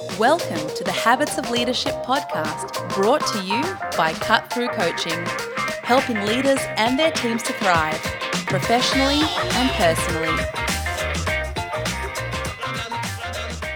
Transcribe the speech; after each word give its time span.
Welcome 0.00 0.66
to 0.76 0.82
the 0.82 0.92
Habits 0.92 1.36
of 1.36 1.50
Leadership 1.50 1.92
podcast, 2.04 2.94
brought 2.94 3.20
to 3.26 3.42
you 3.42 3.60
by 3.98 4.14
Cut 4.14 4.50
Through 4.50 4.68
Coaching, 4.68 5.26
helping 5.82 6.16
leaders 6.24 6.58
and 6.78 6.98
their 6.98 7.10
teams 7.10 7.42
to 7.42 7.52
thrive 7.52 8.00
professionally 8.46 9.20
and 9.20 9.70
personally. 9.72 10.42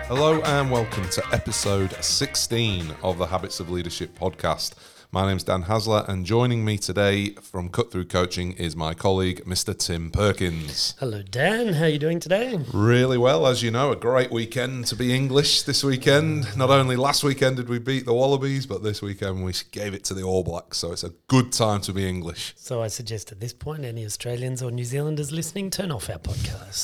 Hello 0.06 0.40
and 0.40 0.70
welcome 0.70 1.06
to 1.10 1.22
episode 1.30 1.92
16 2.02 2.94
of 3.02 3.18
the 3.18 3.26
Habits 3.26 3.60
of 3.60 3.68
Leadership 3.68 4.18
podcast. 4.18 4.72
My 5.14 5.28
name's 5.28 5.44
Dan 5.44 5.62
Haesler, 5.62 6.04
and 6.08 6.26
joining 6.26 6.64
me 6.64 6.76
today 6.76 7.34
from 7.34 7.68
Cut 7.68 7.92
Through 7.92 8.06
Coaching 8.06 8.50
is 8.54 8.74
my 8.74 8.94
colleague, 8.94 9.44
Mr. 9.44 9.72
Tim 9.78 10.10
Perkins. 10.10 10.96
Hello, 10.98 11.22
Dan. 11.22 11.74
How 11.74 11.84
are 11.84 11.88
you 11.88 12.00
doing 12.00 12.18
today? 12.18 12.58
Really 12.72 13.16
well, 13.16 13.46
as 13.46 13.62
you 13.62 13.70
know, 13.70 13.92
a 13.92 13.96
great 13.96 14.32
weekend 14.32 14.88
to 14.88 14.96
be 14.96 15.14
English 15.14 15.62
this 15.62 15.84
weekend. 15.84 16.56
Not 16.56 16.70
only 16.70 16.96
last 16.96 17.22
weekend 17.22 17.58
did 17.58 17.68
we 17.68 17.78
beat 17.78 18.06
the 18.06 18.12
Wallabies, 18.12 18.66
but 18.66 18.82
this 18.82 19.02
weekend 19.02 19.44
we 19.44 19.52
gave 19.70 19.94
it 19.94 20.02
to 20.06 20.14
the 20.14 20.24
All 20.24 20.42
Blacks, 20.42 20.78
so 20.78 20.90
it's 20.90 21.04
a 21.04 21.12
good 21.28 21.52
time 21.52 21.80
to 21.82 21.92
be 21.92 22.08
English. 22.08 22.52
So 22.56 22.82
I 22.82 22.88
suggest 22.88 23.30
at 23.30 23.38
this 23.38 23.52
point, 23.52 23.84
any 23.84 24.04
Australians 24.04 24.64
or 24.64 24.72
New 24.72 24.82
Zealanders 24.82 25.30
listening, 25.30 25.70
turn 25.70 25.92
off 25.92 26.10
our 26.10 26.18
podcast. 26.18 26.82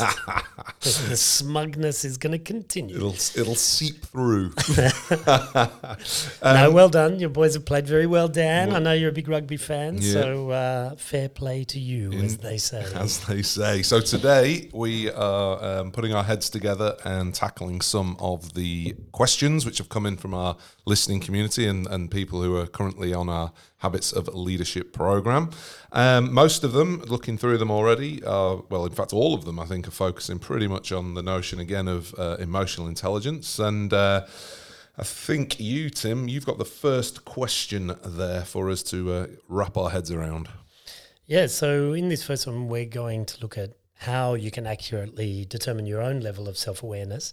the, 0.78 0.88
the 1.08 1.16
smugness 1.16 2.04
is 2.04 2.16
going 2.16 2.30
to 2.30 2.38
continue. 2.38 2.94
It'll 2.94 3.10
it'll 3.10 3.56
seep 3.56 4.04
through. 4.04 4.52
no, 6.44 6.70
well 6.70 6.88
done. 6.88 7.18
Your 7.18 7.30
boys 7.30 7.54
have 7.54 7.64
played 7.64 7.88
very 7.88 8.06
well, 8.06 8.19
Dan. 8.28 8.72
I 8.74 8.78
know 8.78 8.92
you're 8.92 9.10
a 9.10 9.12
big 9.12 9.28
rugby 9.28 9.56
fan, 9.56 9.98
Yeah. 10.00 10.12
so 10.12 10.50
uh, 10.50 10.96
fair 10.96 11.28
play 11.28 11.64
to 11.64 11.78
you, 11.78 12.12
as 12.12 12.38
they 12.38 12.58
say. 12.58 12.84
as 12.94 13.24
they 13.26 13.42
say. 13.42 13.82
So 13.82 14.00
today 14.00 14.68
we 14.72 15.10
are 15.10 15.62
um, 15.64 15.90
putting 15.92 16.12
our 16.14 16.24
heads 16.24 16.50
together 16.50 16.96
and 17.04 17.34
tackling 17.34 17.80
some 17.80 18.16
of 18.18 18.54
the 18.54 18.94
questions 19.12 19.64
which 19.66 19.78
have 19.78 19.88
come 19.88 20.06
in 20.06 20.16
from 20.16 20.34
our 20.34 20.56
listening 20.86 21.20
community 21.20 21.66
and, 21.66 21.86
and 21.86 22.10
people 22.10 22.42
who 22.42 22.56
are 22.56 22.66
currently 22.66 23.12
on 23.14 23.28
our 23.28 23.52
Habits 23.78 24.12
of 24.12 24.28
Leadership 24.28 24.92
program. 24.92 25.50
Um, 25.92 26.32
most 26.34 26.64
of 26.64 26.72
them, 26.72 27.00
looking 27.06 27.38
through 27.38 27.56
them 27.58 27.70
already, 27.70 28.22
are, 28.24 28.62
well, 28.68 28.84
in 28.84 28.92
fact, 28.92 29.12
all 29.14 29.32
of 29.34 29.46
them, 29.46 29.58
I 29.58 29.64
think, 29.64 29.88
are 29.88 29.92
focusing 29.92 30.38
pretty 30.38 30.68
much 30.68 30.92
on 30.92 31.14
the 31.14 31.22
notion 31.22 31.58
again 31.58 31.88
of 31.88 32.14
uh, 32.18 32.36
emotional 32.38 32.86
intelligence. 32.88 33.58
And 33.58 33.90
uh, 33.94 34.26
I 35.00 35.02
think 35.02 35.58
you, 35.58 35.88
Tim, 35.88 36.28
you've 36.28 36.44
got 36.44 36.58
the 36.58 36.66
first 36.66 37.24
question 37.24 37.96
there 38.04 38.44
for 38.44 38.68
us 38.68 38.82
to 38.82 39.12
uh, 39.12 39.26
wrap 39.48 39.78
our 39.78 39.88
heads 39.88 40.10
around. 40.10 40.50
Yeah, 41.24 41.46
so 41.46 41.94
in 41.94 42.10
this 42.10 42.22
first 42.22 42.46
one, 42.46 42.68
we're 42.68 42.84
going 42.84 43.24
to 43.24 43.40
look 43.40 43.56
at 43.56 43.70
how 43.94 44.34
you 44.34 44.50
can 44.50 44.66
accurately 44.66 45.46
determine 45.46 45.86
your 45.86 46.02
own 46.02 46.20
level 46.20 46.48
of 46.48 46.58
self 46.58 46.82
awareness. 46.82 47.32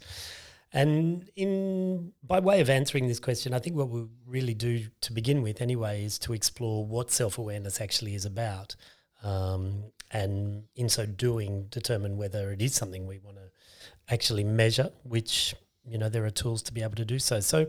And 0.72 1.30
in 1.36 2.14
by 2.24 2.40
way 2.40 2.62
of 2.62 2.70
answering 2.70 3.10
this 3.10 3.20
question, 3.20 3.54
I 3.54 3.60
think 3.60 3.76
what 3.76 3.90
we 3.90 4.06
really 4.26 4.54
do 4.54 4.86
to 5.02 5.12
begin 5.12 5.42
with, 5.42 5.60
anyway, 5.62 6.06
is 6.06 6.18
to 6.20 6.32
explore 6.32 6.86
what 6.86 7.12
self 7.12 7.38
awareness 7.38 7.82
actually 7.82 8.16
is 8.16 8.24
about, 8.24 8.78
um, 9.24 9.92
and 10.12 10.64
in 10.78 10.88
so 10.88 11.06
doing, 11.06 11.66
determine 11.70 12.16
whether 12.16 12.54
it 12.54 12.62
is 12.62 12.76
something 12.76 13.06
we 13.06 13.20
want 13.20 13.36
to 13.36 13.50
actually 14.10 14.46
measure. 14.46 14.90
Which 15.04 15.54
you 15.88 15.98
know 15.98 16.10
there 16.10 16.26
are 16.26 16.30
tools 16.30 16.62
to 16.64 16.74
be 16.74 16.82
able 16.82 16.96
to 16.96 17.06
do 17.06 17.20
so. 17.20 17.40
So. 17.40 17.68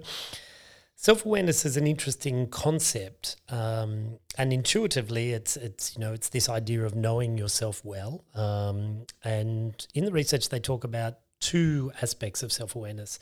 Self 1.00 1.24
awareness 1.24 1.64
is 1.64 1.76
an 1.76 1.86
interesting 1.86 2.48
concept, 2.48 3.36
um, 3.50 4.18
and 4.36 4.52
intuitively, 4.52 5.30
it's 5.30 5.56
it's 5.56 5.94
you 5.94 6.00
know 6.00 6.12
it's 6.12 6.28
this 6.28 6.48
idea 6.48 6.84
of 6.84 6.96
knowing 6.96 7.38
yourself 7.38 7.84
well. 7.84 8.24
Um, 8.34 9.06
and 9.22 9.86
in 9.94 10.06
the 10.06 10.10
research, 10.10 10.48
they 10.48 10.58
talk 10.58 10.82
about 10.82 11.18
two 11.40 11.92
aspects 12.02 12.42
of 12.42 12.52
self 12.52 12.74
awareness. 12.74 13.18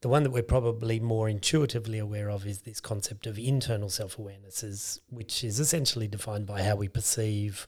The 0.00 0.08
one 0.08 0.22
that 0.22 0.30
we're 0.30 0.42
probably 0.42 1.00
more 1.00 1.28
intuitively 1.28 1.98
aware 1.98 2.30
of 2.30 2.46
is 2.46 2.62
this 2.62 2.80
concept 2.80 3.26
of 3.26 3.38
internal 3.38 3.88
self 3.88 4.18
awareness, 4.18 5.00
which 5.08 5.44
is 5.44 5.60
essentially 5.60 6.08
defined 6.08 6.46
by 6.46 6.62
how 6.62 6.76
we 6.76 6.88
perceive 6.88 7.66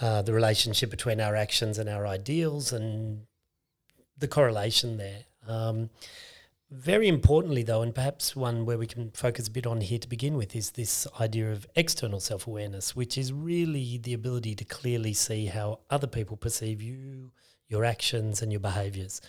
uh, 0.00 0.22
the 0.22 0.32
relationship 0.32 0.90
between 0.90 1.20
our 1.20 1.34
actions 1.34 1.78
and 1.78 1.88
our 1.88 2.06
ideals, 2.06 2.72
and 2.72 3.22
the 4.18 4.28
correlation 4.28 4.96
there. 4.96 5.24
Um, 5.48 5.90
very 6.70 7.06
importantly, 7.06 7.62
though, 7.62 7.82
and 7.82 7.94
perhaps 7.94 8.34
one 8.34 8.66
where 8.66 8.78
we 8.78 8.88
can 8.88 9.10
focus 9.12 9.46
a 9.46 9.50
bit 9.52 9.66
on 9.66 9.80
here 9.80 10.00
to 10.00 10.08
begin 10.08 10.36
with, 10.36 10.56
is 10.56 10.72
this 10.72 11.06
idea 11.20 11.52
of 11.52 11.66
external 11.76 12.18
self 12.18 12.46
awareness, 12.46 12.96
which 12.96 13.16
is 13.16 13.32
really 13.32 13.98
the 13.98 14.14
ability 14.14 14.56
to 14.56 14.64
clearly 14.64 15.12
see 15.12 15.46
how 15.46 15.78
other 15.90 16.08
people 16.08 16.36
perceive 16.36 16.82
you, 16.82 17.30
your 17.68 17.84
actions, 17.84 18.42
and 18.42 18.52
your 18.52 18.60
behaviors, 18.60 19.20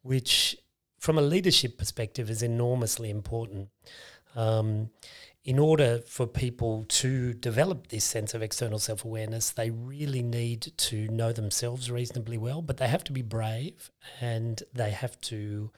which, 0.00 0.56
from 0.98 1.18
a 1.18 1.22
leadership 1.22 1.76
perspective, 1.76 2.30
is 2.30 2.42
enormously 2.42 3.10
important. 3.10 3.68
Um, 4.34 4.88
in 5.44 5.58
order 5.58 5.98
for 6.06 6.26
people 6.26 6.84
to 6.88 7.32
develop 7.34 7.88
this 7.88 8.04
sense 8.04 8.32
of 8.32 8.42
external 8.42 8.78
self 8.78 9.04
awareness, 9.04 9.50
they 9.50 9.70
really 9.70 10.22
need 10.22 10.72
to 10.76 11.08
know 11.08 11.32
themselves 11.32 11.90
reasonably 11.90 12.38
well, 12.38 12.62
but 12.62 12.76
they 12.76 12.86
have 12.86 13.02
to 13.04 13.12
be 13.12 13.22
brave 13.22 13.90
and 14.20 14.62
they 14.72 14.90
have 14.90 15.20
to, 15.22 15.70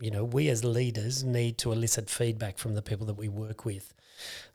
you 0.00 0.10
know, 0.10 0.24
we 0.24 0.48
as 0.48 0.64
leaders 0.64 1.24
need 1.24 1.58
to 1.58 1.72
elicit 1.72 2.08
feedback 2.08 2.58
from 2.58 2.74
the 2.74 2.82
people 2.82 3.06
that 3.06 3.18
we 3.18 3.28
work 3.28 3.64
with. 3.64 3.92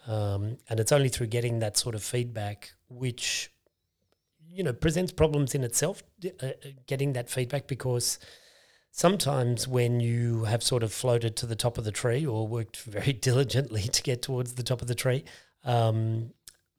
Um, 0.07 0.57
and 0.69 0.79
it's 0.79 0.93
only 0.93 1.09
through 1.09 1.27
getting 1.27 1.59
that 1.59 1.77
sort 1.77 1.93
of 1.93 2.03
feedback, 2.03 2.71
which, 2.87 3.51
you 4.49 4.63
know, 4.63 4.73
presents 4.73 5.11
problems 5.11 5.53
in 5.55 5.65
itself, 5.65 6.03
uh, 6.25 6.45
uh, 6.45 6.51
getting 6.87 7.13
that 7.13 7.29
feedback 7.29 7.67
because 7.67 8.17
sometimes 8.93 9.67
when 9.67 9.99
you 9.99 10.43
have 10.43 10.61
sort 10.61 10.83
of 10.83 10.93
floated 10.93 11.35
to 11.35 11.47
the 11.47 11.55
top 11.55 11.79
of 11.79 11.83
the 11.83 11.91
tree 11.91 12.25
or 12.25 12.47
worked 12.47 12.77
very 12.83 13.11
diligently 13.11 13.81
to 13.81 14.01
get 14.01 14.21
towards 14.21 14.53
the 14.53 14.63
top 14.63 14.81
of 14.81 14.87
the 14.87 14.95
tree, 14.95 15.25
um, 15.65 16.31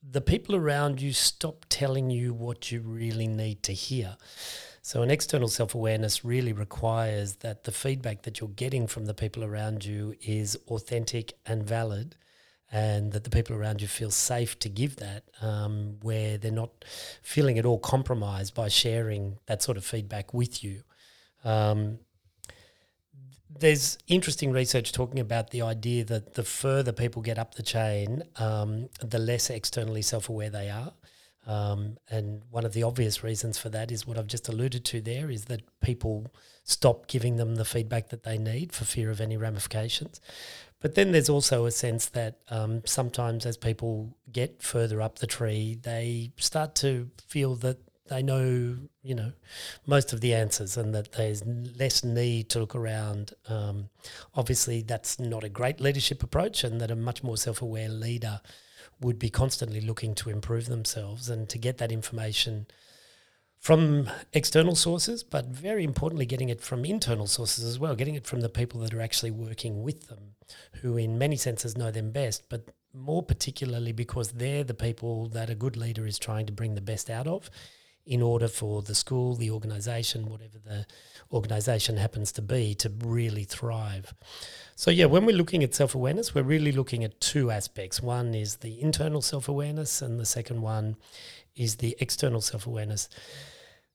the 0.03 0.21
people 0.21 0.55
around 0.55 1.03
you 1.03 1.13
stop 1.13 1.67
telling 1.69 2.11
you 2.11 2.33
what 2.33 2.71
you 2.71 2.81
really 2.81 3.27
need 3.27 3.63
to 3.65 3.73
hear. 3.73 4.17
So, 4.81 5.03
an 5.03 5.11
external 5.11 5.49
self 5.49 5.75
awareness 5.75 6.25
really 6.25 6.53
requires 6.53 7.37
that 7.37 7.65
the 7.65 7.73
feedback 7.73 8.23
that 8.23 8.39
you're 8.39 8.51
getting 8.51 8.87
from 8.87 9.07
the 9.07 9.15
people 9.15 9.43
around 9.43 9.85
you 9.85 10.15
is 10.21 10.59
authentic 10.69 11.33
and 11.47 11.65
valid, 11.65 12.17
and 12.71 13.13
that 13.13 13.25
the 13.25 13.31
people 13.31 13.57
around 13.57 13.81
you 13.81 13.89
feel 13.89 14.11
safe 14.11 14.59
to 14.59 14.69
give 14.69 14.97
that, 14.97 15.25
um, 15.41 15.97
where 16.03 16.37
they're 16.37 16.53
not 16.53 16.85
feeling 17.23 17.59
at 17.59 17.65
all 17.65 17.79
compromised 17.79 18.55
by 18.55 18.69
sharing 18.69 19.39
that 19.47 19.63
sort 19.63 19.79
of 19.79 19.87
feedback 19.87 20.35
with 20.35 20.63
you. 20.63 20.83
Um, 21.45 21.99
there's 23.59 23.99
interesting 24.07 24.53
research 24.53 24.93
talking 24.93 25.21
about 25.21 25.51
the 25.51 25.63
idea 25.63 26.05
that 26.05 26.35
the 26.35 26.43
further 26.43 26.93
people 26.93 27.23
get 27.23 27.39
up 27.39 27.55
the 27.55 27.63
chain, 27.63 28.23
um, 28.37 28.89
the 29.01 29.19
less 29.19 29.51
externally 29.51 30.03
self 30.03 30.29
aware 30.29 30.51
they 30.51 30.71
are. 30.71 30.93
Um, 31.47 31.99
and 32.11 32.43
one 32.51 32.65
of 32.65 32.73
the 32.73 32.83
obvious 32.83 33.23
reasons 33.23 33.59
for 33.59 33.69
that 33.69 33.93
is 33.93 34.07
what 34.07 34.17
I've 34.17 34.27
just 34.27 34.49
alluded 34.49 34.85
to 34.87 35.01
there 35.01 35.31
is 35.31 35.45
that 35.47 35.61
people 35.81 36.33
stop 36.63 37.07
giving 37.07 37.37
them 37.37 37.57
the 37.57 37.67
feedback 37.67 38.09
that 38.09 38.23
they 38.23 38.39
need 38.39 38.73
for 38.73 38.85
fear 38.85 39.11
of 39.11 39.21
any 39.21 39.37
ramifications. 39.37 40.21
But 40.81 40.95
then 40.95 41.13
there's 41.13 41.29
also 41.29 41.67
a 41.67 41.71
sense 41.71 42.07
that 42.11 42.41
um, 42.51 42.83
sometimes 42.87 43.47
as 43.47 43.57
people 43.57 44.17
get 44.31 44.63
further 44.63 45.01
up 45.03 45.19
the 45.19 45.27
tree, 45.27 45.79
they 45.81 46.33
start 46.39 46.75
to 46.77 47.11
feel 47.27 47.57
that 47.57 47.79
they 48.09 48.23
know, 48.23 48.77
you 49.03 49.15
know, 49.15 49.33
most 49.87 50.13
of 50.13 50.21
the 50.21 50.35
answers 50.35 50.77
and 50.77 50.95
that 50.95 51.13
there's 51.13 51.43
less 51.45 52.05
need 52.05 52.51
to 52.51 52.61
look 52.61 52.75
around. 52.75 53.33
Um, 53.49 53.89
obviously, 54.35 54.83
that's 54.83 55.19
not 55.19 55.45
a 55.45 55.49
great 55.49 55.81
leadership 55.81 56.23
approach, 56.23 56.65
and 56.65 56.81
that 56.81 56.91
a 56.91 56.97
much 56.97 57.23
more 57.23 57.37
self 57.37 57.63
aware 57.63 57.89
leader 57.89 58.41
would 59.01 59.19
be 59.19 59.31
constantly 59.31 59.81
looking 59.81 60.15
to 60.15 60.31
improve 60.31 60.67
themselves 60.67 61.29
and 61.29 61.49
to 61.49 61.59
get 61.59 61.79
that 61.79 61.93
information 61.93 62.67
from 63.59 64.11
external 64.35 64.77
sources, 64.77 65.23
but 65.23 65.47
very 65.47 65.85
importantly, 65.85 66.27
getting 66.27 66.51
it 66.51 66.61
from 66.61 66.85
internal 66.85 67.27
sources 67.27 67.65
as 67.65 67.79
well, 67.79 67.95
getting 67.95 68.15
it 68.15 68.27
from 68.27 68.43
the 68.43 68.49
people 68.51 68.81
that 68.81 68.93
are 68.93 69.01
actually 69.01 69.31
working 69.31 69.83
with 69.83 70.09
them, 70.09 70.35
who 70.83 70.99
in 70.99 71.17
many 71.17 71.37
senses 71.37 71.77
know 71.77 71.91
them 71.91 72.11
best, 72.11 72.51
but 72.51 72.69
more 72.93 73.23
particularly 73.23 73.93
because 73.93 74.33
they're 74.33 74.65
the 74.65 74.75
people 74.75 75.29
that 75.29 75.49
a 75.49 75.55
good 75.55 75.79
leader 75.79 76.07
is 76.07 76.19
trying 76.19 76.45
to 76.45 76.53
bring 76.53 76.75
the 76.75 76.83
best 76.83 77.09
out 77.09 77.27
of 77.27 77.49
in 78.07 78.21
order 78.21 78.49
for 78.49 78.83
the 78.83 78.95
school, 78.95 79.35
the 79.35 79.51
organisation, 79.51 80.27
whatever 80.29 80.59
the 80.59 80.87
organisation 81.33 81.97
happens 81.97 82.33
to 82.33 82.43
be, 82.43 82.75
to 82.75 82.93
really 83.05 83.45
thrive. 83.45 84.15
So, 84.77 84.91
yeah, 84.91 85.07
when 85.07 85.25
we're 85.25 85.37
looking 85.37 85.63
at 85.63 85.75
self 85.75 85.95
awareness, 85.95 86.35
we're 86.35 86.43
really 86.43 86.73
looking 86.73 87.05
at 87.05 87.21
two 87.21 87.51
aspects. 87.51 88.03
One 88.03 88.35
is 88.35 88.57
the 88.57 88.81
internal 88.81 89.23
self 89.23 89.49
awareness, 89.49 90.03
and 90.03 90.21
the 90.21 90.27
second 90.27 90.61
one 90.63 90.97
is 91.57 91.77
the 91.77 91.97
external 91.99 92.41
self 92.41 92.67
awareness. 92.67 93.09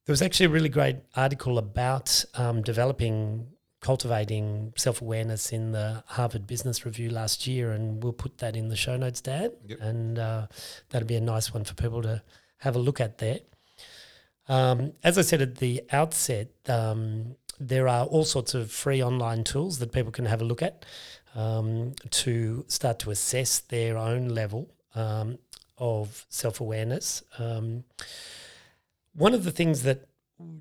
There 0.05 0.13
was 0.13 0.21
actually 0.21 0.47
a 0.47 0.49
really 0.49 0.69
great 0.69 0.97
article 1.15 1.59
about 1.59 2.25
um, 2.33 2.63
developing, 2.63 3.47
cultivating 3.79 4.73
self 4.75 5.01
awareness 5.01 5.51
in 5.51 5.71
the 5.71 6.03
Harvard 6.07 6.47
Business 6.47 6.83
Review 6.83 7.11
last 7.11 7.45
year, 7.45 7.73
and 7.73 8.03
we'll 8.03 8.13
put 8.13 8.39
that 8.39 8.55
in 8.55 8.69
the 8.69 8.75
show 8.75 8.97
notes, 8.97 9.21
Dan. 9.21 9.51
Yep. 9.67 9.81
And 9.81 10.17
uh, 10.17 10.47
that'll 10.89 11.07
be 11.07 11.15
a 11.15 11.21
nice 11.21 11.53
one 11.53 11.63
for 11.63 11.75
people 11.75 12.01
to 12.01 12.23
have 12.59 12.75
a 12.75 12.79
look 12.79 12.99
at 12.99 13.19
there. 13.19 13.39
Um, 14.49 14.93
as 15.03 15.17
I 15.17 15.21
said 15.21 15.41
at 15.41 15.57
the 15.57 15.83
outset, 15.91 16.49
um, 16.67 17.35
there 17.59 17.87
are 17.87 18.05
all 18.05 18.25
sorts 18.25 18.53
of 18.55 18.71
free 18.71 19.01
online 19.01 19.43
tools 19.43 19.79
that 19.79 19.91
people 19.91 20.11
can 20.11 20.25
have 20.25 20.41
a 20.41 20.45
look 20.45 20.63
at 20.63 20.85
um, 21.35 21.93
to 22.09 22.65
start 22.67 22.99
to 22.99 23.11
assess 23.11 23.59
their 23.59 23.97
own 23.97 24.29
level 24.29 24.73
um, 24.95 25.37
of 25.77 26.25
self 26.29 26.59
awareness. 26.59 27.23
Um, 27.37 27.83
one 29.13 29.33
of 29.33 29.43
the 29.43 29.51
things 29.51 29.83
that 29.83 30.07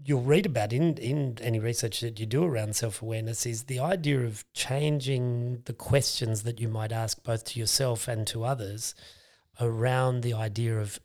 you'll 0.05 0.23
read 0.23 0.45
about 0.45 0.73
in, 0.73 0.97
in 0.99 1.39
any 1.41 1.59
research 1.59 2.01
that 2.01 2.19
you 2.19 2.27
do 2.27 2.45
around 2.45 2.77
self 2.77 3.01
awareness 3.01 3.47
is 3.47 3.65
the 3.65 3.81
idea 3.81 4.21
of 4.21 4.45
changing 4.53 5.63
the 5.65 5.73
questions 5.73 6.43
that 6.43 6.61
you 6.61 6.69
might 6.69 6.93
ask 6.93 7.23
both 7.23 7.45
to 7.45 7.59
yourself 7.59 8.07
and 8.07 8.27
to 8.27 8.45
others 8.45 8.95
around 9.61 10.23
the 10.23 10.35
idea 10.35 10.79
of 10.79 11.01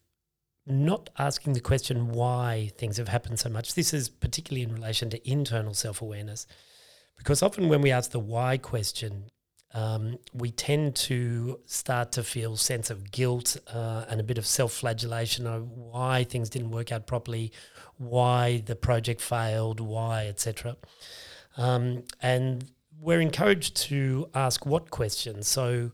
not 0.65 1.09
asking 1.17 1.53
the 1.53 1.59
question 1.59 2.09
why 2.09 2.71
things 2.77 2.97
have 2.97 3.09
happened 3.09 3.39
so 3.39 3.49
much. 3.49 3.75
This 3.75 3.93
is 3.93 4.09
particularly 4.09 4.63
in 4.63 4.73
relation 4.73 5.09
to 5.09 5.29
internal 5.29 5.73
self 5.73 6.01
awareness, 6.01 6.47
because 7.17 7.43
often 7.43 7.69
when 7.69 7.81
we 7.81 7.91
ask 7.91 8.11
the 8.11 8.19
why 8.19 8.57
question, 8.57 9.25
um, 9.73 10.19
we 10.33 10.51
tend 10.51 10.95
to 10.95 11.59
start 11.65 12.11
to 12.13 12.23
feel 12.23 12.55
sense 12.55 12.91
of 12.91 13.11
guilt 13.11 13.57
uh, 13.73 14.05
and 14.07 14.19
a 14.19 14.23
bit 14.23 14.37
of 14.37 14.45
self-flagellation 14.45 15.47
of 15.47 15.67
why 15.71 16.23
things 16.23 16.49
didn't 16.49 16.69
work 16.69 16.91
out 16.91 17.07
properly, 17.07 17.51
why 17.97 18.61
the 18.65 18.75
project 18.75 19.19
failed, 19.19 19.79
why, 19.79 20.27
etc. 20.27 20.77
Um, 21.57 22.03
and 22.21 22.71
we're 22.99 23.19
encouraged 23.19 23.75
to 23.77 24.29
ask 24.35 24.65
what 24.65 24.91
questions. 24.91 25.47
So, 25.47 25.91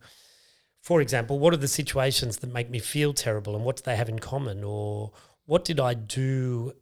for 0.89 1.01
example, 1.01 1.38
what 1.38 1.53
are 1.53 1.57
the 1.57 1.68
situations 1.68 2.38
that 2.38 2.51
make 2.51 2.71
me 2.71 2.80
feel 2.80 3.13
terrible, 3.13 3.56
and 3.56 3.63
what 3.63 3.75
do 3.75 3.83
they 3.86 3.95
have 3.95 4.09
in 4.09 4.18
common, 4.18 4.63
or 4.63 5.12
what 5.45 5.63
did 5.63 5.80
I 5.80 5.94
do 5.94 6.74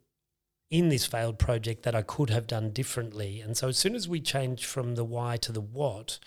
in 0.72 0.88
this 0.88 1.06
failed 1.06 1.38
project 1.38 1.84
that 1.84 1.94
I 1.94 2.04
could 2.04 2.30
have 2.30 2.48
done 2.48 2.72
differently? 2.72 3.42
And 3.42 3.58
so, 3.58 3.68
as 3.68 3.76
soon 3.78 3.96
as 3.96 4.08
we 4.08 4.22
change 4.22 4.66
from 4.66 4.96
the 4.96 5.04
why 5.04 5.36
to 5.36 5.52
the 5.52 5.60
what, 5.60 6.20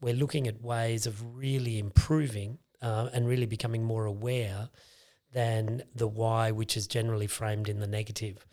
we're 0.00 0.12
looking 0.12 0.48
at 0.48 0.60
ways 0.60 1.06
of 1.06 1.36
really 1.36 1.78
improving 1.78 2.58
uh, 2.82 3.10
and 3.12 3.28
really 3.28 3.46
becoming 3.46 3.84
more 3.84 4.06
aware 4.06 4.68
than 5.32 5.84
the 5.94 6.08
why, 6.08 6.50
which 6.50 6.76
is 6.76 6.88
generally 6.88 7.28
framed 7.28 7.68
in 7.68 7.78
the 7.78 7.86
negative. 7.86 8.44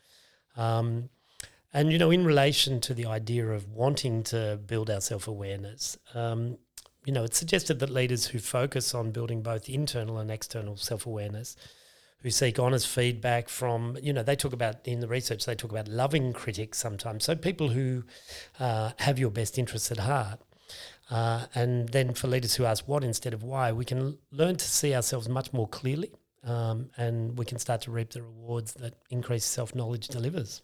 Um, 0.55 1.09
and, 1.73 1.91
you 1.91 1.97
know, 1.97 2.11
in 2.11 2.23
relation 2.23 2.79
to 2.81 2.93
the 2.93 3.07
idea 3.07 3.47
of 3.47 3.71
wanting 3.71 4.21
to 4.25 4.59
build 4.67 4.91
our 4.91 5.01
self 5.01 5.27
awareness, 5.27 5.97
um, 6.13 6.59
you 7.07 7.13
know, 7.13 7.23
it's 7.23 7.37
suggested 7.37 7.79
that 7.79 7.89
leaders 7.89 8.27
who 8.27 8.37
focus 8.37 8.93
on 8.93 9.11
building 9.11 9.41
both 9.41 9.69
internal 9.69 10.17
and 10.17 10.29
external 10.29 10.75
self 10.75 11.05
awareness, 11.05 11.55
who 12.21 12.29
seek 12.29 12.59
honest 12.59 12.85
feedback 12.85 13.47
from, 13.47 13.97
you 14.03 14.11
know, 14.11 14.23
they 14.23 14.35
talk 14.35 14.51
about 14.51 14.85
in 14.85 14.99
the 14.99 15.07
research, 15.07 15.45
they 15.45 15.55
talk 15.55 15.71
about 15.71 15.87
loving 15.87 16.33
critics 16.33 16.77
sometimes. 16.77 17.23
So 17.23 17.33
people 17.33 17.69
who 17.69 18.03
uh, 18.59 18.91
have 18.99 19.17
your 19.17 19.31
best 19.31 19.57
interests 19.57 19.89
at 19.89 19.99
heart 19.99 20.41
uh, 21.09 21.45
and 21.55 21.87
then 21.87 22.13
for 22.13 22.27
leaders 22.27 22.55
who 22.55 22.65
ask 22.65 22.85
what 22.89 23.05
instead 23.05 23.33
of 23.33 23.41
why, 23.41 23.71
we 23.71 23.85
can 23.85 24.17
learn 24.33 24.57
to 24.57 24.65
see 24.65 24.93
ourselves 24.93 25.29
much 25.29 25.53
more 25.53 25.69
clearly 25.69 26.11
um, 26.43 26.89
and 26.97 27.37
we 27.37 27.45
can 27.45 27.57
start 27.57 27.79
to 27.83 27.91
reap 27.91 28.09
the 28.09 28.21
rewards 28.21 28.73
that 28.73 28.95
increased 29.09 29.49
self 29.49 29.73
knowledge 29.73 30.09
delivers. 30.09 30.61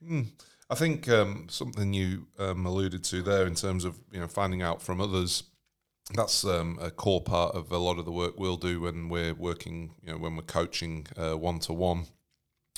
Mm. 0.00 0.26
I 0.68 0.74
think 0.74 1.08
um, 1.08 1.46
something 1.48 1.92
you 1.92 2.26
um, 2.38 2.66
alluded 2.66 3.04
to 3.04 3.22
there 3.22 3.46
in 3.46 3.54
terms 3.54 3.84
of 3.84 3.98
you 4.10 4.20
know 4.20 4.28
finding 4.28 4.62
out 4.62 4.82
from 4.82 5.00
others. 5.00 5.44
That's 6.14 6.44
um, 6.44 6.78
a 6.80 6.92
core 6.92 7.20
part 7.20 7.56
of 7.56 7.72
a 7.72 7.78
lot 7.78 7.98
of 7.98 8.04
the 8.04 8.12
work 8.12 8.38
we'll 8.38 8.56
do 8.56 8.80
when 8.80 9.08
we're 9.08 9.34
working, 9.34 9.94
you 10.04 10.12
know, 10.12 10.18
when 10.18 10.36
we're 10.36 10.42
coaching 10.42 11.08
one 11.16 11.58
to 11.60 11.72
one, 11.72 12.06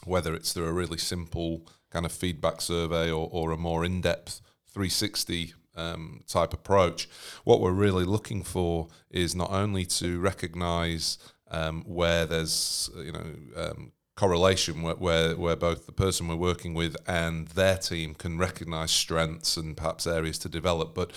whether 0.04 0.34
it's 0.34 0.54
through 0.54 0.66
a 0.66 0.72
really 0.72 0.96
simple 0.96 1.66
kind 1.90 2.06
of 2.06 2.12
feedback 2.12 2.62
survey 2.62 3.10
or, 3.10 3.28
or 3.30 3.50
a 3.50 3.58
more 3.58 3.84
in 3.84 4.00
depth 4.00 4.40
360 4.72 5.54
um, 5.76 6.24
type 6.26 6.52
approach, 6.52 7.08
what 7.44 7.60
we're 7.60 7.72
really 7.72 8.04
looking 8.04 8.42
for 8.42 8.88
is 9.10 9.34
not 9.34 9.50
only 9.50 9.84
to 9.84 10.20
recognise 10.20 11.18
um, 11.50 11.82
where 11.86 12.26
there's 12.26 12.90
you 12.96 13.12
know 13.12 13.26
um, 13.56 13.92
correlation 14.18 14.82
where, 14.82 14.96
where, 14.96 15.36
where 15.36 15.54
both 15.54 15.86
the 15.86 15.92
person 15.92 16.26
we're 16.26 16.34
working 16.34 16.74
with 16.74 16.96
and 17.06 17.46
their 17.48 17.76
team 17.76 18.14
can 18.14 18.36
recognise 18.36 18.90
strengths 18.90 19.56
and 19.56 19.76
perhaps 19.76 20.08
areas 20.08 20.38
to 20.38 20.48
develop, 20.48 20.92
but 20.92 21.12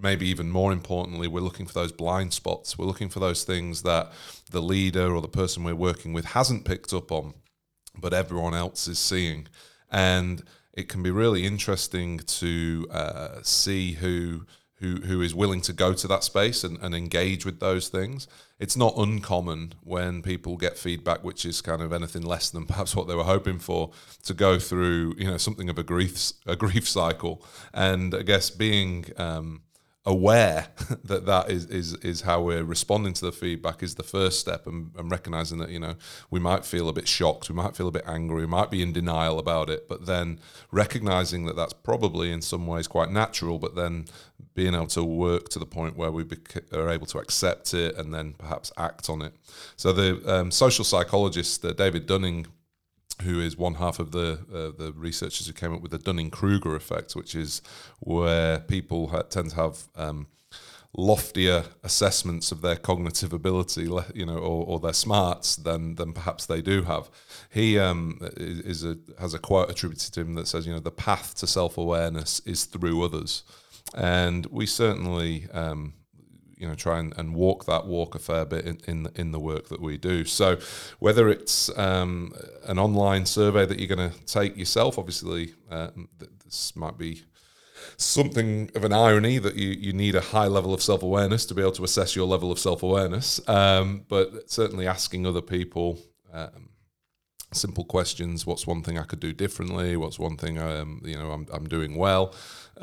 maybe 0.00 0.24
even 0.28 0.48
more 0.48 0.72
importantly, 0.72 1.26
we're 1.26 1.40
looking 1.40 1.66
for 1.66 1.72
those 1.72 1.90
blind 1.90 2.32
spots. 2.32 2.78
We're 2.78 2.86
looking 2.86 3.08
for 3.08 3.18
those 3.18 3.42
things 3.42 3.82
that 3.82 4.12
the 4.48 4.62
leader 4.62 5.12
or 5.12 5.20
the 5.20 5.26
person 5.26 5.64
we're 5.64 5.74
working 5.74 6.12
with 6.12 6.26
hasn't 6.26 6.64
picked 6.64 6.92
up 6.92 7.10
on, 7.10 7.34
but 7.98 8.14
everyone 8.14 8.54
else 8.54 8.86
is 8.86 9.00
seeing, 9.00 9.48
and 9.90 10.44
it 10.72 10.88
can 10.88 11.02
be 11.02 11.10
really 11.10 11.44
interesting 11.44 12.18
to 12.18 12.86
uh, 12.92 13.42
see 13.42 13.94
who 13.94 14.46
who 14.84 14.96
who 15.06 15.22
is 15.22 15.34
willing 15.34 15.60
to 15.62 15.72
go 15.72 15.94
to 15.94 16.06
that 16.08 16.22
space 16.22 16.62
and, 16.64 16.78
and 16.82 16.94
engage 16.94 17.44
with 17.44 17.60
those 17.60 17.88
things. 17.88 18.28
It's 18.58 18.76
not 18.76 18.94
uncommon 18.96 19.74
when 19.82 20.22
people 20.22 20.56
get 20.56 20.78
feedback 20.78 21.24
which 21.24 21.44
is 21.44 21.60
kind 21.60 21.82
of 21.82 21.92
anything 21.92 22.22
less 22.22 22.50
than 22.50 22.66
perhaps 22.72 22.94
what 22.94 23.08
they 23.08 23.14
were 23.14 23.24
hoping 23.24 23.58
for 23.58 23.90
to 24.24 24.34
go 24.34 24.58
through 24.58 25.14
you 25.18 25.26
know 25.30 25.38
something 25.38 25.68
of 25.68 25.78
a 25.78 25.82
grief 25.82 26.32
a 26.46 26.56
grief 26.56 26.88
cycle. 26.88 27.44
And 27.72 28.14
I 28.14 28.22
guess 28.22 28.50
being 28.50 29.06
um, 29.16 29.62
aware 30.06 30.66
that 31.04 31.24
that 31.24 31.50
is, 31.50 31.64
is 31.66 31.94
is 31.96 32.20
how 32.22 32.40
we're 32.42 32.62
responding 32.62 33.14
to 33.14 33.24
the 33.24 33.32
feedback 33.32 33.82
is 33.82 33.94
the 33.94 34.02
first 34.02 34.38
step 34.38 34.66
and, 34.66 34.90
and, 34.98 35.10
recognizing 35.10 35.58
that 35.58 35.70
you 35.70 35.78
know 35.78 35.94
we 36.30 36.38
might 36.38 36.64
feel 36.64 36.88
a 36.88 36.92
bit 36.92 37.08
shocked 37.08 37.48
we 37.48 37.54
might 37.54 37.74
feel 37.74 37.88
a 37.88 37.92
bit 37.92 38.04
angry 38.06 38.42
we 38.42 38.46
might 38.46 38.70
be 38.70 38.82
in 38.82 38.92
denial 38.92 39.38
about 39.38 39.70
it 39.70 39.88
but 39.88 40.04
then 40.04 40.38
recognizing 40.70 41.46
that 41.46 41.56
that's 41.56 41.72
probably 41.72 42.30
in 42.30 42.42
some 42.42 42.66
ways 42.66 42.86
quite 42.86 43.10
natural 43.10 43.58
but 43.58 43.74
then 43.74 44.04
being 44.54 44.74
able 44.74 44.86
to 44.86 45.02
work 45.02 45.48
to 45.48 45.58
the 45.58 45.66
point 45.66 45.96
where 45.96 46.10
we 46.10 46.22
bec- 46.22 46.64
are 46.72 46.90
able 46.90 47.06
to 47.06 47.18
accept 47.18 47.72
it 47.72 47.96
and 47.96 48.12
then 48.12 48.34
perhaps 48.34 48.72
act 48.76 49.08
on 49.08 49.22
it. 49.22 49.32
So 49.76 49.92
the 49.92 50.22
um, 50.32 50.50
social 50.50 50.84
psychologist 50.84 51.64
uh, 51.64 51.72
david 51.72 52.06
dunning 52.06 52.46
who 53.22 53.40
is 53.40 53.56
one 53.56 53.74
half 53.74 53.98
of 53.98 54.12
the 54.12 54.40
uh, 54.52 54.76
the 54.76 54.92
researchers 54.94 55.46
who 55.46 55.52
came 55.52 55.72
up 55.72 55.80
with 55.80 55.92
the 55.92 55.98
Dunning 55.98 56.30
Kruger 56.30 56.74
effect, 56.74 57.14
which 57.14 57.34
is 57.34 57.62
where 58.00 58.60
people 58.60 59.08
ha- 59.08 59.22
tend 59.22 59.50
to 59.50 59.56
have 59.56 59.78
um, 59.96 60.26
loftier 60.96 61.64
assessments 61.82 62.52
of 62.52 62.60
their 62.60 62.76
cognitive 62.76 63.32
ability, 63.32 63.88
you 64.14 64.26
know, 64.26 64.38
or, 64.38 64.64
or, 64.66 64.80
their 64.80 64.92
smarts 64.92 65.56
than 65.56 65.96
than 65.96 66.12
perhaps 66.12 66.46
they 66.46 66.62
do 66.62 66.82
have. 66.82 67.10
He 67.50 67.78
um, 67.78 68.18
is 68.36 68.84
a 68.84 68.96
has 69.18 69.34
a 69.34 69.38
quote 69.38 69.70
attributed 69.70 70.12
to 70.14 70.20
him 70.20 70.34
that 70.34 70.48
says, 70.48 70.66
you 70.66 70.72
know, 70.72 70.80
the 70.80 70.90
path 70.90 71.34
to 71.36 71.46
self 71.46 71.78
awareness 71.78 72.40
is 72.40 72.64
through 72.64 73.04
others, 73.04 73.44
and 73.94 74.46
we 74.46 74.66
certainly. 74.66 75.46
Um, 75.52 75.94
you 76.64 76.70
know 76.70 76.74
try 76.74 76.98
and, 76.98 77.12
and 77.18 77.34
walk 77.34 77.66
that 77.66 77.86
walk 77.86 78.14
a 78.14 78.18
fair 78.18 78.46
bit 78.46 78.64
in, 78.64 78.78
in 78.86 79.08
in 79.16 79.32
the 79.32 79.38
work 79.38 79.68
that 79.68 79.82
we 79.82 79.98
do. 79.98 80.24
So 80.24 80.58
whether 80.98 81.28
it's 81.28 81.68
um, 81.78 82.32
an 82.64 82.78
online 82.78 83.26
survey 83.26 83.66
that 83.66 83.78
you're 83.78 83.94
going 83.94 84.10
to 84.10 84.18
take 84.24 84.56
yourself, 84.56 84.98
obviously 84.98 85.52
uh, 85.70 85.90
this 86.42 86.74
might 86.74 86.96
be 86.96 87.22
something 87.98 88.70
of 88.74 88.82
an 88.82 88.94
irony 88.94 89.36
that 89.36 89.56
you, 89.56 89.68
you 89.68 89.92
need 89.92 90.14
a 90.14 90.22
high 90.22 90.46
level 90.46 90.72
of 90.72 90.82
self 90.82 91.02
awareness 91.02 91.44
to 91.46 91.54
be 91.54 91.60
able 91.60 91.72
to 91.72 91.84
assess 91.84 92.16
your 92.16 92.26
level 92.26 92.50
of 92.50 92.58
self 92.58 92.82
awareness. 92.82 93.46
Um, 93.46 94.06
but 94.08 94.50
certainly 94.50 94.86
asking 94.86 95.26
other 95.26 95.42
people. 95.42 95.98
Um, 96.32 96.70
simple 97.54 97.84
questions 97.84 98.46
what's 98.46 98.66
one 98.66 98.82
thing 98.82 98.98
i 98.98 99.04
could 99.04 99.20
do 99.20 99.32
differently 99.32 99.96
what's 99.96 100.18
one 100.18 100.36
thing 100.36 100.58
um, 100.58 101.00
you 101.04 101.16
know 101.16 101.30
i'm, 101.30 101.46
I'm 101.52 101.66
doing 101.66 101.96
well 101.96 102.34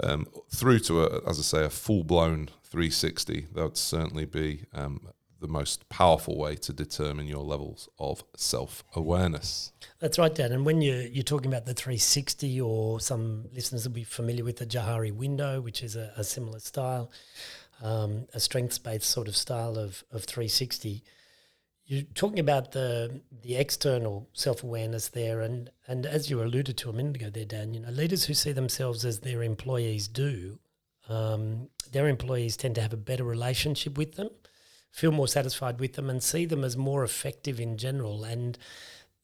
um, 0.04 0.26
through 0.50 0.80
to 0.80 1.04
a, 1.04 1.30
as 1.30 1.38
i 1.40 1.42
say 1.42 1.66
a 1.66 1.70
full-blown 1.70 2.50
360, 2.72 3.48
that 3.54 3.64
would 3.64 3.78
certainly 3.78 4.24
be 4.24 4.64
um, 4.74 5.10
the 5.42 5.48
most 5.48 5.90
powerful 5.90 6.38
way 6.38 6.56
to 6.56 6.72
determine 6.72 7.28
your 7.28 7.44
levels 7.44 7.90
of 8.00 8.24
self 8.38 8.86
awareness. 8.96 9.74
That's 10.00 10.18
right, 10.18 10.34
Dan. 10.34 10.54
And 10.54 10.66
when 10.66 10.82
you're, 10.82 11.02
you're 11.02 11.24
talking 11.24 11.52
about 11.52 11.66
the 11.66 11.74
360, 11.74 12.62
or 12.62 13.02
some 13.02 13.50
listeners 13.54 13.86
will 13.86 13.94
be 13.94 14.06
familiar 14.06 14.46
with 14.46 14.56
the 14.56 14.66
Johari 14.66 15.14
window, 15.14 15.60
which 15.60 15.84
is 15.84 15.98
a, 15.98 16.14
a 16.16 16.24
similar 16.24 16.60
style, 16.60 17.12
um, 17.84 18.28
a 18.34 18.40
strengths 18.40 18.78
based 18.78 19.10
sort 19.10 19.28
of 19.28 19.36
style 19.36 19.78
of, 19.78 20.06
of 20.14 20.24
360. 20.24 21.04
You're 21.92 22.04
talking 22.16 22.40
about 22.40 22.72
the 22.72 23.22
the 23.42 23.56
external 23.58 24.30
self 24.34 24.64
awareness 24.64 25.10
there, 25.10 25.42
and 25.42 25.70
and 25.88 26.06
as 26.06 26.30
you 26.30 26.42
alluded 26.42 26.78
to 26.78 26.90
a 26.90 26.94
minute 26.94 27.18
ago 27.18 27.30
there, 27.30 27.46
Dan, 27.46 27.74
you 27.74 27.82
know, 27.82 27.90
leaders 27.90 28.26
who 28.26 28.34
see 28.34 28.54
themselves 28.54 29.04
as 29.04 29.20
their 29.20 29.44
employees 29.44 30.08
do 30.08 30.60
um, 31.10 31.70
their 31.92 32.08
employees 32.08 32.56
tend 32.56 32.76
to 32.76 32.82
have 32.82 32.94
a 32.94 32.98
better 32.98 33.24
relationship 33.24 33.98
with 33.98 34.16
them, 34.16 34.30
feel 34.92 35.12
more 35.12 35.28
satisfied 35.28 35.80
with 35.80 35.94
them, 35.94 36.10
and 36.10 36.24
see 36.24 36.46
them 36.46 36.64
as 36.64 36.78
more 36.78 37.04
effective 37.04 37.60
in 37.60 37.78
general. 37.78 38.24
And 38.24 38.58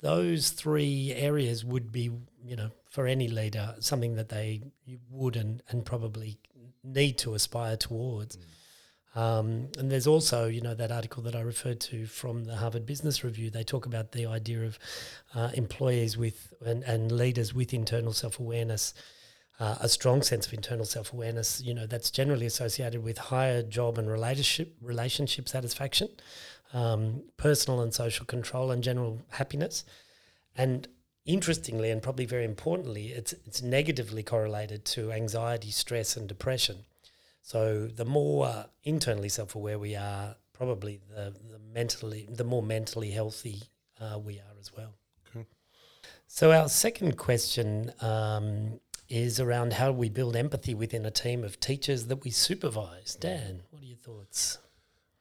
those 0.01 0.49
three 0.49 1.13
areas 1.15 1.63
would 1.63 1.91
be, 1.91 2.11
you 2.43 2.55
know, 2.55 2.71
for 2.89 3.07
any 3.07 3.27
leader, 3.29 3.75
something 3.79 4.15
that 4.15 4.29
they 4.29 4.63
would 5.09 5.35
and, 5.35 5.63
and 5.69 5.85
probably 5.85 6.39
need 6.83 7.17
to 7.19 7.35
aspire 7.35 7.77
towards. 7.77 8.35
Mm. 8.35 8.41
Um, 9.17 9.69
and 9.79 9.89
there's 9.91 10.05
also, 10.05 10.47
you 10.47 10.61
know, 10.61 10.75
that 10.75 10.91
article 10.91 11.23
that 11.23 11.35
I 11.35 11.41
referred 11.41 11.79
to 11.81 12.05
from 12.05 12.43
the 12.43 12.57
Harvard 12.57 12.85
Business 12.85 13.23
Review. 13.23 13.49
They 13.49 13.63
talk 13.63 13.85
about 13.85 14.11
the 14.11 14.27
idea 14.27 14.63
of 14.63 14.77
uh, 15.33 15.49
employees 15.55 16.17
with 16.17 16.53
and, 16.63 16.83
and 16.83 17.11
leaders 17.11 17.53
with 17.53 17.73
internal 17.73 18.13
self 18.13 18.39
awareness 18.39 18.93
uh, 19.59 19.75
a 19.79 19.89
strong 19.89 20.21
sense 20.21 20.45
of 20.45 20.53
internal 20.53 20.85
self 20.85 21.13
awareness, 21.13 21.61
you 21.61 21.73
know, 21.73 21.87
that's 21.87 22.11
generally 22.11 22.45
associated 22.45 23.03
with 23.03 23.17
higher 23.17 23.63
job 23.63 23.97
and 23.97 24.09
relationship 24.09 24.75
relationship 24.81 25.49
satisfaction, 25.49 26.09
um, 26.73 27.23
personal 27.37 27.81
and 27.81 27.93
social 27.93 28.25
control, 28.25 28.71
and 28.71 28.83
general 28.83 29.19
happiness. 29.29 29.83
And 30.55 30.87
interestingly, 31.25 31.89
and 31.89 32.01
probably 32.03 32.25
very 32.25 32.45
importantly, 32.45 33.07
it's 33.07 33.33
it's 33.45 33.61
negatively 33.61 34.21
correlated 34.21 34.85
to 34.85 35.11
anxiety, 35.11 35.71
stress, 35.71 36.15
and 36.15 36.27
depression. 36.27 36.85
So 37.47 37.87
the 37.87 38.03
more 38.03 38.65
internally 38.83 39.29
self 39.29 39.55
aware 39.55 39.79
we 39.79 39.95
are, 39.95 40.35
probably 40.51 40.99
the, 41.15 41.33
the 41.49 41.59
mentally 41.73 42.27
the 42.29 42.43
more 42.43 42.61
mentally 42.61 43.09
healthy 43.09 43.63
uh, 44.01 44.19
we 44.19 44.37
are 44.37 44.59
as 44.59 44.75
well. 44.75 44.95
Okay. 45.29 45.45
So 46.27 46.51
our 46.51 46.67
second 46.67 47.15
question 47.15 47.93
um, 48.01 48.81
is 49.07 49.39
around 49.39 49.71
how 49.71 49.93
we 49.93 50.09
build 50.09 50.35
empathy 50.35 50.75
within 50.75 51.05
a 51.05 51.09
team 51.09 51.45
of 51.45 51.57
teachers 51.61 52.07
that 52.07 52.25
we 52.25 52.31
supervise. 52.31 53.15
Dan, 53.15 53.61
what 53.69 53.81
are 53.81 53.85
your 53.85 53.95
thoughts? 53.95 54.57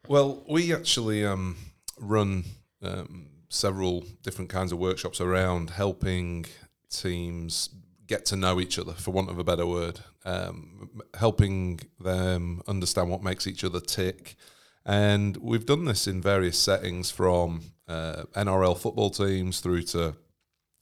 Well, 0.09 0.43
we 0.49 0.75
actually 0.75 1.25
um, 1.25 1.57
run 1.97 2.43
um, 2.83 3.29
several 3.51 4.05
different 4.25 4.51
kinds 4.51 4.73
of 4.73 4.81
workshops 4.81 5.21
around 5.21 5.71
helping 5.71 6.47
teams 6.91 7.69
get 8.07 8.25
to 8.27 8.37
know 8.37 8.61
each 8.61 8.79
other, 8.79 8.93
for 8.93 9.11
want 9.11 9.31
of 9.31 9.39
a 9.39 9.45
better 9.45 9.67
word, 9.67 10.01
um, 10.25 11.03
helping 11.19 11.81
them 12.01 12.63
understand 12.67 13.11
what 13.11 13.23
makes 13.23 13.47
each 13.47 13.65
other 13.65 13.81
tick. 13.81 14.37
And 14.85 15.37
we've 15.39 15.67
done 15.67 15.85
this 15.85 16.07
in 16.07 16.23
various 16.23 16.59
settings 16.59 17.11
from 17.11 17.63
uh, 17.89 18.25
NRL 18.35 18.79
football 18.79 19.11
teams 19.11 19.61
through 19.61 19.83
to 19.83 20.17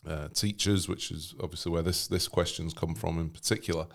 uh, 0.07 0.29
teachers, 0.29 0.89
which 0.89 1.11
is 1.11 1.35
obviously 1.43 1.73
where 1.73 1.83
this 1.83 2.07
this 2.07 2.29
question's 2.29 2.75
come 2.75 2.95
from 2.95 3.19
in 3.19 3.31
particular. 3.31 3.87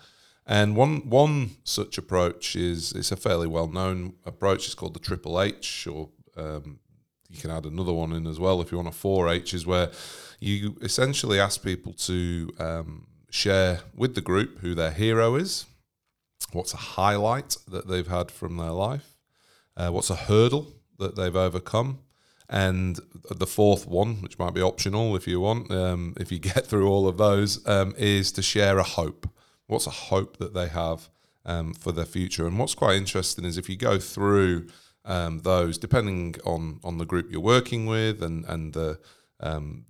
And 0.46 0.74
one 0.74 1.08
one 1.08 1.50
such 1.62 1.98
approach 1.98 2.56
is 2.56 2.92
it's 2.92 3.12
a 3.12 3.16
fairly 3.16 3.46
well 3.46 3.68
known 3.68 4.14
approach. 4.24 4.66
It's 4.66 4.74
called 4.74 4.94
the 4.94 5.00
Triple 5.00 5.40
H, 5.40 5.86
or 5.86 6.08
um, 6.36 6.80
you 7.28 7.40
can 7.40 7.52
add 7.52 7.66
another 7.66 7.92
one 7.92 8.12
in 8.12 8.26
as 8.26 8.40
well 8.40 8.60
if 8.60 8.72
you 8.72 8.78
want 8.78 8.88
a 8.88 8.92
four 8.92 9.28
H, 9.28 9.54
is 9.54 9.66
where 9.66 9.92
you 10.40 10.76
essentially 10.82 11.38
ask 11.38 11.62
people 11.62 11.92
to 11.92 12.50
um, 12.58 13.06
share 13.30 13.80
with 13.94 14.14
the 14.14 14.20
group 14.20 14.58
who 14.58 14.74
their 14.74 14.90
hero 14.90 15.36
is, 15.36 15.66
what's 16.52 16.74
a 16.74 16.78
highlight 16.78 17.56
that 17.68 17.88
they've 17.88 18.06
had 18.06 18.30
from 18.30 18.56
their 18.56 18.70
life, 18.70 19.16
uh, 19.76 19.90
what's 19.90 20.10
a 20.10 20.16
hurdle 20.16 20.72
that 20.98 21.16
they've 21.16 21.36
overcome, 21.36 22.00
and 22.48 22.98
the 23.30 23.46
fourth 23.46 23.86
one, 23.86 24.20
which 24.22 24.38
might 24.38 24.54
be 24.54 24.60
optional 24.60 25.14
if 25.14 25.28
you 25.28 25.40
want, 25.40 25.70
um, 25.70 26.14
if 26.18 26.32
you 26.32 26.38
get 26.52 26.66
through 26.66 26.88
all 26.88 27.06
of 27.06 27.16
those, 27.16 27.66
um, 27.68 27.94
is 27.96 28.32
to 28.32 28.42
share 28.42 28.78
a 28.78 28.82
hope. 28.82 29.28
What's 29.66 29.86
a 29.86 29.90
hope 29.90 30.38
that 30.38 30.52
they 30.52 30.66
have 30.66 31.08
um, 31.44 31.74
for 31.74 31.92
their 31.92 32.04
future? 32.04 32.46
And 32.46 32.58
what's 32.58 32.74
quite 32.74 32.96
interesting 32.96 33.44
is 33.44 33.56
if 33.56 33.68
you 33.68 33.76
go 33.76 34.00
through 34.00 34.66
um, 35.04 35.38
those, 35.40 35.78
depending 35.78 36.34
on 36.44 36.80
on 36.84 36.98
the 36.98 37.06
group 37.06 37.30
you're 37.30 37.40
working 37.40 37.86
with 37.86 38.22
and 38.22 38.44
and 38.46 38.72
the, 38.72 38.98
um, 39.38 39.86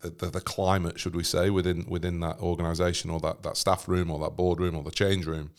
the 0.00 0.10
the, 0.10 0.26
the, 0.26 0.40
climate, 0.40 0.98
should 0.98 1.16
we 1.16 1.24
say, 1.24 1.50
within 1.50 1.84
within 1.88 2.20
that 2.20 2.40
organisation 2.40 3.10
or 3.10 3.20
that, 3.20 3.42
that 3.42 3.56
staff 3.56 3.88
room 3.88 4.10
or 4.10 4.18
that 4.20 4.36
boardroom 4.36 4.76
or 4.76 4.82
the 4.82 4.90
change 4.90 5.26
room, 5.26 5.50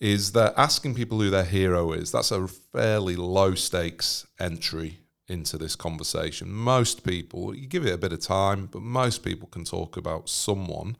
is 0.00 0.32
that 0.32 0.54
asking 0.56 0.94
people 0.94 1.20
who 1.20 1.30
their 1.30 1.44
hero 1.44 1.92
is. 1.92 2.12
That's 2.12 2.30
a 2.30 2.46
fairly 2.48 3.16
low 3.16 3.54
stakes 3.54 4.26
entry 4.38 4.98
into 5.28 5.58
this 5.58 5.76
conversation. 5.76 6.50
Most 6.50 7.04
people, 7.04 7.54
you 7.54 7.66
give 7.66 7.84
it 7.84 7.92
a 7.92 7.98
bit 7.98 8.12
of 8.12 8.20
time, 8.20 8.66
but 8.66 8.82
most 8.82 9.22
people 9.22 9.48
can 9.48 9.64
talk 9.64 9.96
about 9.96 10.28
someone 10.28 10.96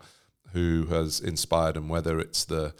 who 0.52 0.86
has 0.86 1.20
inspired 1.20 1.76
them, 1.76 1.88
whether 1.88 2.18
it's 2.20 2.44
the 2.44 2.74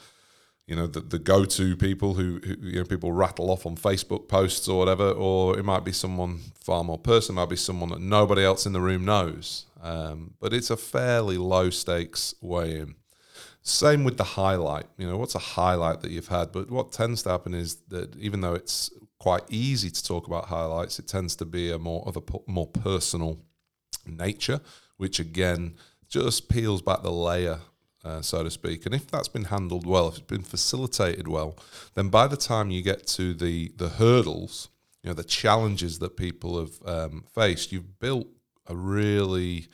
you 0.69 0.77
know 0.77 0.87
the, 0.87 1.01
the 1.01 1.19
go-to 1.19 1.77
people 1.77 2.15
who, 2.15 2.41
who, 2.45 2.55
you 2.61 2.79
know 2.79 2.85
people 2.85 3.13
rattle 3.13 3.51
off 3.51 3.67
on 3.67 3.77
Facebook 3.77 4.29
posts 4.29 4.69
or 4.69 4.79
whatever, 4.79 5.11
or 5.11 5.59
it 5.59 5.65
might 5.65 5.85
be 5.85 5.93
someone 5.93 6.39
far 6.61 6.85
more 6.85 6.99
personal, 6.99 7.43
it 7.43 7.47
might 7.47 7.51
be 7.51 7.57
someone 7.57 7.89
that 7.91 8.01
nobody 8.01 8.45
else 8.45 8.67
in 8.67 8.73
the 8.73 8.81
room 8.81 9.05
knows. 9.05 9.67
Um, 9.83 10.35
but 10.41 10.53
it's 10.53 10.71
a 10.71 10.77
fairly 10.77 11.39
low 11.39 11.71
stakes 11.71 12.35
way 12.41 12.79
in. 12.79 12.95
Same 13.63 14.05
with 14.05 14.17
the 14.17 14.25
highlight. 14.25 14.87
You 14.97 15.09
know, 15.09 15.17
what's 15.17 15.35
a 15.35 15.41
highlight 15.41 16.01
that 16.01 16.11
you've 16.11 16.29
had? 16.29 16.53
But 16.53 16.71
what 16.71 16.93
tends 16.93 17.23
to 17.25 17.31
happen 17.31 17.55
is 17.55 17.77
that 17.89 18.17
even 18.17 18.41
though 18.41 18.55
it's 18.55 18.91
quite 19.19 19.43
easy 19.49 19.91
to 19.91 20.05
talk 20.05 20.27
about 20.27 20.47
highlights. 20.47 20.99
It 20.99 21.09
tends 21.09 21.37
to 21.37 21.45
be 21.45 21.71
a 21.71 21.79
more 21.79 22.03
of 22.07 22.17
a 22.17 22.23
more 22.47 22.67
personal 22.67 23.41
nature, 24.07 24.61
which 24.97 25.19
again 25.19 25.75
just 26.09 26.49
peels 26.49 26.83
back 26.83 27.03
the 27.03 27.13
layer, 27.13 27.61
uh, 28.05 28.21
so 28.23 28.43
to 28.43 28.51
speak. 28.51 28.87
And 28.87 28.95
if 28.95 29.07
that's 29.11 29.29
been 29.29 29.45
handled 29.45 29.87
well, 29.87 30.09
if 30.09 30.19
it's 30.19 30.27
been 30.27 30.43
facilitated 30.43 31.29
well, 31.29 31.57
then 31.95 32.09
by 32.09 32.27
the 32.27 32.37
time 32.37 32.71
you 32.71 32.83
get 32.83 33.07
to 33.09 33.35
the 33.35 33.73
the 33.77 33.91
hurdles, 33.91 34.69
you 35.03 35.11
know, 35.11 35.15
the 35.15 35.25
challenges 35.25 35.99
that 35.99 36.17
people 36.17 36.59
have 36.59 36.75
um, 36.87 37.25
faced, 37.35 37.73
you've 37.73 37.99
built 37.99 38.29
a 38.67 38.77
really 38.77 39.69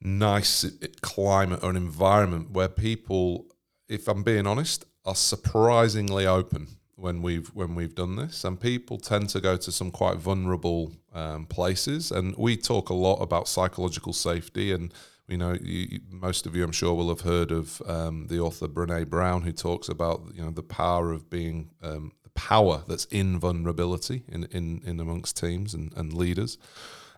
nice 0.00 0.66
climate 1.00 1.60
or 1.62 1.70
an 1.70 1.76
environment 1.76 2.50
where 2.50 2.68
people, 2.68 3.46
if 3.88 4.08
I'm 4.08 4.22
being 4.22 4.46
honest, 4.46 4.84
are 5.04 5.14
surprisingly 5.14 6.26
open 6.26 6.66
when 6.96 7.22
we've 7.22 7.48
when 7.48 7.74
we've 7.74 7.94
done 7.94 8.16
this, 8.16 8.44
and 8.44 8.60
people 8.60 8.98
tend 8.98 9.28
to 9.30 9.40
go 9.40 9.56
to 9.56 9.72
some 9.72 9.90
quite 9.90 10.16
vulnerable 10.18 10.92
um, 11.14 11.46
places. 11.46 12.12
And 12.12 12.36
we 12.36 12.56
talk 12.56 12.90
a 12.90 12.94
lot 12.94 13.16
about 13.16 13.48
psychological 13.48 14.12
safety, 14.12 14.72
and 14.72 14.92
you 15.28 15.36
know, 15.36 15.56
you, 15.60 16.00
most 16.10 16.46
of 16.46 16.56
you, 16.56 16.64
I'm 16.64 16.72
sure, 16.72 16.94
will 16.94 17.08
have 17.08 17.22
heard 17.22 17.50
of 17.50 17.80
um, 17.86 18.26
the 18.26 18.40
author 18.40 18.68
Brene 18.68 19.08
Brown, 19.08 19.42
who 19.42 19.52
talks 19.52 19.88
about 19.88 20.22
you 20.34 20.42
know 20.42 20.50
the 20.50 20.62
power 20.62 21.12
of 21.12 21.30
being 21.30 21.70
um, 21.82 22.12
the 22.22 22.30
power 22.30 22.82
that's 22.88 23.04
in 23.06 23.38
vulnerability 23.38 24.24
in 24.28 24.44
in, 24.44 24.82
in 24.84 25.00
amongst 25.00 25.36
teams 25.36 25.74
and, 25.74 25.92
and 25.96 26.12
leaders, 26.12 26.58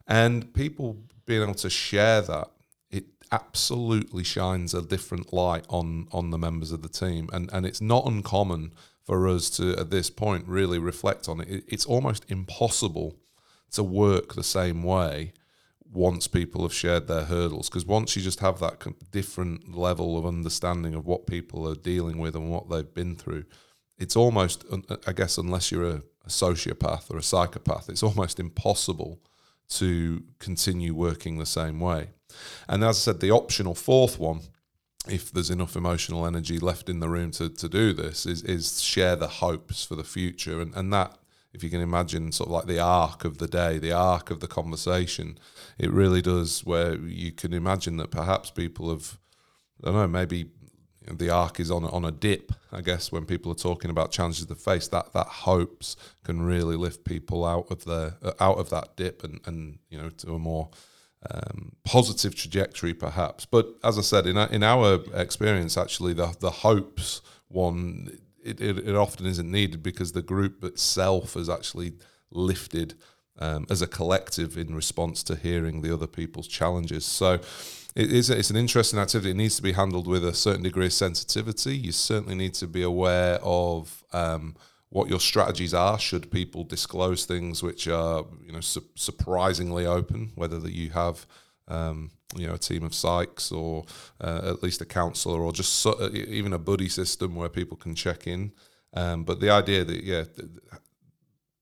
and 0.06 0.52
people 0.54 0.98
being 1.24 1.42
able 1.42 1.54
to 1.54 1.70
share 1.70 2.20
that 2.22 2.50
it 2.90 3.04
absolutely 3.32 4.22
shines 4.22 4.74
a 4.74 4.82
different 4.82 5.32
light 5.32 5.64
on 5.68 6.06
on 6.12 6.30
the 6.30 6.38
members 6.38 6.72
of 6.72 6.82
the 6.82 6.88
team, 6.88 7.28
and 7.32 7.50
and 7.52 7.64
it's 7.64 7.80
not 7.80 8.06
uncommon 8.06 8.72
for 9.04 9.28
us 9.28 9.50
to, 9.50 9.76
at 9.76 9.90
this 9.90 10.08
point, 10.08 10.48
really 10.48 10.78
reflect 10.78 11.28
on 11.28 11.40
it. 11.40 11.64
It's 11.68 11.84
almost 11.84 12.24
impossible 12.28 13.18
to 13.72 13.82
work 13.82 14.34
the 14.34 14.44
same 14.44 14.82
way 14.82 15.32
once 15.94 16.26
people 16.26 16.62
have 16.62 16.72
shared 16.72 17.06
their 17.06 17.24
hurdles 17.24 17.68
because 17.68 17.86
once 17.86 18.16
you 18.16 18.22
just 18.22 18.40
have 18.40 18.58
that 18.60 18.82
different 19.10 19.76
level 19.76 20.18
of 20.18 20.26
understanding 20.26 20.94
of 20.94 21.06
what 21.06 21.26
people 21.26 21.68
are 21.68 21.74
dealing 21.74 22.18
with 22.18 22.34
and 22.34 22.50
what 22.50 22.68
they've 22.68 22.94
been 22.94 23.16
through 23.16 23.44
it's 23.98 24.16
almost 24.16 24.64
uh, 24.72 24.96
i 25.06 25.12
guess 25.12 25.38
unless 25.38 25.70
you're 25.70 25.88
a, 25.88 26.02
a 26.24 26.28
sociopath 26.28 27.10
or 27.10 27.18
a 27.18 27.22
psychopath 27.22 27.88
it's 27.88 28.02
almost 28.02 28.40
impossible 28.40 29.20
to 29.68 30.22
continue 30.38 30.94
working 30.94 31.38
the 31.38 31.46
same 31.46 31.80
way 31.80 32.08
and 32.68 32.82
as 32.82 32.96
i 32.96 33.00
said 33.00 33.20
the 33.20 33.30
optional 33.30 33.74
fourth 33.74 34.18
one 34.18 34.40
if 35.06 35.30
there's 35.30 35.50
enough 35.50 35.76
emotional 35.76 36.26
energy 36.26 36.58
left 36.58 36.88
in 36.88 37.00
the 37.00 37.08
room 37.08 37.30
to, 37.32 37.48
to 37.50 37.68
do 37.68 37.92
this, 37.92 38.24
is, 38.24 38.42
is 38.42 38.80
share 38.80 39.16
the 39.16 39.28
hopes 39.28 39.84
for 39.84 39.96
the 39.96 40.04
future. 40.04 40.60
And, 40.60 40.74
and 40.74 40.92
that, 40.92 41.16
if 41.54 41.62
you 41.62 41.70
can 41.70 41.80
imagine, 41.80 42.32
sort 42.32 42.48
of 42.48 42.52
like 42.52 42.66
the 42.66 42.80
arc 42.80 43.24
of 43.24 43.38
the 43.38 43.46
day, 43.46 43.78
the 43.78 43.92
arc 43.92 44.30
of 44.30 44.40
the 44.40 44.48
conversation, 44.48 45.38
it 45.78 45.90
really 45.90 46.20
does, 46.20 46.64
where 46.64 46.96
you 46.96 47.32
can 47.32 47.52
imagine 47.52 47.96
that 47.98 48.10
perhaps 48.10 48.50
people 48.50 48.90
have, 48.90 49.18
I 49.82 49.86
don't 49.86 49.94
know, 49.94 50.08
maybe 50.08 50.50
the 51.10 51.30
arc 51.30 51.60
is 51.60 51.70
on 51.70 51.84
on 51.84 52.04
a 52.04 52.10
dip. 52.10 52.52
I 52.72 52.80
guess 52.80 53.12
when 53.12 53.26
people 53.26 53.52
are 53.52 53.56
talking 53.56 53.90
about 53.90 54.10
challenges 54.10 54.46
they 54.46 54.54
face, 54.54 54.88
that 54.88 55.12
that 55.12 55.26
hopes 55.26 55.96
can 56.24 56.42
really 56.42 56.76
lift 56.76 57.04
people 57.04 57.44
out 57.44 57.70
of 57.70 57.84
the 57.84 58.34
out 58.40 58.58
of 58.58 58.70
that 58.70 58.96
dip 58.96 59.22
and 59.22 59.40
and 59.46 59.78
you 59.90 59.98
know 59.98 60.10
to 60.10 60.34
a 60.34 60.38
more 60.38 60.70
um, 61.30 61.72
positive 61.84 62.34
trajectory, 62.34 62.94
perhaps. 62.94 63.46
But 63.46 63.68
as 63.82 63.98
I 63.98 64.02
said, 64.02 64.26
in 64.26 64.36
in 64.36 64.62
our 64.62 65.00
experience, 65.14 65.76
actually, 65.76 66.14
the 66.14 66.34
the 66.40 66.50
hopes 66.50 67.20
one 67.48 68.18
it, 68.44 68.60
it, 68.60 68.78
it 68.78 68.94
often 68.94 69.26
isn't 69.26 69.50
needed 69.50 69.82
because 69.82 70.12
the 70.12 70.22
group 70.22 70.62
itself 70.62 71.34
has 71.34 71.48
actually 71.48 71.94
lifted 72.30 72.94
um, 73.38 73.66
as 73.70 73.82
a 73.82 73.86
collective 73.86 74.56
in 74.56 74.74
response 74.74 75.22
to 75.24 75.34
hearing 75.34 75.82
the 75.82 75.92
other 75.92 76.06
people's 76.06 76.46
challenges. 76.46 77.04
So 77.04 77.34
it 77.96 78.12
is 78.12 78.30
it's 78.30 78.50
an 78.50 78.56
interesting 78.56 78.98
activity. 78.98 79.30
It 79.30 79.36
needs 79.36 79.56
to 79.56 79.62
be 79.62 79.72
handled 79.72 80.06
with 80.06 80.24
a 80.24 80.34
certain 80.34 80.62
degree 80.62 80.86
of 80.86 80.92
sensitivity. 80.92 81.76
You 81.76 81.92
certainly 81.92 82.34
need 82.34 82.54
to 82.54 82.66
be 82.66 82.82
aware 82.82 83.38
of. 83.42 84.04
Um, 84.12 84.54
what 84.90 85.10
your 85.10 85.18
strategies 85.18 85.74
are 85.74 85.98
should 85.98 86.30
people 86.30 86.62
disclose 86.62 87.24
things 87.26 87.64
which 87.64 87.88
are 87.88 88.24
you 88.46 88.52
know 88.52 88.60
su- 88.60 88.88
surprisingly 88.94 89.84
open 89.84 90.30
whether 90.36 90.60
that 90.60 90.70
you 90.70 90.90
have 90.90 91.26
um, 91.66 92.12
you 92.34 92.46
know 92.46 92.54
a 92.54 92.58
team 92.58 92.82
of 92.84 92.92
psychs 92.92 93.52
or 93.52 93.84
uh, 94.20 94.40
at 94.44 94.62
least 94.62 94.80
a 94.80 94.84
counselor 94.84 95.40
or 95.42 95.52
just 95.52 95.72
so, 95.74 95.92
uh, 95.92 96.10
even 96.12 96.52
a 96.52 96.58
buddy 96.58 96.88
system 96.88 97.34
where 97.34 97.48
people 97.48 97.76
can 97.76 97.94
check 97.94 98.26
in 98.26 98.52
Um, 98.94 99.24
but 99.24 99.40
the 99.40 99.50
idea 99.50 99.84
that 99.84 100.02
yeah, 100.02 100.24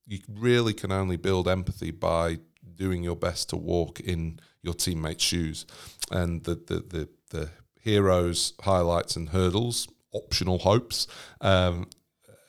you 0.07 0.19
really 0.29 0.75
can 0.75 0.93
only 0.93 1.17
build 1.17 1.49
empathy 1.49 1.91
by 1.91 2.38
doing 2.75 3.02
your 3.02 3.17
best 3.17 3.49
to 3.50 3.57
walk 3.57 4.00
in 4.00 4.38
your 4.62 4.75
teammates' 4.75 5.25
shoes, 5.25 5.67
and 6.11 6.45
the 6.45 6.55
the 6.55 6.75
the, 6.76 7.09
the 7.31 7.50
heroes, 7.81 8.52
highlights, 8.61 9.17
and 9.17 9.31
hurdles, 9.31 9.88
optional 10.12 10.59
hopes. 10.59 11.07
Um, 11.41 11.88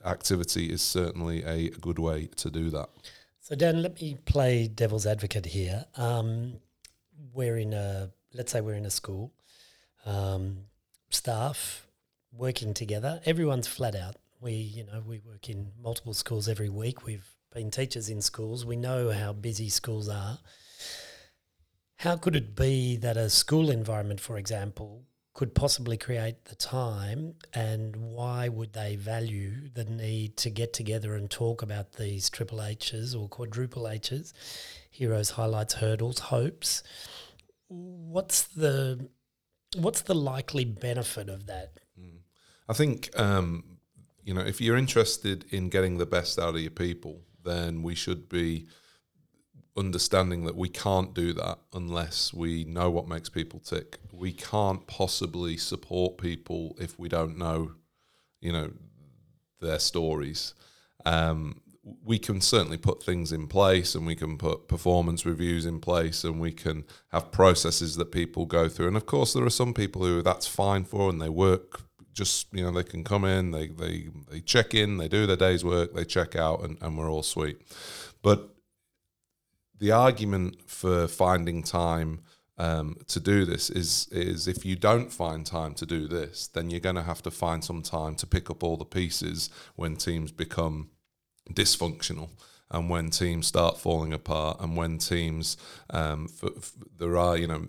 activity 0.06 0.66
is 0.70 0.82
certainly 0.82 1.44
a 1.44 1.70
good 1.70 1.98
way 1.98 2.28
to 2.36 2.52
do 2.52 2.70
that. 2.70 2.90
So, 3.40 3.56
Dan, 3.56 3.82
let 3.82 4.02
me 4.02 4.18
play 4.26 4.68
devil's 4.68 5.06
advocate 5.06 5.46
here. 5.46 5.86
Um, 5.96 6.60
we're 7.32 7.58
in 7.58 7.74
a, 7.74 8.12
let's 8.34 8.52
say 8.52 8.62
we're 8.62 8.74
in 8.74 8.86
a 8.86 8.92
school, 8.92 9.32
um, 10.06 10.66
staff 11.10 11.88
working 12.32 12.74
together. 12.74 13.22
Everyone's 13.26 13.68
flat 13.68 13.96
out. 13.96 14.16
We, 14.42 14.54
you 14.54 14.86
know, 14.86 15.02
we 15.06 15.20
work 15.20 15.50
in 15.50 15.72
multiple 15.82 16.14
schools 16.14 16.50
every 16.50 16.70
week. 16.70 17.06
We've 17.06 17.28
been 17.54 17.72
teachers 17.72 18.10
in 18.10 18.22
schools. 18.22 18.66
We 18.66 18.76
know 18.76 19.12
how 19.12 19.32
busy 19.32 19.70
schools 19.70 20.10
are. 20.10 20.40
How 21.98 22.18
could 22.18 22.36
it 22.36 22.56
be 22.56 22.98
that 22.98 23.16
a 23.16 23.30
school 23.30 23.70
environment, 23.70 24.20
for 24.20 24.38
example, 24.38 25.06
could 25.34 25.56
possibly 25.56 25.98
create 25.98 26.46
the 26.46 26.56
time 26.56 27.36
and 27.54 27.96
why 27.96 28.48
would 28.48 28.74
they 28.74 28.96
value 28.96 29.70
the 29.74 29.86
need 29.86 30.38
to 30.38 30.50
get 30.50 30.74
together 30.74 31.16
and 31.16 31.30
talk 31.30 31.62
about 31.62 31.94
these 31.94 32.30
triple 32.30 32.62
H's 32.62 33.16
or 33.16 33.28
quadruple 33.28 33.88
H's, 33.88 34.34
heroes, 34.94 35.32
highlights, 35.32 35.74
hurdles, 35.76 36.20
hopes? 36.20 36.84
What's 37.68 38.44
the 38.44 39.10
what's 39.76 40.02
the 40.02 40.14
likely 40.14 40.66
benefit 40.66 41.30
of 41.30 41.48
that? 41.48 41.80
I 42.70 42.74
think 42.74 43.10
um, 43.20 43.78
you 44.24 44.34
know 44.34 44.42
if 44.42 44.62
you're 44.62 44.78
interested 44.78 45.46
in 45.50 45.70
getting 45.70 45.98
the 45.98 46.06
best 46.06 46.38
out 46.38 46.56
of 46.56 46.62
your 46.62 46.72
people, 46.72 47.22
then 47.44 47.82
we 47.82 47.96
should 47.96 48.30
be 48.30 48.68
understanding 49.76 50.46
that 50.46 50.56
we 50.56 50.70
can't 50.70 51.16
do 51.16 51.34
that 51.34 51.58
unless 51.74 52.32
we 52.32 52.64
know 52.64 52.92
what 52.92 53.08
makes 53.08 53.30
people 53.30 53.60
tick. 53.60 53.98
We 54.12 54.32
can't 54.32 54.86
possibly 54.86 55.58
support 55.58 56.20
people 56.20 56.78
if 56.80 57.00
we 57.00 57.10
don't 57.10 57.40
know, 57.40 57.72
you 58.40 58.54
know, 58.54 58.72
their 59.60 59.80
stories. 59.80 60.54
Um, 61.06 61.62
we 61.84 62.18
can 62.18 62.40
certainly 62.40 62.78
put 62.78 63.04
things 63.04 63.32
in 63.32 63.48
place 63.48 63.94
and 63.94 64.06
we 64.06 64.16
can 64.16 64.38
put 64.38 64.68
performance 64.68 65.26
reviews 65.26 65.66
in 65.66 65.80
place 65.80 66.24
and 66.24 66.40
we 66.40 66.52
can 66.52 66.86
have 67.10 67.32
processes 67.32 67.98
that 67.98 68.12
people 68.12 68.46
go 68.46 68.70
through. 68.70 68.88
And 68.88 68.98
of 68.98 69.06
course, 69.06 69.34
there 69.34 69.46
are 69.46 69.50
some 69.50 69.74
people 69.74 70.04
who 70.04 70.22
that's 70.22 70.48
fine 70.48 70.86
for 70.86 71.10
and 71.10 71.22
they 71.22 71.30
work 71.30 71.82
just, 72.14 72.48
you 72.54 72.64
know, 72.64 72.72
they 72.72 72.84
can 72.84 73.04
come 73.04 73.26
in, 73.26 73.52
they, 73.52 73.68
they, 73.68 74.08
they 74.30 74.40
check 74.40 74.74
in, 74.74 74.98
they 74.98 75.08
do 75.08 75.26
their 75.26 75.36
day's 75.36 75.66
work, 75.66 75.94
they 75.94 76.06
check 76.06 76.36
out, 76.36 76.64
and, 76.64 76.78
and 76.80 76.98
we're 76.98 77.12
all 77.12 77.24
sweet. 77.24 77.60
But 78.22 78.50
the 79.80 79.92
argument 79.92 80.70
for 80.70 81.08
finding 81.08 81.64
time 81.64 82.22
um, 82.58 82.98
to 83.08 83.20
do 83.20 83.46
this 83.46 83.72
is 83.72 84.08
is 84.12 84.48
if 84.48 84.64
you 84.64 84.76
don't 84.76 85.12
find 85.12 85.46
time 85.46 85.74
to 85.74 85.86
do 85.86 86.08
this, 86.08 86.48
then 86.48 86.70
you're 86.70 86.80
going 86.80 86.96
to 86.96 87.02
have 87.04 87.24
to 87.24 87.32
find 87.32 87.64
some 87.64 87.82
time 87.82 88.16
to 88.16 88.28
pick 88.28 88.50
up 88.50 88.64
all 88.64 88.78
the 88.78 88.86
pieces 88.86 89.50
when 89.76 89.96
teams 89.96 90.32
become 90.32 90.90
dysfunctional. 91.52 92.30
And 92.72 92.90
when 92.90 93.10
teams 93.12 93.48
start 93.48 93.78
falling 93.78 94.14
apart 94.14 94.60
and 94.60 94.76
when 94.76 94.98
teams 94.98 95.58
um, 95.92 96.28
f- 96.42 96.52
f- 96.58 96.74
there 96.98 97.18
are 97.18 97.38
you 97.38 97.48
know 97.48 97.68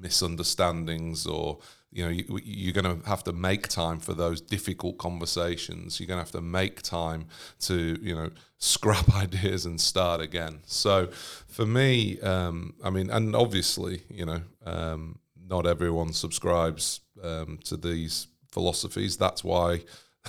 misunderstandings 0.00 1.26
or 1.26 1.58
you 1.90 2.04
know 2.04 2.10
you, 2.10 2.40
you're 2.42 2.72
going 2.72 3.00
to 3.00 3.06
have 3.06 3.24
to 3.24 3.32
make 3.32 3.68
time 3.68 3.98
for 3.98 4.14
those 4.14 4.40
difficult 4.40 4.96
conversations. 4.96 6.00
You're 6.00 6.06
going 6.06 6.18
to 6.18 6.24
have 6.24 6.32
to 6.32 6.40
make 6.40 6.80
time 6.80 7.26
to 7.60 7.98
you 8.00 8.14
know 8.14 8.30
scrap 8.56 9.14
ideas 9.14 9.66
and 9.66 9.80
start 9.80 10.20
again. 10.20 10.60
So 10.66 11.08
for 11.46 11.66
me 11.66 12.20
um, 12.20 12.74
i 12.82 12.90
mean 12.90 13.10
and 13.10 13.34
obviously 13.34 14.02
you 14.08 14.24
know 14.24 14.40
um, 14.64 15.18
not 15.48 15.66
everyone 15.66 16.12
subscribes 16.12 17.00
um, 17.22 17.58
to 17.64 17.76
these 17.76 18.28
philosophies. 18.50 19.16
That's 19.16 19.44
why 19.44 19.82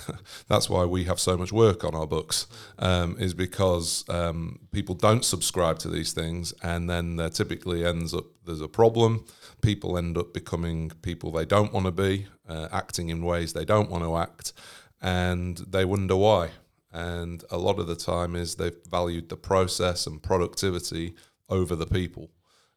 that's 0.48 0.68
why 0.68 0.84
we 0.84 1.04
have 1.04 1.20
so 1.20 1.36
much 1.36 1.52
work 1.52 1.84
on 1.84 1.94
our 1.94 2.06
books 2.06 2.46
um, 2.78 3.16
is 3.18 3.34
because 3.34 4.04
um, 4.08 4.60
people 4.72 4.94
don't 4.94 5.24
subscribe 5.24 5.78
to 5.80 5.88
these 5.88 6.12
things 6.12 6.52
and 6.62 6.88
then 6.88 7.16
there 7.16 7.30
typically 7.30 7.84
ends 7.84 8.14
up 8.14 8.24
there's 8.44 8.60
a 8.60 8.68
problem. 8.68 9.24
People 9.62 9.98
end 9.98 10.16
up 10.18 10.32
becoming 10.32 10.90
people 11.02 11.30
they 11.30 11.44
don't 11.44 11.72
want 11.72 11.86
to 11.86 11.92
be 11.92 12.26
uh, 12.48 12.68
acting 12.72 13.08
in 13.10 13.24
ways 13.24 13.52
they 13.52 13.64
don't 13.64 13.90
want 13.90 14.04
to 14.04 14.16
act 14.16 14.52
and 15.00 15.58
they 15.58 15.84
wonder 15.84 16.16
why. 16.16 16.50
And 16.92 17.44
a 17.50 17.58
lot 17.58 17.78
of 17.78 17.86
the 17.86 17.96
time 17.96 18.34
is 18.34 18.54
they've 18.54 18.76
valued 18.90 19.28
the 19.28 19.36
process 19.36 20.06
and 20.06 20.22
productivity 20.22 21.14
over 21.48 21.76
the 21.76 21.86
people. 21.86 22.30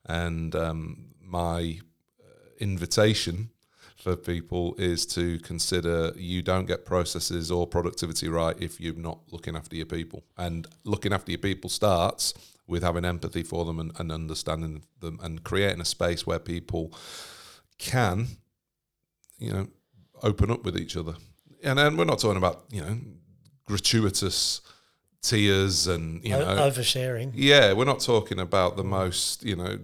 And 0.06 0.56
um, 0.56 1.14
my 1.20 1.80
uh, 2.20 2.50
invitation 2.60 3.50
for 4.04 4.18
people 4.18 4.76
is 4.78 5.06
to 5.06 5.40
consider 5.40 6.12
you 6.18 6.42
don't 6.42 6.66
get 6.66 6.84
processes 6.84 7.50
or 7.50 7.66
productivity 7.66 8.28
right 8.28 8.56
if 8.60 8.82
you're 8.82 8.94
not 8.96 9.20
looking 9.32 9.56
after 9.56 9.78
your 9.78 9.86
people. 9.86 10.24
And 10.38 10.68
looking 10.84 11.14
after 11.14 11.32
your 11.32 11.40
people 11.40 11.70
starts 11.70 12.34
with 12.68 12.84
having 12.84 13.06
empathy 13.06 13.44
for 13.44 13.64
them 13.64 13.80
and, 13.80 13.94
and 13.98 14.12
understanding 14.12 14.84
them 15.00 15.20
and 15.24 15.42
creating 15.46 15.80
a 15.80 15.86
space 15.86 16.28
where 16.28 16.40
people 16.40 16.94
can, 17.78 18.28
you 19.40 19.54
know, 19.54 19.68
open 20.22 20.52
up 20.52 20.66
with 20.66 20.78
each 20.78 20.98
other. 20.98 21.16
And 21.64 21.80
then 21.80 21.96
we're 21.96 22.04
not 22.04 22.20
talking 22.20 22.38
about, 22.38 22.66
you 22.72 22.82
know, 22.82 23.00
gratuitous 23.66 24.60
tears 25.22 25.88
and 25.88 26.22
you 26.26 26.32
know 26.32 26.44
oversharing. 26.44 27.32
Yeah, 27.34 27.72
we're 27.72 27.86
not 27.86 28.02
talking 28.02 28.42
about 28.42 28.76
the 28.76 28.84
most, 28.84 29.46
you 29.46 29.56
know, 29.56 29.80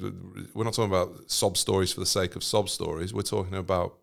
we're 0.53 0.65
not 0.65 0.73
talking 0.73 0.91
about 0.91 1.31
sob 1.31 1.55
stories 1.55 1.93
for 1.93 2.01
the 2.01 2.05
sake 2.05 2.35
of 2.35 2.43
sob 2.43 2.67
stories. 2.67 3.13
We're 3.13 3.21
talking 3.21 3.55
about 3.55 3.95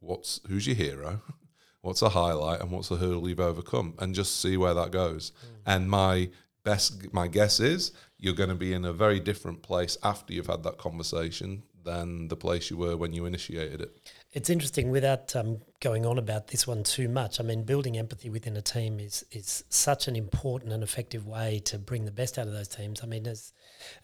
what's 0.00 0.40
who's 0.48 0.66
your 0.66 0.76
hero, 0.76 1.20
what's 1.80 2.02
a 2.02 2.10
highlight, 2.10 2.60
and 2.60 2.70
what's 2.70 2.90
a 2.90 2.96
hurdle 2.96 3.28
you've 3.28 3.40
overcome, 3.40 3.94
and 3.98 4.14
just 4.14 4.40
see 4.40 4.56
where 4.56 4.74
that 4.74 4.90
goes. 4.90 5.30
Mm. 5.30 5.46
And 5.66 5.90
my 5.90 6.30
best, 6.64 7.12
my 7.12 7.28
guess 7.28 7.60
is 7.60 7.92
you're 8.18 8.34
going 8.34 8.50
to 8.50 8.54
be 8.54 8.72
in 8.72 8.84
a 8.84 8.92
very 8.92 9.20
different 9.20 9.62
place 9.62 9.96
after 10.02 10.32
you've 10.32 10.46
had 10.46 10.62
that 10.62 10.78
conversation 10.78 11.62
than 11.84 12.28
the 12.28 12.36
place 12.36 12.70
you 12.70 12.76
were 12.76 12.96
when 12.96 13.12
you 13.12 13.24
initiated 13.24 13.80
it. 13.80 13.96
It's 14.32 14.50
interesting 14.50 14.90
without 14.90 15.34
um, 15.34 15.58
going 15.80 16.04
on 16.06 16.18
about 16.18 16.48
this 16.48 16.66
one 16.66 16.84
too 16.84 17.08
much. 17.08 17.40
I 17.40 17.42
mean, 17.42 17.64
building 17.64 17.96
empathy 17.96 18.30
within 18.30 18.56
a 18.56 18.62
team 18.62 19.00
is 19.00 19.24
is 19.32 19.64
such 19.70 20.06
an 20.08 20.16
important 20.16 20.72
and 20.72 20.82
effective 20.82 21.26
way 21.26 21.60
to 21.64 21.78
bring 21.78 22.04
the 22.04 22.12
best 22.12 22.38
out 22.38 22.46
of 22.46 22.52
those 22.52 22.68
teams. 22.68 23.00
I 23.02 23.06
mean, 23.06 23.26
as 23.26 23.52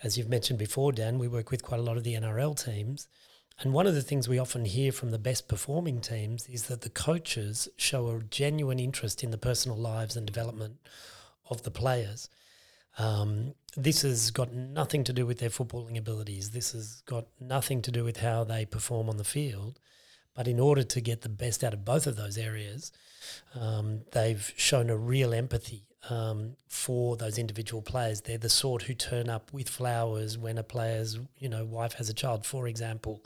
as 0.03 0.17
you've 0.17 0.29
mentioned 0.29 0.59
before, 0.59 0.93
Dan, 0.93 1.19
we 1.19 1.29
work 1.29 1.51
with 1.51 1.63
quite 1.63 1.81
a 1.81 1.83
lot 1.83 1.97
of 1.97 2.05
the 2.05 2.15
NRL 2.15 2.63
teams, 2.63 3.09
and 3.61 3.73
one 3.73 3.87
of 3.87 3.95
the 3.95 4.03
things 4.03 4.29
we 4.29 4.39
often 4.39 4.67
hear 4.67 4.93
from 4.93 5.11
the 5.11 5.19
best 5.19 5.49
performing 5.49 6.01
teams 6.01 6.47
is 6.49 6.65
that 6.65 6.83
the 6.83 6.91
coaches 6.91 7.69
show 7.77 8.09
a 8.09 8.23
genuine 8.23 8.79
interest 8.79 9.25
in 9.25 9.31
the 9.31 9.39
personal 9.39 9.79
lives 9.79 10.17
and 10.17 10.27
development 10.27 10.77
of 11.49 11.63
the 11.63 11.71
players. 11.71 12.29
Um, 12.99 13.55
this 13.77 14.03
has 14.03 14.31
got 14.31 14.53
nothing 14.53 15.05
to 15.05 15.13
do 15.13 15.27
with 15.27 15.39
their 15.39 15.51
footballing 15.51 15.97
abilities. 15.97 16.51
This 16.51 16.73
has 16.73 17.03
got 17.07 17.27
nothing 17.41 17.81
to 17.83 17.91
do 17.91 18.05
with 18.05 18.19
how 18.19 18.45
they 18.45 18.67
perform 18.67 19.09
on 19.09 19.17
the 19.17 19.25
field. 19.25 19.81
But 20.35 20.49
in 20.49 20.61
order 20.61 20.83
to 20.83 21.01
get 21.01 21.23
the 21.23 21.31
best 21.31 21.65
out 21.65 21.73
of 21.73 21.85
both 21.85 22.07
of 22.07 22.17
those 22.17 22.37
areas, 22.37 22.93
um, 23.55 24.03
they've 24.13 24.53
shown 24.57 24.91
a 24.91 24.97
real 24.97 25.33
empathy 25.33 25.85
um, 26.11 26.57
for 26.69 27.17
those 27.17 27.39
individual 27.39 27.83
players. 27.83 28.21
They're 28.21 28.39
the 28.39 28.49
sort 28.49 28.83
who 28.83 28.95
turn 28.95 29.29
up 29.29 29.53
with 29.53 29.69
flowers 29.69 30.39
when 30.39 30.59
a 30.59 30.63
player's 30.63 31.19
you 31.39 31.49
know 31.49 31.65
wife 31.65 31.95
has 31.95 32.09
a 32.09 32.15
child, 32.15 32.47
for 32.47 32.67
example, 32.67 33.25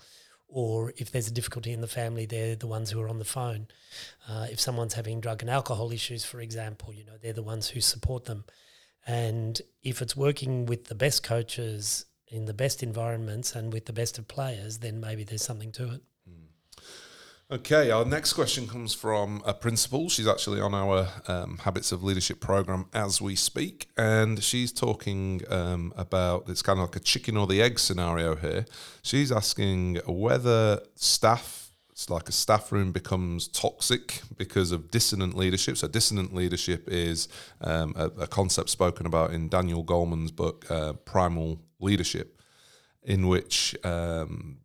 or 0.49 0.93
if 0.97 1.11
there's 1.11 1.29
a 1.29 1.33
difficulty 1.33 1.73
in 1.73 1.81
the 1.81 1.87
family, 1.87 2.27
they're 2.27 2.57
the 2.57 2.67
ones 2.67 2.91
who 2.91 3.01
are 3.01 3.09
on 3.09 3.19
the 3.19 3.25
phone. 3.25 3.69
Uh, 4.29 4.47
if 4.51 4.61
someone's 4.61 4.95
having 4.95 5.21
drug 5.21 5.43
and 5.43 5.51
alcohol 5.51 5.93
issues, 5.93 6.25
for 6.25 6.41
example, 6.41 6.93
you 6.93 7.05
know 7.05 7.17
they're 7.21 7.33
the 7.33 7.43
ones 7.43 7.69
who 7.69 7.81
support 7.81 8.25
them. 8.25 8.45
And 9.07 9.61
if 9.83 10.03
it's 10.03 10.17
working 10.17 10.67
with 10.67 10.87
the 10.87 10.95
best 10.95 11.23
coaches 11.23 12.05
in 12.29 12.45
the 12.45 12.55
best 12.55 12.83
environments 12.83 13.55
and 13.55 13.73
with 13.73 13.87
the 13.87 13.93
best 13.93 14.19
of 14.19 14.29
players, 14.29 14.79
then 14.79 15.01
maybe 15.01 15.25
there's 15.25 15.43
something 15.43 15.73
to 15.73 15.95
it. 15.95 16.03
Okay, 17.53 17.91
our 17.91 18.05
next 18.05 18.35
question 18.35 18.69
comes 18.69 18.95
from 18.95 19.43
a 19.45 19.53
principal. 19.53 20.09
She's 20.09 20.29
actually 20.29 20.61
on 20.61 20.73
our 20.73 21.09
um, 21.27 21.59
Habits 21.59 21.91
of 21.91 22.05
Leadership 22.05 22.39
program 22.39 22.87
as 22.95 23.21
we 23.21 23.35
speak, 23.35 23.89
and 23.97 24.41
she's 24.41 24.71
talking 24.71 25.41
um, 25.51 25.93
about 25.97 26.49
it's 26.49 26.63
kind 26.63 26.79
of 26.79 26.85
like 26.85 26.95
a 26.95 27.01
chicken 27.01 27.37
or 27.37 27.49
the 27.49 27.61
egg 27.61 27.81
scenario 27.81 28.37
here. 28.37 28.67
She's 29.03 29.33
asking 29.33 29.97
whether 30.07 30.81
staff, 30.95 31.73
it's 31.91 32.09
like 32.09 32.29
a 32.29 32.33
staff 32.33 32.71
room, 32.71 32.93
becomes 32.93 33.49
toxic 33.49 34.23
because 34.37 34.71
of 34.71 34.93
dissonant 34.93 35.37
leadership. 35.37 35.77
So, 35.77 35.89
dissonant 35.89 36.33
leadership 36.33 36.89
is 36.89 37.27
um, 37.63 37.95
a, 37.97 38.05
a, 38.21 38.27
concept 38.29 38.71
spoken 38.71 39.07
about 39.07 39.33
in 39.33 39.49
Daniel 39.49 39.83
Goleman's 39.85 40.31
book, 40.31 40.71
uh, 40.71 40.93
Primal 40.93 41.61
Leadership, 41.81 42.41
in 43.03 43.27
which 43.27 43.75
um, 43.83 44.59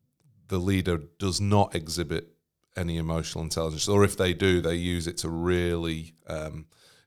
the 0.50 0.60
leader 0.60 1.00
does 1.18 1.42
not 1.42 1.74
exhibit 1.74 2.35
any 2.76 2.98
emotional 2.98 3.44
intelligence, 3.44 3.88
or 3.88 4.04
if 4.04 4.18
they 4.18 4.34
do, 4.34 4.62
they 4.62 4.76
use 4.76 5.08
it 5.08 5.18
to 5.18 5.30
really 5.30 6.14
um, 6.28 6.66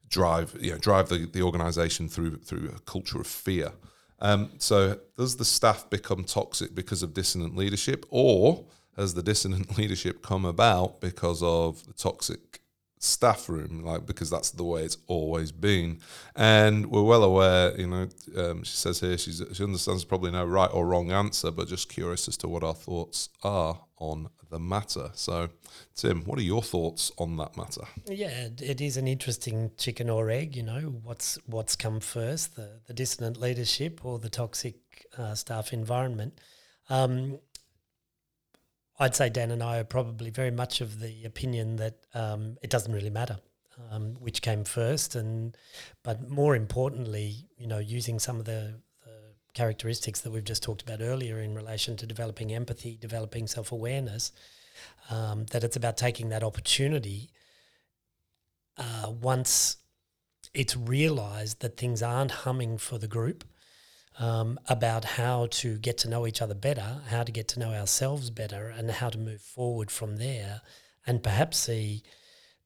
drive 0.09 0.57
you 0.61 0.73
know 0.73 0.79
drive 0.79 1.09
the, 1.09 1.27
the 1.27 1.43
organization 1.43 2.09
through 2.09 2.37
through 2.37 2.73
a 2.75 2.81
culture 2.81 3.21
of 3.21 3.27
fear. 3.27 3.73
Um, 4.21 4.51
so 4.59 4.99
does 5.17 5.37
the 5.37 5.45
staff 5.45 5.89
become 5.91 6.25
toxic 6.25 6.75
because 6.75 7.03
of 7.03 7.15
dissonant 7.15 7.57
leadership, 7.57 8.05
or 8.11 8.65
has 8.97 9.15
the 9.15 9.23
dissonant 9.23 9.79
leadership 9.79 10.23
come 10.23 10.45
about 10.45 11.01
because 11.01 11.43
of 11.43 11.87
the 11.87 11.93
toxic 11.93 12.61
staff 13.01 13.49
room, 13.49 13.85
like 13.85 14.07
because 14.07 14.29
that's 14.29 14.51
the 14.51 14.65
way 14.65 14.83
it's 14.83 14.99
always 15.07 15.53
been. 15.53 16.01
And 16.35 16.87
we're 16.87 17.03
well 17.03 17.23
aware, 17.23 17.79
you 17.79 17.87
know, 17.87 18.09
um, 18.37 18.65
she 18.65 18.77
says 18.77 19.01
here 19.01 19.17
she 19.17 19.63
understands 19.63 20.05
probably 20.05 20.33
no 20.33 20.45
right 20.45 20.71
or 20.73 20.87
wrong 20.87 21.13
answer, 21.13 21.53
but 21.53 21.69
just 21.69 21.89
curious 21.89 22.27
as 22.27 22.37
to 22.39 22.49
what 22.49 22.65
our 22.65 22.75
thoughts 22.75 23.29
are 23.45 23.81
on 23.99 24.29
the 24.51 24.59
matter. 24.59 25.11
So, 25.15 25.49
Tim, 25.95 26.23
what 26.25 26.39
are 26.39 26.43
your 26.43 26.63
thoughts 26.63 27.13
on 27.19 27.37
that 27.37 27.57
matter? 27.57 27.83
Yeah, 28.07 28.49
it 28.61 28.81
is 28.81 28.97
an 28.97 29.07
interesting 29.07 29.73
chicken 29.77 30.09
or 30.09 30.31
egg. 30.31 30.57
You 30.57 30.63
know, 30.63 30.81
what's 31.03 31.39
what's 31.47 31.77
come 31.77 32.01
first, 32.01 32.57
the 32.57 32.81
the 32.87 32.95
dissonant 32.95 33.39
leadership 33.39 34.05
or 34.05 34.19
the 34.19 34.31
toxic 34.31 34.77
uh, 35.17 35.35
staff 35.35 35.73
environment? 35.73 36.41
Um, 36.89 37.39
I'd 38.99 39.15
say 39.15 39.29
Dan 39.29 39.51
and 39.51 39.63
I 39.63 39.79
are 39.79 39.85
probably 39.85 40.31
very 40.31 40.51
much 40.51 40.81
of 40.81 41.01
the 41.01 41.25
opinion 41.25 41.77
that 41.77 41.99
um, 42.15 42.57
it 42.63 42.71
doesn't 42.71 42.93
really 42.93 43.11
matter 43.11 43.39
um, 43.91 44.15
which 44.21 44.43
came 44.43 44.65
first, 44.65 45.15
and 45.15 45.57
but 46.03 46.29
more 46.29 46.57
importantly, 46.57 47.47
you 47.57 47.67
know, 47.67 47.79
using 47.79 48.19
some 48.19 48.39
of 48.39 48.45
the, 48.45 48.75
the, 48.87 48.88
characteristics 49.59 50.21
that 50.21 50.31
we've 50.31 50.45
just 50.53 50.63
talked 50.63 50.83
about 50.83 51.01
earlier 51.01 51.41
in 51.41 51.53
relation 51.53 51.97
to 51.97 52.07
developing 52.07 52.55
empathy, 52.55 52.97
developing 53.01 53.49
self 53.49 53.73
awareness, 53.73 54.31
um, 55.11 55.47
that 55.47 55.65
it's 55.65 55.75
about 55.77 55.97
taking 55.97 56.29
that 56.29 56.45
opportunity 56.45 57.31
uh, 58.77 59.11
once 59.21 59.79
it's 60.55 60.77
realised 60.77 61.61
that 61.61 61.77
things 61.77 62.03
aren't 62.03 62.31
humming 62.47 62.79
for 62.79 62.99
the 62.99 63.09
group 63.09 63.43
um, 64.21 64.59
about 64.69 65.05
how 65.05 65.49
to 65.51 65.77
get 65.79 65.99
to 65.99 66.09
know 66.09 66.25
each 66.27 66.41
other 66.41 66.55
better, 66.55 67.03
how 67.09 67.25
to 67.25 67.33
get 67.33 67.49
to 67.49 67.59
know 67.59 67.73
ourselves 67.73 68.31
better, 68.31 68.69
and 68.69 68.91
how 68.91 69.11
to 69.11 69.19
move 69.19 69.41
forward 69.41 69.91
from 69.91 70.17
there, 70.17 70.63
and 71.05 71.23
perhaps 71.23 71.59
see 71.59 72.05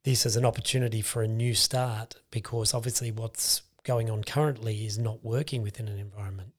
this 0.05 0.27
as 0.27 0.37
an 0.37 0.45
opportunity 0.45 1.01
for 1.01 1.23
a 1.23 1.29
new 1.29 1.55
start 1.55 2.17
because 2.31 2.75
obviously 2.75 3.11
what's 3.11 3.63
going 3.85 4.11
on 4.11 4.23
currently 4.25 4.85
is 4.85 4.99
not 4.99 5.25
working 5.25 5.63
within 5.63 5.89
an 5.89 5.99
environment. 5.99 6.53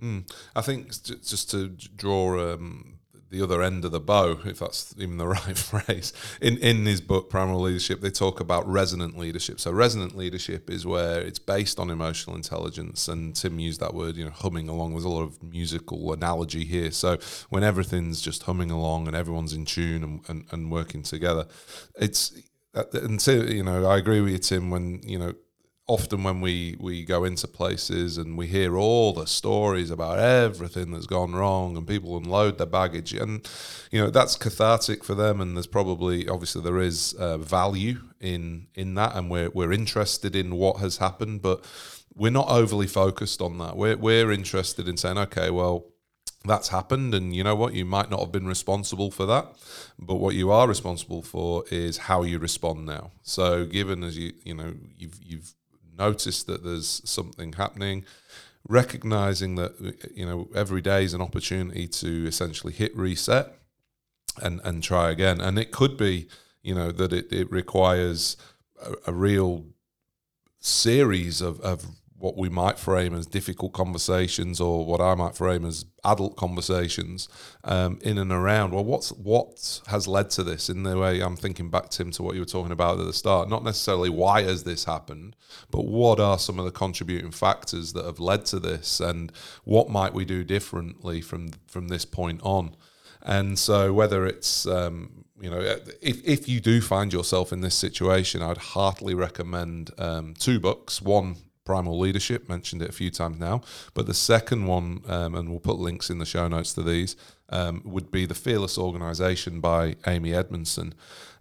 Mm. 0.00 0.30
I 0.56 0.62
think 0.62 0.90
just 1.02 1.50
to 1.50 1.68
draw 1.68 2.52
um, 2.52 3.00
the 3.30 3.42
other 3.42 3.62
end 3.62 3.84
of 3.84 3.92
the 3.92 4.00
bow, 4.00 4.38
if 4.44 4.58
that's 4.58 4.94
even 4.98 5.16
the 5.16 5.28
right 5.46 5.56
phrase. 5.56 6.12
In 6.40 6.58
in 6.58 6.84
his 6.84 7.00
book 7.00 7.30
Primal 7.30 7.60
Leadership, 7.60 8.00
they 8.00 8.10
talk 8.10 8.40
about 8.40 8.68
resonant 8.68 9.16
leadership. 9.16 9.60
So 9.60 9.70
resonant 9.70 10.16
leadership 10.16 10.68
is 10.68 10.84
where 10.84 11.20
it's 11.20 11.38
based 11.38 11.78
on 11.78 11.90
emotional 11.90 12.36
intelligence, 12.36 13.08
and 13.08 13.34
Tim 13.34 13.58
used 13.58 13.80
that 13.80 13.94
word, 13.94 14.16
you 14.16 14.24
know, 14.24 14.32
humming 14.32 14.68
along. 14.68 14.92
There's 14.92 15.04
a 15.04 15.08
lot 15.08 15.22
of 15.22 15.42
musical 15.42 16.12
analogy 16.12 16.64
here. 16.64 16.90
So 16.90 17.18
when 17.48 17.62
everything's 17.62 18.20
just 18.20 18.42
humming 18.42 18.70
along 18.70 19.06
and 19.06 19.16
everyone's 19.16 19.52
in 19.52 19.64
tune 19.64 20.02
and, 20.02 20.20
and, 20.28 20.46
and 20.50 20.70
working 20.70 21.02
together, 21.02 21.46
it's 21.98 22.32
and 22.74 23.20
so, 23.20 23.32
you 23.32 23.62
know, 23.62 23.86
I 23.86 23.96
agree 23.98 24.20
with 24.20 24.32
you, 24.32 24.38
Tim. 24.38 24.70
When 24.70 25.00
you 25.04 25.18
know 25.18 25.34
often 25.90 26.22
when 26.22 26.40
we 26.40 26.76
we 26.78 27.04
go 27.04 27.24
into 27.24 27.48
places 27.48 28.16
and 28.16 28.38
we 28.38 28.46
hear 28.46 28.76
all 28.76 29.12
the 29.12 29.26
stories 29.26 29.90
about 29.90 30.20
everything 30.20 30.92
that's 30.92 31.06
gone 31.06 31.32
wrong 31.32 31.76
and 31.76 31.84
people 31.84 32.16
unload 32.16 32.58
their 32.58 32.66
baggage 32.66 33.12
and 33.12 33.48
you 33.90 34.00
know 34.00 34.08
that's 34.08 34.36
cathartic 34.36 35.02
for 35.02 35.16
them 35.16 35.40
and 35.40 35.56
there's 35.56 35.66
probably 35.66 36.28
obviously 36.28 36.62
there 36.62 36.78
is 36.78 37.12
uh, 37.14 37.36
value 37.38 37.98
in 38.20 38.68
in 38.76 38.94
that 38.94 39.16
and 39.16 39.28
we're 39.30 39.50
we're 39.50 39.72
interested 39.72 40.36
in 40.36 40.54
what 40.54 40.76
has 40.76 40.98
happened 40.98 41.42
but 41.42 41.66
we're 42.14 42.30
not 42.30 42.48
overly 42.48 42.86
focused 42.86 43.40
on 43.40 43.58
that. 43.58 43.76
We're 43.76 43.96
we're 43.96 44.30
interested 44.30 44.86
in 44.86 44.96
saying 44.96 45.18
okay 45.18 45.50
well 45.50 45.86
that's 46.44 46.68
happened 46.68 47.14
and 47.14 47.34
you 47.34 47.42
know 47.42 47.56
what? 47.56 47.74
You 47.74 47.84
might 47.84 48.10
not 48.10 48.20
have 48.20 48.32
been 48.32 48.46
responsible 48.46 49.10
for 49.10 49.26
that 49.26 49.46
but 49.98 50.16
what 50.16 50.36
you 50.36 50.52
are 50.52 50.68
responsible 50.68 51.22
for 51.22 51.64
is 51.68 51.98
how 51.98 52.22
you 52.22 52.38
respond 52.38 52.86
now. 52.86 53.10
So 53.22 53.64
given 53.64 54.04
as 54.04 54.16
you 54.16 54.34
you 54.44 54.54
know 54.54 54.74
you've 54.96 55.18
you've 55.20 55.54
notice 56.00 56.42
that 56.44 56.64
there's 56.64 57.02
something 57.04 57.52
happening, 57.52 58.04
recognizing 58.68 59.54
that 59.56 59.72
you 60.14 60.26
know 60.26 60.48
every 60.54 60.80
day 60.80 61.04
is 61.04 61.14
an 61.14 61.20
opportunity 61.20 61.86
to 61.86 62.26
essentially 62.26 62.72
hit 62.72 62.96
reset 62.96 63.46
and 64.42 64.60
and 64.64 64.82
try 64.82 65.10
again. 65.10 65.40
And 65.40 65.58
it 65.58 65.70
could 65.70 65.96
be 65.96 66.28
you 66.62 66.74
know 66.74 66.90
that 66.92 67.12
it, 67.12 67.32
it 67.32 67.50
requires 67.50 68.36
a, 68.82 69.10
a 69.10 69.12
real 69.12 69.64
series 70.60 71.40
of, 71.40 71.60
of 71.60 71.86
what 72.20 72.36
we 72.36 72.50
might 72.50 72.78
frame 72.78 73.14
as 73.14 73.26
difficult 73.26 73.72
conversations 73.72 74.60
or 74.60 74.84
what 74.84 75.00
I 75.00 75.14
might 75.14 75.34
frame 75.34 75.64
as 75.64 75.86
adult 76.04 76.36
conversations 76.36 77.28
um, 77.64 77.98
in 78.02 78.18
and 78.18 78.30
around. 78.30 78.72
Well, 78.72 78.84
what's 78.84 79.10
what 79.12 79.80
has 79.86 80.06
led 80.06 80.28
to 80.30 80.44
this? 80.44 80.68
In 80.68 80.82
the 80.82 80.98
way 80.98 81.20
I'm 81.20 81.36
thinking 81.36 81.70
back, 81.70 81.88
Tim, 81.88 82.10
to 82.12 82.22
what 82.22 82.34
you 82.34 82.42
were 82.42 82.46
talking 82.46 82.72
about 82.72 83.00
at 83.00 83.06
the 83.06 83.14
start. 83.14 83.48
Not 83.48 83.64
necessarily 83.64 84.10
why 84.10 84.42
has 84.42 84.64
this 84.64 84.84
happened, 84.84 85.34
but 85.70 85.86
what 85.86 86.20
are 86.20 86.38
some 86.38 86.58
of 86.58 86.66
the 86.66 86.70
contributing 86.70 87.30
factors 87.30 87.94
that 87.94 88.04
have 88.04 88.20
led 88.20 88.44
to 88.46 88.60
this, 88.60 89.00
and 89.00 89.32
what 89.64 89.88
might 89.88 90.12
we 90.12 90.26
do 90.26 90.44
differently 90.44 91.22
from 91.22 91.52
from 91.66 91.88
this 91.88 92.04
point 92.04 92.40
on? 92.44 92.76
And 93.22 93.58
so, 93.58 93.92
whether 93.94 94.26
it's 94.26 94.66
um, 94.66 95.24
you 95.40 95.48
know, 95.48 95.60
if, 96.02 96.22
if 96.22 96.48
you 96.48 96.60
do 96.60 96.82
find 96.82 97.12
yourself 97.12 97.50
in 97.50 97.62
this 97.62 97.74
situation, 97.74 98.42
I'd 98.42 98.58
heartily 98.58 99.14
recommend 99.14 99.90
um, 99.96 100.34
two 100.34 100.60
books. 100.60 101.00
One 101.00 101.36
Primal 101.70 102.00
Leadership, 102.00 102.48
mentioned 102.48 102.82
it 102.82 102.88
a 102.88 102.92
few 102.92 103.12
times 103.12 103.38
now. 103.38 103.60
But 103.94 104.06
the 104.08 104.14
second 104.14 104.66
one, 104.66 105.02
um, 105.06 105.36
and 105.36 105.48
we'll 105.48 105.60
put 105.60 105.78
links 105.78 106.10
in 106.10 106.18
the 106.18 106.26
show 106.26 106.48
notes 106.48 106.72
to 106.74 106.82
these, 106.82 107.14
um, 107.50 107.82
would 107.84 108.10
be 108.10 108.26
The 108.26 108.34
Fearless 108.34 108.76
Organization 108.76 109.60
by 109.60 109.94
Amy 110.04 110.34
Edmondson. 110.34 110.94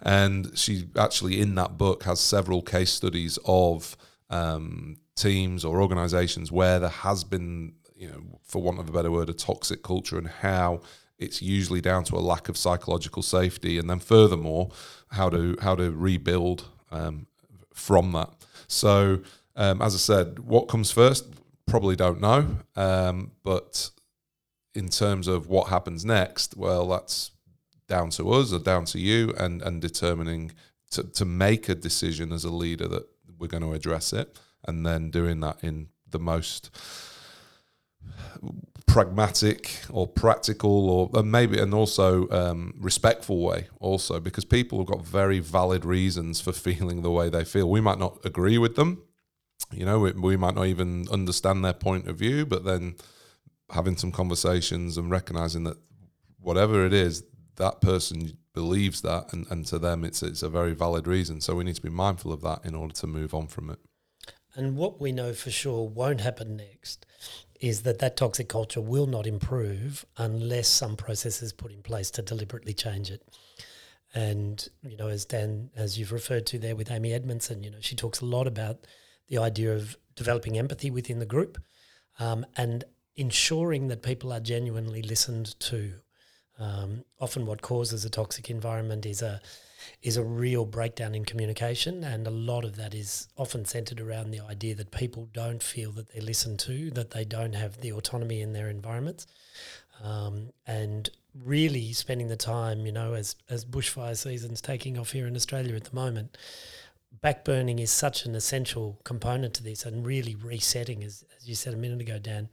And 0.03 0.55
she 0.55 0.89
actually, 0.95 1.41
in 1.41 1.55
that 1.55 1.79
book, 1.79 2.03
has 2.03 2.19
several 2.19 2.61
case 2.61 2.91
studies 2.91 3.39
of 3.43 3.97
um, 4.29 4.97
teams 5.15 5.65
or 5.65 5.81
organizations 5.81 6.51
where 6.51 6.77
there 6.79 6.89
has 6.89 7.23
been, 7.23 7.73
you 7.95 8.09
know, 8.09 8.21
for 8.43 8.61
want 8.61 8.79
of 8.79 8.87
a 8.87 8.91
better 8.91 9.09
word, 9.09 9.29
a 9.29 9.33
toxic 9.33 9.81
culture 9.81 10.19
and 10.19 10.27
how 10.27 10.81
it's 11.17 11.41
usually 11.41 11.81
down 11.81 12.03
to 12.03 12.15
a 12.15 12.21
lack 12.21 12.49
of 12.49 12.55
psychological 12.55 13.23
safety. 13.23 13.79
And 13.79 13.89
then, 13.89 13.99
furthermore, 13.99 14.69
how 15.09 15.31
to, 15.31 15.57
how 15.59 15.73
to 15.73 15.89
rebuild 15.89 16.67
um, 16.91 17.25
from 17.73 18.11
that. 18.11 18.29
So, 18.67 19.21
um, 19.59 19.81
as 19.81 19.93
I 19.93 19.97
said, 19.97 20.39
what 20.39 20.69
comes 20.69 20.89
first? 20.89 21.25
Probably 21.67 21.97
don't 21.97 22.21
know. 22.21 22.47
Um, 22.77 23.31
but 23.43 23.91
in 24.73 24.87
terms 24.87 25.27
of 25.27 25.47
what 25.47 25.67
happens 25.67 26.05
next, 26.05 26.55
well, 26.55 26.87
that's 26.87 27.31
down 27.87 28.09
to 28.11 28.31
us 28.31 28.53
or 28.53 28.59
down 28.59 28.85
to 28.85 28.99
you 28.99 29.33
and, 29.37 29.61
and 29.61 29.81
determining 29.81 30.53
to, 30.91 31.03
to 31.03 31.25
make 31.25 31.67
a 31.67 31.75
decision 31.75 32.31
as 32.31 32.45
a 32.45 32.49
leader 32.49 32.87
that 32.87 33.05
we're 33.37 33.47
going 33.47 33.63
to 33.63 33.73
address 33.73 34.13
it 34.13 34.39
and 34.65 34.85
then 34.85 35.11
doing 35.11 35.41
that 35.41 35.61
in 35.61 35.89
the 36.09 36.19
most 36.19 36.69
pragmatic 38.87 39.81
or 39.89 40.07
practical 40.07 40.89
or 41.13 41.23
maybe 41.23 41.59
and 41.59 41.73
also 41.73 42.29
um, 42.29 42.73
respectful 42.79 43.41
way 43.41 43.67
also 43.79 44.19
because 44.19 44.45
people 44.45 44.79
have 44.79 44.87
got 44.87 45.05
very 45.05 45.39
valid 45.39 45.83
reasons 45.85 46.39
for 46.39 46.51
feeling 46.67 47.01
the 47.01 47.11
way 47.11 47.29
they 47.29 47.43
feel 47.43 47.69
we 47.69 47.81
might 47.81 47.99
not 47.99 48.17
agree 48.23 48.57
with 48.57 48.75
them 48.75 49.03
you 49.71 49.85
know, 49.85 49.99
we, 49.99 50.11
we 50.11 50.37
might 50.37 50.55
not 50.55 50.67
even 50.67 51.07
understand 51.09 51.63
their 51.63 51.73
point 51.73 52.07
of 52.07 52.17
view, 52.17 52.45
but 52.45 52.63
then 52.63 52.95
having 53.71 53.97
some 53.97 54.11
conversations 54.11 54.97
and 54.97 55.11
recognizing 55.11 55.63
that 55.65 55.77
whatever 56.39 56.85
it 56.85 56.93
is, 56.93 57.23
that 57.57 57.81
person 57.81 58.37
believes 58.53 59.01
that, 59.01 59.31
and, 59.31 59.45
and 59.51 59.65
to 59.67 59.77
them, 59.77 60.03
it's 60.03 60.23
it's 60.23 60.43
a 60.43 60.49
very 60.49 60.73
valid 60.73 61.07
reason. 61.07 61.41
So 61.41 61.55
we 61.55 61.63
need 61.63 61.75
to 61.75 61.81
be 61.81 61.89
mindful 61.89 62.31
of 62.31 62.41
that 62.41 62.65
in 62.65 62.73
order 62.73 62.93
to 62.95 63.07
move 63.07 63.33
on 63.33 63.47
from 63.47 63.69
it. 63.69 63.79
And 64.55 64.75
what 64.75 64.99
we 64.99 65.11
know 65.11 65.33
for 65.33 65.51
sure 65.51 65.87
won't 65.87 66.21
happen 66.21 66.57
next 66.57 67.05
is 67.61 67.83
that 67.83 67.99
that 67.99 68.17
toxic 68.17 68.47
culture 68.47 68.81
will 68.81 69.05
not 69.05 69.27
improve 69.27 70.05
unless 70.17 70.67
some 70.67 70.95
process 70.95 71.41
is 71.41 71.53
put 71.53 71.71
in 71.71 71.81
place 71.81 72.09
to 72.11 72.21
deliberately 72.21 72.73
change 72.73 73.11
it. 73.11 73.21
And 74.13 74.67
you 74.81 74.97
know, 74.97 75.09
as 75.09 75.25
Dan, 75.25 75.69
as 75.75 75.99
you've 75.99 76.11
referred 76.11 76.45
to 76.47 76.59
there 76.59 76.75
with 76.75 76.89
Amy 76.89 77.13
Edmondson, 77.13 77.63
you 77.63 77.69
know, 77.69 77.77
she 77.81 77.95
talks 77.95 78.21
a 78.21 78.25
lot 78.25 78.47
about 78.47 78.87
the 79.29 79.37
idea 79.37 79.73
of 79.75 79.97
developing 80.15 80.57
empathy 80.57 80.91
within 80.91 81.19
the 81.19 81.25
group 81.25 81.57
um, 82.19 82.45
and 82.57 82.83
ensuring 83.15 83.87
that 83.87 84.03
people 84.03 84.33
are 84.33 84.39
genuinely 84.39 85.01
listened 85.01 85.59
to. 85.59 85.93
Um, 86.59 87.05
often, 87.19 87.45
what 87.45 87.61
causes 87.61 88.03
a 88.03 88.09
toxic 88.09 88.49
environment 88.49 89.05
is 89.05 89.21
a 89.21 89.41
is 90.01 90.17
a 90.17 90.23
real 90.23 90.65
breakdown 90.65 91.15
in 91.15 91.23
communication, 91.23 92.03
and 92.03 92.27
a 92.27 92.31
lot 92.31 92.65
of 92.65 92.75
that 92.75 92.93
is 92.93 93.29
often 93.37 93.63
centered 93.63 94.01
around 94.01 94.31
the 94.31 94.41
idea 94.41 94.75
that 94.75 94.91
people 94.91 95.29
don't 95.33 95.63
feel 95.63 95.93
that 95.93 96.09
they're 96.11 96.21
listened 96.21 96.59
to, 96.59 96.91
that 96.91 97.11
they 97.11 97.23
don't 97.23 97.55
have 97.55 97.79
the 97.79 97.93
autonomy 97.93 98.41
in 98.41 98.51
their 98.51 98.69
environments. 98.69 99.25
um, 100.03 100.49
and 100.65 101.09
really 101.35 101.93
spending 101.93 102.27
the 102.27 102.35
time, 102.37 102.85
you 102.85 102.91
know, 102.91 103.13
as 103.13 103.35
as 103.49 103.65
bushfire 103.65 104.17
season's 104.17 104.61
taking 104.61 104.97
off 104.97 105.11
here 105.11 105.27
in 105.27 105.35
Australia 105.35 105.75
at 105.75 105.85
the 105.85 105.95
moment, 105.95 106.37
backburning 107.23 107.79
is 107.79 107.91
such 107.91 108.25
an 108.25 108.35
essential 108.35 108.99
component 109.03 109.53
to 109.55 109.63
this, 109.63 109.85
and 109.85 110.05
really 110.05 110.35
resetting, 110.35 111.03
as 111.03 111.23
as 111.37 111.47
you 111.47 111.55
said 111.55 111.73
a 111.73 111.77
minute 111.77 112.01
ago, 112.01 112.19
Dan, 112.19 112.49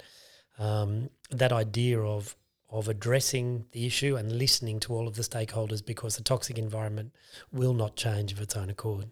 um, 0.58 1.10
that 1.30 1.52
idea 1.52 2.00
of 2.00 2.36
of 2.68 2.88
addressing 2.88 3.66
the 3.72 3.86
issue 3.86 4.16
and 4.16 4.32
listening 4.32 4.80
to 4.80 4.92
all 4.92 5.06
of 5.06 5.14
the 5.14 5.22
stakeholders 5.22 5.84
because 5.84 6.16
the 6.16 6.22
toxic 6.22 6.58
environment 6.58 7.12
will 7.52 7.72
not 7.72 7.94
change 7.94 8.32
of 8.32 8.40
its 8.40 8.56
own 8.56 8.68
accord. 8.68 9.08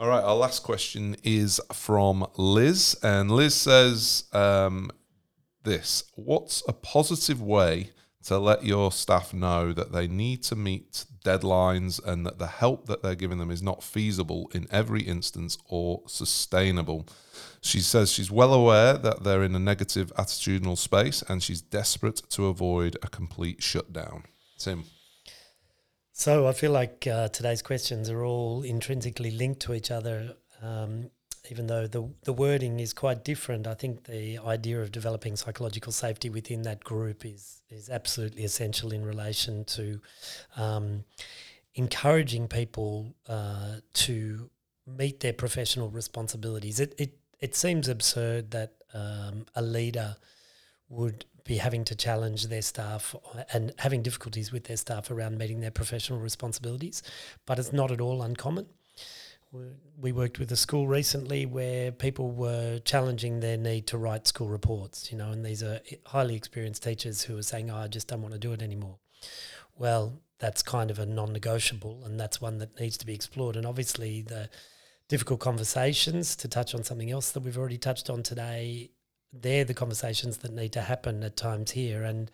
All 0.00 0.08
right, 0.08 0.22
our 0.22 0.36
last 0.36 0.62
question 0.62 1.16
is 1.22 1.60
from 1.72 2.26
Liz, 2.36 2.96
and 3.02 3.30
Liz 3.30 3.54
says 3.54 4.24
um, 4.32 4.90
this: 5.64 6.04
What's 6.14 6.62
a 6.68 6.72
positive 6.72 7.40
way 7.40 7.92
to 8.26 8.38
let 8.38 8.64
your 8.64 8.90
staff 8.90 9.32
know 9.32 9.72
that 9.72 9.92
they 9.92 10.08
need 10.08 10.42
to 10.42 10.56
meet 10.56 11.04
deadlines 11.24 12.04
and 12.04 12.26
that 12.26 12.38
the 12.38 12.48
help 12.48 12.86
that 12.86 13.00
they're 13.00 13.14
giving 13.14 13.38
them 13.38 13.52
is 13.52 13.62
not 13.62 13.84
feasible 13.84 14.50
in 14.52 14.66
every 14.70 15.02
instance 15.02 15.56
or 15.68 16.02
sustainable. 16.08 17.06
She 17.60 17.78
says 17.78 18.10
she's 18.10 18.30
well 18.30 18.52
aware 18.52 18.94
that 18.94 19.22
they're 19.22 19.44
in 19.44 19.54
a 19.54 19.60
negative 19.60 20.12
attitudinal 20.16 20.76
space 20.76 21.22
and 21.28 21.40
she's 21.40 21.60
desperate 21.60 22.22
to 22.30 22.46
avoid 22.46 22.96
a 23.00 23.08
complete 23.08 23.62
shutdown. 23.62 24.24
Tim. 24.58 24.84
So 26.12 26.48
I 26.48 26.52
feel 26.52 26.72
like 26.72 27.06
uh, 27.06 27.28
today's 27.28 27.62
questions 27.62 28.10
are 28.10 28.24
all 28.24 28.62
intrinsically 28.62 29.30
linked 29.30 29.60
to 29.62 29.74
each 29.74 29.92
other. 29.92 30.34
Um, 30.62 31.10
even 31.50 31.66
though 31.66 31.86
the 31.86 32.08
the 32.24 32.32
wording 32.32 32.80
is 32.80 32.92
quite 32.92 33.24
different, 33.24 33.66
I 33.66 33.74
think 33.74 34.04
the 34.04 34.38
idea 34.38 34.80
of 34.80 34.92
developing 34.92 35.36
psychological 35.36 35.92
safety 35.92 36.30
within 36.30 36.62
that 36.62 36.84
group 36.84 37.24
is 37.24 37.62
is 37.70 37.88
absolutely 37.88 38.44
essential 38.44 38.92
in 38.92 39.04
relation 39.04 39.64
to 39.64 40.00
um, 40.56 41.04
encouraging 41.74 42.48
people 42.48 43.14
uh, 43.28 43.76
to 43.92 44.50
meet 44.86 45.20
their 45.20 45.32
professional 45.32 45.90
responsibilities. 45.90 46.80
It 46.80 46.94
it 46.98 47.18
it 47.40 47.54
seems 47.54 47.88
absurd 47.88 48.50
that 48.52 48.74
um, 48.94 49.46
a 49.54 49.62
leader 49.62 50.16
would 50.88 51.24
be 51.44 51.58
having 51.58 51.84
to 51.84 51.94
challenge 51.94 52.48
their 52.48 52.62
staff 52.62 53.14
and 53.52 53.72
having 53.78 54.02
difficulties 54.02 54.50
with 54.50 54.64
their 54.64 54.76
staff 54.76 55.10
around 55.10 55.38
meeting 55.38 55.60
their 55.60 55.70
professional 55.70 56.18
responsibilities, 56.18 57.02
but 57.46 57.58
it's 57.58 57.72
not 57.72 57.92
at 57.92 58.00
all 58.00 58.22
uncommon 58.22 58.66
we 59.52 60.12
worked 60.12 60.38
with 60.38 60.50
a 60.52 60.56
school 60.56 60.86
recently 60.86 61.46
where 61.46 61.90
people 61.92 62.30
were 62.30 62.78
challenging 62.80 63.40
their 63.40 63.56
need 63.56 63.86
to 63.88 63.98
write 63.98 64.26
school 64.26 64.48
reports, 64.48 65.10
you 65.10 65.18
know, 65.18 65.30
and 65.30 65.44
these 65.44 65.62
are 65.62 65.80
highly 66.06 66.34
experienced 66.34 66.82
teachers 66.82 67.22
who 67.22 67.38
are 67.38 67.42
saying, 67.42 67.70
oh, 67.70 67.76
I 67.76 67.88
just 67.88 68.08
don't 68.08 68.22
want 68.22 68.34
to 68.34 68.40
do 68.40 68.52
it 68.52 68.62
anymore. 68.62 68.98
Well, 69.78 70.20
that's 70.38 70.62
kind 70.62 70.90
of 70.90 70.98
a 70.98 71.06
non 71.06 71.32
negotiable, 71.32 72.02
and 72.04 72.20
that's 72.20 72.40
one 72.40 72.58
that 72.58 72.78
needs 72.78 72.98
to 72.98 73.06
be 73.06 73.14
explored. 73.14 73.56
And 73.56 73.66
obviously, 73.66 74.22
the 74.22 74.50
difficult 75.08 75.40
conversations, 75.40 76.36
to 76.36 76.48
touch 76.48 76.74
on 76.74 76.84
something 76.84 77.10
else 77.10 77.30
that 77.32 77.40
we've 77.40 77.58
already 77.58 77.78
touched 77.78 78.10
on 78.10 78.22
today, 78.22 78.90
they're 79.32 79.64
the 79.64 79.74
conversations 79.74 80.38
that 80.38 80.52
need 80.52 80.72
to 80.72 80.82
happen 80.82 81.22
at 81.22 81.36
times 81.36 81.70
here. 81.70 82.02
And 82.02 82.30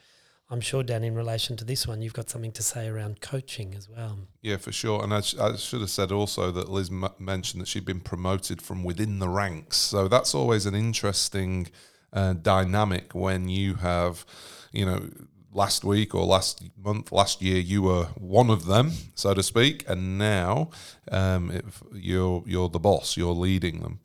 I'm 0.52 0.60
sure, 0.60 0.82
Dan, 0.82 1.02
in 1.02 1.14
relation 1.14 1.56
to 1.56 1.64
this 1.64 1.86
one, 1.88 2.02
you've 2.02 2.12
got 2.12 2.28
something 2.28 2.52
to 2.52 2.62
say 2.62 2.86
around 2.86 3.22
coaching 3.22 3.74
as 3.74 3.88
well. 3.88 4.18
Yeah, 4.42 4.58
for 4.58 4.70
sure. 4.70 5.02
And 5.02 5.14
I, 5.14 5.22
sh- 5.22 5.38
I 5.38 5.56
should 5.56 5.80
have 5.80 5.88
said 5.88 6.12
also 6.12 6.50
that 6.50 6.68
Liz 6.68 6.90
m- 6.90 7.08
mentioned 7.18 7.62
that 7.62 7.68
she'd 7.68 7.86
been 7.86 8.00
promoted 8.00 8.60
from 8.60 8.84
within 8.84 9.18
the 9.18 9.30
ranks. 9.30 9.78
So 9.78 10.08
that's 10.08 10.34
always 10.34 10.66
an 10.66 10.74
interesting 10.74 11.68
uh, 12.12 12.34
dynamic 12.34 13.14
when 13.14 13.48
you 13.48 13.76
have, 13.76 14.26
you 14.72 14.84
know, 14.84 15.08
last 15.54 15.84
week 15.84 16.14
or 16.14 16.26
last 16.26 16.62
month, 16.76 17.12
last 17.12 17.40
year, 17.40 17.58
you 17.58 17.80
were 17.80 18.04
one 18.18 18.50
of 18.50 18.66
them, 18.66 18.92
so 19.14 19.32
to 19.32 19.42
speak, 19.42 19.84
and 19.88 20.18
now 20.18 20.68
um, 21.10 21.62
you're 21.94 22.42
you're 22.46 22.68
the 22.68 22.78
boss, 22.78 23.16
you're 23.16 23.34
leading 23.34 23.80
them. 23.80 24.00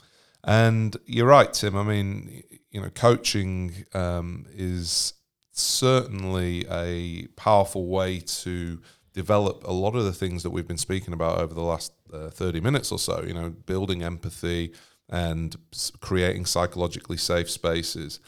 And 0.45 0.95
you're 1.05 1.27
right, 1.27 1.51
Tim. 1.51 1.75
I 1.75 1.83
mean, 1.83 2.43
you 2.71 2.81
know, 2.81 2.89
coaching 2.89 3.86
um, 3.93 4.45
is 4.53 5.13
certainly 5.60 6.65
a 6.70 7.28
powerful 7.36 7.88
way 7.88 8.20
to 8.20 8.82
develop 9.13 9.63
a 9.65 9.72
lot 9.72 9.96
of 9.96 10.04
the 10.04 10.13
things 10.13 10.43
that 10.43 10.52
we've 10.52 10.67
been 10.67 10.78
speaking 10.78 11.13
about 11.13 11.39
over 11.39 11.54
the 11.54 11.63
last 11.63 11.91
uh, 12.13 12.30
30 12.30 12.62
minutes 12.62 12.91
or 12.91 13.00
so, 13.00 13.24
you 13.26 13.34
know, 13.34 13.50
building 13.50 14.04
empathy 14.04 14.74
and 15.10 15.56
creating 16.02 16.46
psychologically 16.46 17.17
safe 17.17 17.50
spaces. 17.50 18.20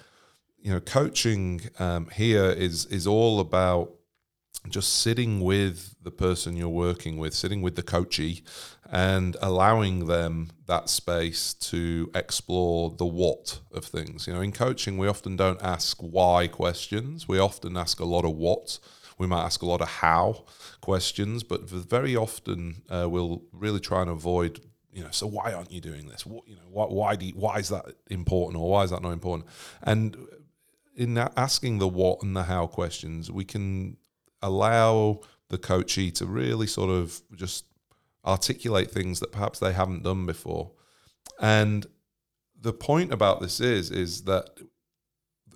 You 0.57 0.73
know, 0.73 0.79
coaching 0.79 1.61
um, 1.77 2.07
here 2.07 2.49
is 2.49 2.85
is 2.87 3.07
all 3.07 3.39
about 3.39 3.93
just 4.67 4.93
sitting 5.01 5.41
with 5.41 5.95
the 6.01 6.11
person 6.11 6.57
you're 6.57 6.67
working 6.67 7.17
with, 7.17 7.33
sitting 7.33 7.61
with 7.61 7.75
the 7.75 7.83
coachee, 7.83 8.43
and 8.91 9.37
allowing 9.41 10.07
them 10.07 10.49
that 10.65 10.89
space 10.89 11.53
to 11.53 12.09
explore 12.15 12.89
the 12.89 13.05
what 13.05 13.59
of 13.71 13.85
things. 13.85 14.27
You 14.27 14.33
know, 14.33 14.41
in 14.41 14.51
coaching, 14.51 14.97
we 14.97 15.07
often 15.07 15.35
don't 15.35 15.61
ask 15.61 15.99
why 16.01 16.47
questions, 16.47 17.27
we 17.27 17.39
often 17.39 17.77
ask 17.77 17.99
a 17.99 18.05
lot 18.05 18.25
of 18.25 18.35
what. 18.35 18.79
We 19.17 19.27
might 19.27 19.43
ask 19.43 19.61
a 19.61 19.65
lot 19.65 19.81
of 19.81 19.89
how 19.89 20.45
questions, 20.79 21.43
but 21.43 21.69
very 21.69 22.15
often 22.15 22.83
uh, 22.89 23.07
we'll 23.09 23.43
really 23.51 23.81
try 23.81 24.01
and 24.01 24.09
avoid 24.09 24.61
you 24.91 25.03
know, 25.03 25.11
so 25.11 25.27
why 25.27 25.53
aren't 25.53 25.71
you 25.71 25.81
doing 25.81 26.07
this? 26.07 26.25
What, 26.25 26.47
you 26.47 26.55
know, 26.55 26.63
why, 26.69 26.85
why 26.85 27.15
do 27.15 27.25
you, 27.25 27.33
why 27.33 27.57
is 27.57 27.69
that 27.69 27.85
important 28.09 28.61
or 28.61 28.69
why 28.69 28.83
is 28.83 28.89
that 28.89 29.01
not 29.01 29.11
important? 29.11 29.47
And 29.83 30.17
in 30.95 31.17
asking 31.17 31.77
the 31.77 31.87
what 31.87 32.23
and 32.23 32.35
the 32.35 32.43
how 32.43 32.67
questions, 32.67 33.31
we 33.31 33.45
can 33.45 33.97
allow 34.41 35.21
the 35.49 35.57
coachee 35.57 36.11
to 36.11 36.25
really 36.25 36.67
sort 36.67 36.89
of 36.89 37.21
just 37.35 37.65
articulate 38.29 38.91
things 38.91 39.19
that 39.19 39.31
perhaps 39.31 39.59
they 39.59 39.73
haven't 39.73 40.03
done 40.03 40.25
before. 40.25 40.71
And 41.39 41.85
the 42.59 42.73
point 42.73 43.11
about 43.11 43.41
this 43.41 43.59
is 43.59 43.91
is 43.91 44.23
that 44.23 44.49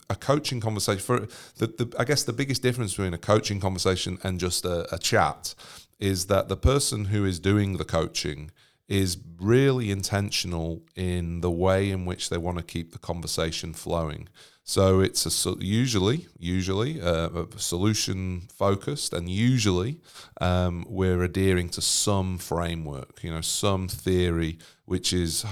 a 0.09 0.15
coaching 0.15 0.59
conversation 0.59 1.01
for 1.01 1.19
the, 1.57 1.67
the 1.67 1.95
I 1.97 2.03
guess 2.03 2.23
the 2.23 2.33
biggest 2.33 2.61
difference 2.61 2.93
between 2.93 3.13
a 3.13 3.17
coaching 3.17 3.59
conversation 3.59 4.17
and 4.23 4.39
just 4.39 4.65
a, 4.65 4.93
a 4.93 4.97
chat 4.97 5.55
is 5.99 6.25
that 6.27 6.49
the 6.49 6.57
person 6.57 7.05
who 7.05 7.25
is 7.25 7.39
doing 7.39 7.77
the 7.77 7.85
coaching 7.85 8.51
is 8.93 9.17
really 9.39 9.89
intentional 9.89 10.83
in 10.95 11.41
the 11.41 11.49
way 11.49 11.89
in 11.89 12.05
which 12.05 12.29
they 12.29 12.37
want 12.37 12.57
to 12.57 12.63
keep 12.63 12.91
the 12.91 12.99
conversation 12.99 13.73
flowing. 13.73 14.29
So 14.63 15.01
it's 15.01 15.25
a 15.25 15.55
usually 15.59 16.27
usually 16.37 17.01
uh, 17.01 17.29
a 17.29 17.59
solution 17.59 18.47
focused, 18.55 19.11
and 19.11 19.27
usually 19.27 19.99
um, 20.39 20.85
we're 20.87 21.23
adhering 21.23 21.69
to 21.69 21.81
some 21.81 22.37
framework, 22.37 23.21
you 23.23 23.33
know, 23.33 23.41
some 23.41 23.89
theory, 23.89 24.59
which 24.85 25.11
is 25.11 25.43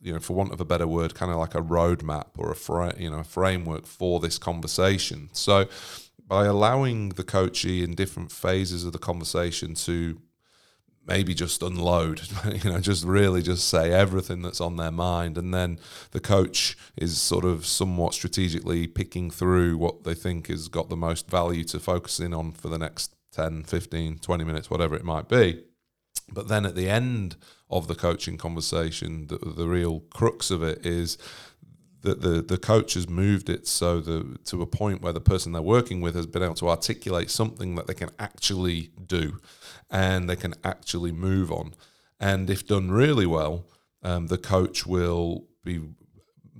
you 0.00 0.12
know, 0.14 0.18
for 0.18 0.34
want 0.34 0.52
of 0.52 0.60
a 0.60 0.64
better 0.64 0.88
word, 0.88 1.14
kind 1.14 1.30
of 1.30 1.38
like 1.38 1.54
a 1.54 1.62
roadmap 1.62 2.30
or 2.38 2.50
a 2.50 2.56
fra- 2.56 2.96
you 2.98 3.10
know 3.10 3.18
a 3.18 3.24
framework 3.24 3.86
for 3.86 4.18
this 4.18 4.38
conversation. 4.38 5.28
So 5.32 5.68
by 6.26 6.46
allowing 6.46 7.10
the 7.10 7.24
coachee 7.24 7.84
in 7.84 7.94
different 7.94 8.32
phases 8.32 8.84
of 8.84 8.92
the 8.92 8.98
conversation 8.98 9.74
to 9.74 10.20
maybe 11.06 11.34
just 11.34 11.62
unload, 11.62 12.22
you 12.64 12.70
know, 12.70 12.80
just 12.80 13.04
really 13.04 13.42
just 13.42 13.68
say 13.68 13.92
everything 13.92 14.42
that's 14.42 14.60
on 14.60 14.76
their 14.76 14.90
mind. 14.90 15.38
And 15.38 15.52
then 15.52 15.78
the 16.12 16.20
coach 16.20 16.76
is 16.96 17.20
sort 17.20 17.44
of 17.44 17.66
somewhat 17.66 18.14
strategically 18.14 18.86
picking 18.86 19.30
through 19.30 19.76
what 19.76 20.04
they 20.04 20.14
think 20.14 20.48
has 20.48 20.68
got 20.68 20.88
the 20.88 20.96
most 20.96 21.28
value 21.28 21.64
to 21.64 21.80
focus 21.80 22.20
in 22.20 22.32
on 22.32 22.52
for 22.52 22.68
the 22.68 22.78
next 22.78 23.14
10, 23.32 23.64
15, 23.64 24.18
20 24.18 24.44
minutes, 24.44 24.70
whatever 24.70 24.94
it 24.94 25.04
might 25.04 25.28
be. 25.28 25.62
But 26.32 26.48
then 26.48 26.64
at 26.64 26.76
the 26.76 26.88
end 26.88 27.36
of 27.68 27.88
the 27.88 27.94
coaching 27.94 28.36
conversation, 28.36 29.26
the, 29.26 29.38
the 29.38 29.66
real 29.66 30.00
crux 30.10 30.50
of 30.50 30.62
it 30.62 30.84
is 30.84 31.18
that 32.02 32.22
the, 32.22 32.40
the 32.42 32.58
coach 32.58 32.94
has 32.94 33.08
moved 33.08 33.50
it 33.50 33.66
so 33.66 34.00
the 34.00 34.38
to 34.44 34.62
a 34.62 34.66
point 34.66 35.02
where 35.02 35.12
the 35.12 35.20
person 35.20 35.52
they're 35.52 35.60
working 35.60 36.00
with 36.00 36.14
has 36.14 36.26
been 36.26 36.42
able 36.42 36.54
to 36.54 36.68
articulate 36.68 37.30
something 37.30 37.74
that 37.74 37.86
they 37.86 37.94
can 37.94 38.10
actually 38.18 38.90
do 39.06 39.38
and 39.90 40.28
they 40.28 40.36
can 40.36 40.54
actually 40.64 41.12
move 41.12 41.50
on. 41.50 41.74
And 42.18 42.48
if 42.50 42.66
done 42.66 42.90
really 42.90 43.26
well, 43.26 43.66
um, 44.02 44.28
the 44.28 44.38
coach 44.38 44.86
will 44.86 45.46
be 45.64 45.80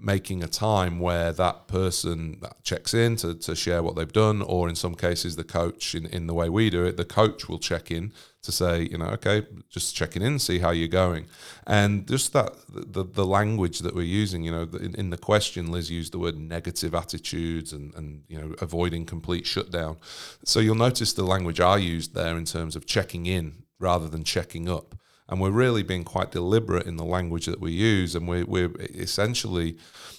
making 0.02 0.42
a 0.42 0.48
time 0.48 0.98
where 0.98 1.32
that 1.32 1.68
person 1.68 2.40
checks 2.62 2.94
in 2.94 3.16
to, 3.16 3.34
to 3.34 3.54
share 3.54 3.82
what 3.82 3.96
they've 3.96 4.12
done, 4.12 4.42
or 4.42 4.68
in 4.68 4.74
some 4.74 4.94
cases, 4.94 5.36
the 5.36 5.44
coach, 5.44 5.94
in, 5.94 6.06
in 6.06 6.26
the 6.26 6.34
way 6.34 6.48
we 6.48 6.70
do 6.70 6.84
it, 6.84 6.96
the 6.96 7.04
coach 7.04 7.48
will 7.48 7.58
check 7.58 7.90
in 7.90 8.12
to 8.42 8.52
say, 8.52 8.88
you 8.90 8.96
know, 8.96 9.06
okay, 9.06 9.46
just 9.68 9.94
checking 9.94 10.22
in, 10.22 10.38
see 10.38 10.58
how 10.58 10.70
you're 10.70 10.88
going. 10.88 11.26
And 11.66 12.08
just 12.08 12.32
that, 12.32 12.54
the, 12.68 13.04
the 13.04 13.26
language 13.26 13.80
that 13.80 13.94
we're 13.94 14.02
using, 14.02 14.42
you 14.42 14.50
know, 14.50 14.68
in, 14.80 14.94
in 14.94 15.10
the 15.10 15.18
question, 15.18 15.70
Liz 15.70 15.90
used 15.90 16.12
the 16.12 16.18
word 16.18 16.38
negative 16.38 16.94
attitudes 16.94 17.72
and, 17.72 17.94
and, 17.94 18.22
you 18.28 18.40
know, 18.40 18.54
avoiding 18.60 19.04
complete 19.04 19.46
shutdown. 19.46 19.98
So 20.44 20.60
you'll 20.60 20.74
notice 20.74 21.12
the 21.12 21.24
language 21.24 21.60
I 21.60 21.76
used 21.76 22.14
there 22.14 22.38
in 22.38 22.46
terms 22.46 22.76
of 22.76 22.86
checking 22.86 23.26
in 23.26 23.64
rather 23.78 24.08
than 24.08 24.24
checking 24.24 24.68
up. 24.68 24.94
And 25.30 25.40
we're 25.40 25.50
really 25.50 25.84
being 25.84 26.02
quite 26.02 26.32
deliberate 26.32 26.86
in 26.86 26.96
the 26.96 27.04
language 27.04 27.46
that 27.46 27.60
we 27.60 27.70
use, 27.70 28.16
and 28.16 28.26
we're, 28.26 28.44
we're 28.44 28.72
essentially, 28.80 29.76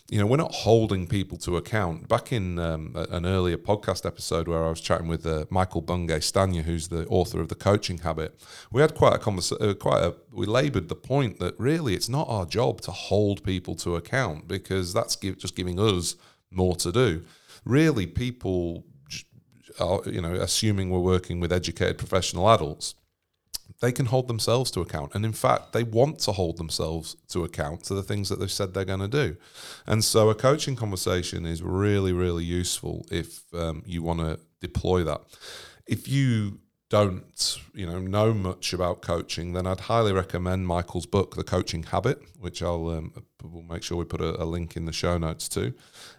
you 0.10 0.18
know, 0.18 0.26
we're 0.26 0.38
not 0.38 0.54
holding 0.54 1.06
people 1.06 1.38
to 1.40 1.58
account. 1.58 2.08
Back 2.08 2.32
in 2.32 2.58
um, 2.58 2.96
an 2.96 3.26
earlier 3.26 3.58
podcast 3.58 4.06
episode 4.06 4.48
where 4.48 4.64
I 4.64 4.70
was 4.70 4.80
chatting 4.80 5.10
with 5.10 5.26
uh, 5.26 5.46
Michael 5.50 5.82
Bungay 5.82 6.20
Stanier, 6.20 6.64
who's 6.64 6.88
the 6.88 7.06
author 7.08 7.42
of 7.42 7.50
the 7.50 7.56
Coaching 7.56 8.00
Habit, 8.00 8.42
we 8.72 8.80
had 8.82 8.96
quite 8.96 9.14
a 9.14 9.20
conversation. 9.20 9.70
Uh, 9.70 9.74
quite 9.74 10.02
a 10.02 10.16
we 10.32 10.46
laboured 10.46 10.88
the 10.88 10.96
point 10.96 11.40
that 11.40 11.60
really 11.60 11.94
it's 11.94 12.08
not 12.08 12.28
our 12.30 12.46
job 12.46 12.80
to 12.82 12.92
hold 12.92 13.44
people 13.44 13.76
to 13.76 13.98
account 13.98 14.48
because 14.48 14.94
that's 14.94 15.18
give, 15.18 15.38
just 15.38 15.58
giving 15.58 15.78
us 15.78 16.16
more 16.52 16.76
to 16.78 16.92
do. 16.92 17.24
Really, 17.66 18.08
people 18.08 18.86
are, 19.80 20.02
you 20.06 20.22
know, 20.22 20.34
assuming 20.34 20.90
we're 20.90 21.00
working 21.00 21.40
with 21.40 21.52
educated 21.52 21.98
professional 21.98 22.50
adults, 22.50 22.96
they 23.82 23.92
can 23.92 24.06
hold 24.06 24.28
themselves 24.28 24.72
to 24.72 24.80
account. 24.80 25.14
And 25.14 25.26
in 25.26 25.34
fact, 25.34 25.74
they 25.74 25.84
want 25.84 26.20
to 26.20 26.32
hold 26.32 26.58
themselves 26.58 27.18
to 27.30 27.44
account 27.44 27.84
to 27.86 27.96
the 27.96 28.04
things 28.04 28.30
that 28.30 28.40
they've 28.40 28.52
said 28.52 28.74
they're 28.74 28.86
going 28.86 29.00
to 29.00 29.08
do. 29.08 29.36
And 29.86 30.04
so 30.04 30.30
a 30.30 30.36
coaching 30.36 30.76
conversation 30.76 31.46
is 31.46 31.62
really, 31.62 32.14
really 32.14 32.46
useful 32.46 33.06
if 33.12 33.44
um, 33.54 33.84
you 33.86 34.04
want 34.04 34.20
to 34.20 34.40
deploy 34.62 35.04
that. 35.04 35.22
If 35.88 36.08
you 36.08 36.60
don't 36.90 37.58
you 37.74 37.86
know 37.86 38.00
know 38.00 38.34
much 38.34 38.74
about 38.74 39.02
coaching 39.02 39.54
then 39.54 39.66
i'd 39.66 39.80
highly 39.80 40.12
recommend 40.12 40.68
michael's 40.68 41.06
book 41.06 41.38
the 41.38 41.44
coaching 41.44 41.84
habit 41.84 42.22
which 42.38 42.62
i'll 42.62 42.90
um, 42.90 43.14
we'll 43.42 43.64
make 43.64 43.82
sure 43.82 43.98
we 43.98 44.04
put 44.04 44.20
a, 44.20 44.44
a 44.44 44.44
link 44.44 44.76
in 44.76 44.84
the 44.84 44.92
show 44.92 45.18
notes 45.18 45.48
too 45.48 45.74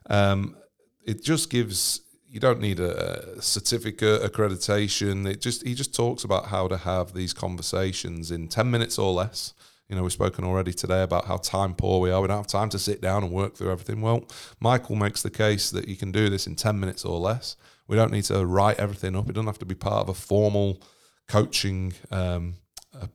um, 0.08 0.56
it 1.04 1.22
just 1.22 1.50
gives 1.50 2.00
you 2.32 2.40
don't 2.40 2.60
need 2.60 2.80
a 2.80 3.40
certificate 3.42 4.22
accreditation. 4.22 5.30
It 5.30 5.42
just 5.42 5.66
he 5.66 5.74
just 5.74 5.94
talks 5.94 6.24
about 6.24 6.46
how 6.46 6.66
to 6.66 6.78
have 6.78 7.12
these 7.12 7.34
conversations 7.34 8.30
in 8.30 8.48
ten 8.48 8.70
minutes 8.70 8.98
or 8.98 9.12
less. 9.12 9.52
You 9.90 9.96
know, 9.96 10.02
we've 10.02 10.12
spoken 10.12 10.42
already 10.42 10.72
today 10.72 11.02
about 11.02 11.26
how 11.26 11.36
time 11.36 11.74
poor 11.74 12.00
we 12.00 12.10
are. 12.10 12.22
We 12.22 12.28
don't 12.28 12.38
have 12.38 12.46
time 12.46 12.70
to 12.70 12.78
sit 12.78 13.02
down 13.02 13.22
and 13.22 13.30
work 13.30 13.54
through 13.54 13.70
everything. 13.70 14.00
Well, 14.00 14.24
Michael 14.60 14.96
makes 14.96 15.20
the 15.20 15.28
case 15.28 15.70
that 15.72 15.86
you 15.86 15.94
can 15.94 16.10
do 16.10 16.30
this 16.30 16.46
in 16.46 16.56
ten 16.56 16.80
minutes 16.80 17.04
or 17.04 17.20
less. 17.20 17.56
We 17.86 17.96
don't 17.96 18.10
need 18.10 18.24
to 18.24 18.46
write 18.46 18.78
everything 18.78 19.14
up. 19.14 19.28
It 19.28 19.34
doesn't 19.34 19.46
have 19.46 19.58
to 19.58 19.66
be 19.66 19.74
part 19.74 20.00
of 20.00 20.08
a 20.08 20.14
formal 20.14 20.82
coaching 21.28 21.92
um, 22.10 22.54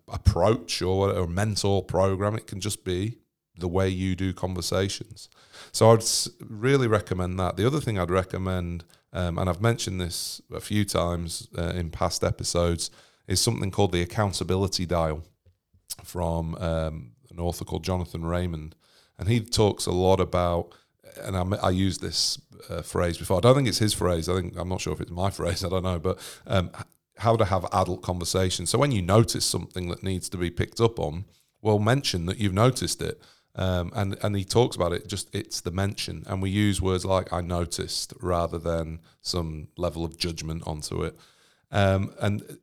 approach 0.08 0.84
or, 0.84 1.10
a 1.10 1.28
mentor 1.28 1.82
program. 1.82 2.36
It 2.36 2.46
can 2.46 2.60
just 2.60 2.84
be 2.84 3.18
the 3.58 3.68
way 3.68 3.90
you 3.90 4.16
do 4.16 4.32
conversations. 4.32 5.30
So 5.72 5.90
I'd 5.90 6.04
really 6.40 6.88
recommend 6.88 7.40
that. 7.40 7.58
The 7.58 7.66
other 7.66 7.80
thing 7.80 7.98
I'd 7.98 8.12
recommend 8.12 8.84
um, 9.14 9.38
and 9.38 9.50
I've 9.50 9.62
mentioned 9.62 10.02
this 10.02 10.42
a 10.54 10.60
few 10.60 10.86
times 10.86 11.48
uh, 11.58 11.74
in 11.76 11.90
past 11.90 12.24
episodes, 12.24 12.92
is 13.28 13.42
something 13.42 13.72
called 13.72 13.92
the 13.92 14.02
accountability 14.02 14.86
dial 14.86 15.24
from 16.04 16.56
um, 16.56 17.12
an 17.30 17.40
author 17.40 17.66
called 17.66 17.84
Jonathan 17.84 18.26
Raymond. 18.26 18.76
And 19.20 19.28
he 19.28 19.40
talks 19.40 19.86
a 19.86 19.92
lot 19.92 20.20
about, 20.20 20.74
and 21.22 21.36
I, 21.36 21.58
I 21.58 21.70
used 21.72 22.02
this 22.02 22.40
uh, 22.70 22.82
phrase 22.82 23.18
before. 23.18 23.38
I 23.38 23.42
don't 23.42 23.56
think 23.56 23.68
it's 23.68 23.80
his 23.80 23.94
phrase. 23.94 24.30
I 24.30 24.36
think 24.36 24.58
I'm 24.58 24.70
not 24.70 24.82
sure 24.82 24.94
if 24.94 25.02
it's 25.02 25.12
my 25.12 25.30
phrase. 25.30 25.64
I 25.66 25.70
don't 25.70 25.84
know, 25.84 26.00
but 26.00 26.20
um, 26.46 26.72
how 27.18 27.36
to 27.36 27.46
have 27.46 27.66
adult 27.74 28.02
conversations. 28.02 28.70
So 28.70 28.78
when 28.78 28.92
you 28.92 29.02
notice 29.02 29.46
something 29.46 29.90
that 29.90 30.04
needs 30.04 30.30
to 30.30 30.38
be 30.38 30.50
picked 30.50 30.80
up 30.80 31.00
on, 31.00 31.26
well, 31.62 31.80
mention 31.80 32.28
that 32.28 32.38
you've 32.38 32.54
noticed 32.54 33.02
it 33.02 33.20
um, 33.58 33.92
and 33.96 34.16
and 34.22 34.36
he 34.36 34.46
talks 34.46 34.76
about 34.76 34.94
it. 34.94 35.08
Just 35.08 35.34
it's 35.36 35.62
the 35.62 35.72
mention, 35.72 36.24
and 36.28 36.42
we 36.42 36.50
use 36.50 36.82
words 36.82 37.04
like 37.06 37.34
"I 37.34 37.42
noticed" 37.42 38.14
rather 38.22 38.60
than 38.60 39.00
some 39.22 39.70
level 39.78 40.06
of 40.06 40.18
judgment 40.18 40.64
onto 40.66 41.04
it. 41.04 41.18
Um, 41.72 42.14
and 42.22 42.60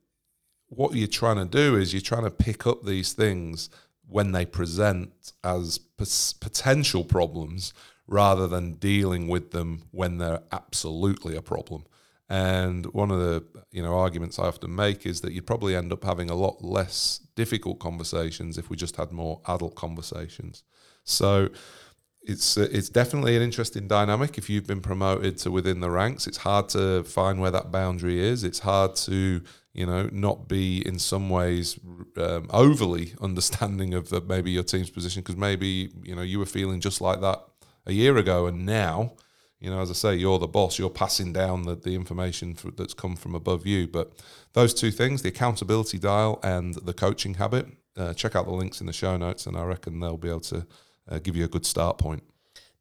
what 0.69 0.95
you're 0.95 1.09
trying 1.09 1.37
to 1.37 1.45
do 1.45 1.77
is 1.77 1.93
you're 1.93 2.01
trying 2.01 2.25
to 2.25 2.31
pick 2.31 2.67
up 2.67 2.85
these 2.85 3.13
things 3.13 3.71
when 4.09 4.33
they 4.33 4.47
present 4.47 5.33
as 5.43 5.79
p- 5.79 6.05
potential 6.41 7.05
problems 7.05 7.73
rather 8.07 8.47
than 8.47 8.75
dealing 8.75 9.29
with 9.29 9.51
them 9.51 9.83
when 9.91 10.19
they're 10.19 10.43
absolutely 10.53 11.37
a 11.37 11.43
problem. 11.43 11.85
And 12.29 12.87
one 12.87 13.11
of 13.11 13.19
the 13.19 13.45
you 13.71 13.83
know 13.83 13.99
arguments 13.99 14.39
I 14.39 14.45
often 14.45 14.75
make 14.75 15.07
is 15.07 15.23
that 15.23 15.33
you'd 15.33 15.47
probably 15.47 15.75
end 15.75 15.93
up 15.93 16.05
having 16.05 16.31
a 16.31 16.35
lot 16.35 16.63
less 16.63 17.21
difficult 17.35 17.81
conversations 17.81 18.59
if 18.59 18.71
we 18.71 18.77
just 18.77 18.97
had 18.97 19.11
more 19.11 19.41
adult 19.47 19.75
conversations. 19.75 20.63
So 21.05 21.51
it's 22.27 22.57
uh, 22.57 22.69
it's 22.73 22.89
definitely 22.89 23.37
an 23.37 23.43
interesting 23.43 23.87
dynamic. 23.87 24.39
If 24.39 24.49
you've 24.49 24.67
been 24.67 24.81
promoted 24.81 25.39
to 25.39 25.51
within 25.51 25.81
the 25.81 25.91
ranks, 25.91 26.27
it's 26.27 26.39
hard 26.39 26.69
to 26.71 27.05
find 27.05 27.41
where 27.41 27.51
that 27.51 27.71
boundary 27.71 28.19
is. 28.21 28.45
It's 28.45 28.61
hard 28.61 28.97
to 28.97 29.43
you 29.75 29.87
know 29.87 30.09
not 30.11 30.49
be 30.49 30.87
in 30.87 30.99
some 30.99 31.29
ways 31.29 31.79
um, 32.17 32.47
overly 32.51 33.15
understanding 33.21 33.93
of 33.95 34.09
the, 34.09 34.21
maybe 34.23 34.51
your 34.51 34.63
team's 34.63 34.91
position 34.91 35.23
because 35.23 35.37
maybe 35.37 35.91
you 36.03 36.17
know 36.17 36.23
you 36.23 36.39
were 36.39 36.47
feeling 36.47 36.81
just 36.81 37.01
like 37.01 37.21
that 37.21 37.45
a 37.87 37.93
year 37.93 38.17
ago, 38.17 38.47
and 38.47 38.65
now 38.65 39.13
you 39.61 39.71
know 39.71 39.81
as 39.81 39.91
I 39.91 39.95
say, 39.95 40.15
you're 40.15 40.39
the 40.39 40.49
boss. 40.49 40.79
You're 40.79 40.91
passing 40.91 41.33
down 41.33 41.65
the, 41.65 41.77
the 41.77 41.95
information 41.95 42.55
for, 42.55 42.71
that's 42.71 42.95
come 42.95 43.17
from 43.17 43.35
above 43.35 43.67
you. 43.67 43.87
But 43.87 44.13
those 44.55 44.73
two 44.73 44.91
things, 44.91 45.21
the 45.21 45.29
accountability 45.29 45.99
dial 45.99 46.41
and 46.43 46.75
the 46.75 46.95
coaching 46.95 47.35
habit. 47.35 47.67
Uh, 47.97 48.13
check 48.13 48.35
out 48.35 48.45
the 48.45 48.51
links 48.51 48.81
in 48.81 48.89
the 48.89 48.93
show 48.93 49.17
notes, 49.17 49.47
and 49.47 49.57
I 49.57 49.63
reckon 49.63 50.01
they'll 50.01 50.17
be 50.17 50.29
able 50.29 50.41
to 50.41 50.67
uh, 51.09 51.19
give 51.19 51.37
you 51.37 51.45
a 51.45 51.49
good 51.49 51.67
start 51.67 51.99
point. 51.99 52.23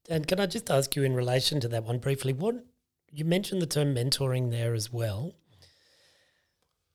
And 0.10 0.28
can 0.28 0.40
I 0.40 0.46
just 0.46 0.70
ask 0.70 0.96
you 0.96 1.04
in 1.04 1.16
relation 1.16 1.60
to 1.62 1.68
that 1.70 1.84
one 1.84 2.00
briefly? 2.00 2.34
What 2.34 2.66
you 3.12 3.26
mentioned 3.26 3.62
the 3.62 3.68
term 3.68 3.96
mentoring 3.96 4.52
there 4.52 4.74
as 4.74 4.92
well. 4.92 5.36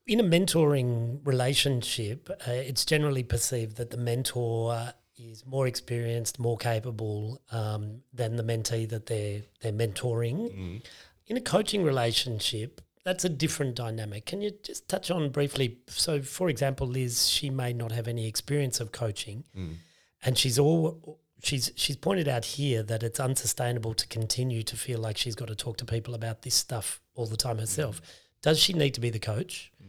In 0.07 0.21
a 0.21 0.25
mentoring 0.25 1.21
relationship, 1.25 2.31
uh, 2.31 2.51
it's 2.51 2.85
generally 2.85 3.23
perceived 3.23 3.77
that 3.77 3.91
the 3.91 3.99
mentor 3.99 4.93
is 5.17 5.45
more 5.47 5.67
experienced, 5.67 6.39
more 6.39 6.57
capable 6.57 7.41
um, 7.53 8.03
than 8.13 8.37
the 8.37 8.43
mentee 8.43 8.89
that 8.89 9.07
they're 9.07 9.43
they're 9.61 9.73
mentoring. 9.73 10.55
Mm. 10.55 10.83
In 11.27 11.37
a 11.37 11.43
coaching 11.43 11.83
relationship, 11.85 12.81
that's 13.05 13.25
a 13.25 13.29
different 13.29 13.75
dynamic. 13.75 14.25
Can 14.27 14.41
you 14.41 14.53
just 14.63 14.89
touch 14.89 15.11
on 15.11 15.29
briefly? 15.29 15.79
So, 15.89 16.23
for 16.23 16.49
example, 16.49 16.87
Liz, 16.87 17.29
she 17.29 17.51
may 17.51 17.75
not 17.75 17.93
have 17.93 18.09
any 18.09 18.27
experience 18.27 18.81
of 18.81 18.93
coaching. 18.93 19.45
Mm 19.57 19.77
and 20.23 20.37
she's 20.37 20.59
all 20.59 21.21
she's 21.43 21.71
she's 21.77 21.97
pointed 21.97 22.29
out 22.29 22.45
here 22.45 22.83
that 22.83 23.03
it's 23.03 23.21
unsustainable 23.21 23.95
to 23.95 24.07
continue 24.09 24.63
to 24.63 24.77
feel 24.77 24.99
like 24.99 25.17
she's 25.17 25.35
got 25.35 25.49
to 25.49 25.55
talk 25.55 25.77
to 25.79 25.85
people 25.85 26.15
about 26.15 26.43
this 26.43 26.55
stuff 26.55 27.01
all 27.15 27.27
the 27.27 27.37
time 27.37 27.59
herself. 27.59 28.01
Mm. 28.01 28.05
Does 28.43 28.59
she 28.59 28.73
need 28.73 28.95
to 28.95 29.01
be 29.01 29.11
the 29.11 29.19
coach? 29.19 29.73
Mm. 29.83 29.87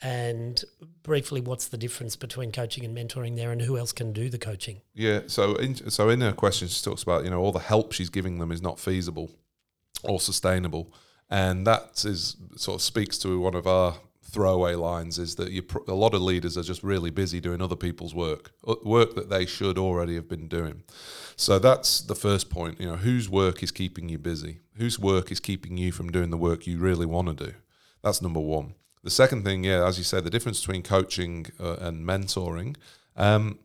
And 0.00 0.64
briefly, 1.02 1.40
what's 1.40 1.68
the 1.68 1.76
difference 1.76 2.14
between 2.16 2.52
coaching 2.52 2.84
and 2.84 2.96
mentoring 2.96 3.36
there, 3.36 3.50
and 3.50 3.62
who 3.62 3.76
else 3.76 3.92
can 3.92 4.12
do 4.12 4.28
the 4.28 4.38
coaching? 4.38 4.82
Yeah, 4.94 5.22
so 5.26 5.56
in, 5.56 5.90
so 5.90 6.08
in 6.08 6.20
her 6.20 6.32
question, 6.32 6.68
she 6.68 6.82
talks 6.82 7.02
about 7.02 7.24
you 7.24 7.30
know 7.30 7.40
all 7.40 7.52
the 7.52 7.58
help 7.58 7.92
she's 7.92 8.10
giving 8.10 8.38
them 8.38 8.52
is 8.52 8.62
not 8.62 8.78
feasible 8.78 9.30
or 10.04 10.20
sustainable, 10.20 10.92
and 11.28 11.66
that 11.66 12.04
is 12.04 12.36
sort 12.56 12.76
of 12.76 12.82
speaks 12.82 13.18
to 13.18 13.40
one 13.40 13.54
of 13.54 13.66
our 13.66 13.96
throwaway 14.30 14.74
lines 14.74 15.18
is 15.18 15.36
that 15.36 15.50
you 15.50 15.62
a 15.86 15.94
lot 15.94 16.14
of 16.14 16.20
leaders 16.20 16.58
are 16.58 16.62
just 16.62 16.82
really 16.82 17.10
busy 17.10 17.40
doing 17.40 17.62
other 17.62 17.76
people's 17.76 18.14
work, 18.14 18.52
uh, 18.66 18.74
work 18.84 19.14
that 19.14 19.30
they 19.30 19.46
should 19.46 19.78
already 19.78 20.14
have 20.14 20.28
been 20.28 20.48
doing. 20.48 20.82
So 21.36 21.58
that's 21.58 22.00
the 22.00 22.14
first 22.14 22.50
point. 22.50 22.80
You 22.80 22.88
know, 22.88 22.96
whose 22.96 23.28
work 23.28 23.62
is 23.62 23.70
keeping 23.70 24.08
you 24.08 24.18
busy? 24.18 24.58
Whose 24.76 24.98
work 24.98 25.32
is 25.32 25.40
keeping 25.40 25.76
you 25.76 25.92
from 25.92 26.10
doing 26.10 26.30
the 26.30 26.36
work 26.36 26.66
you 26.66 26.78
really 26.78 27.06
want 27.06 27.28
to 27.38 27.46
do? 27.46 27.54
That's 28.02 28.22
number 28.22 28.40
one. 28.40 28.74
The 29.04 29.10
second 29.10 29.44
thing, 29.44 29.64
yeah, 29.64 29.86
as 29.86 29.96
you 29.98 30.04
said, 30.04 30.24
the 30.24 30.30
difference 30.30 30.60
between 30.60 30.82
coaching 30.82 31.46
uh, 31.58 31.76
and 31.80 32.06
mentoring. 32.06 32.76
Um, 33.16 33.58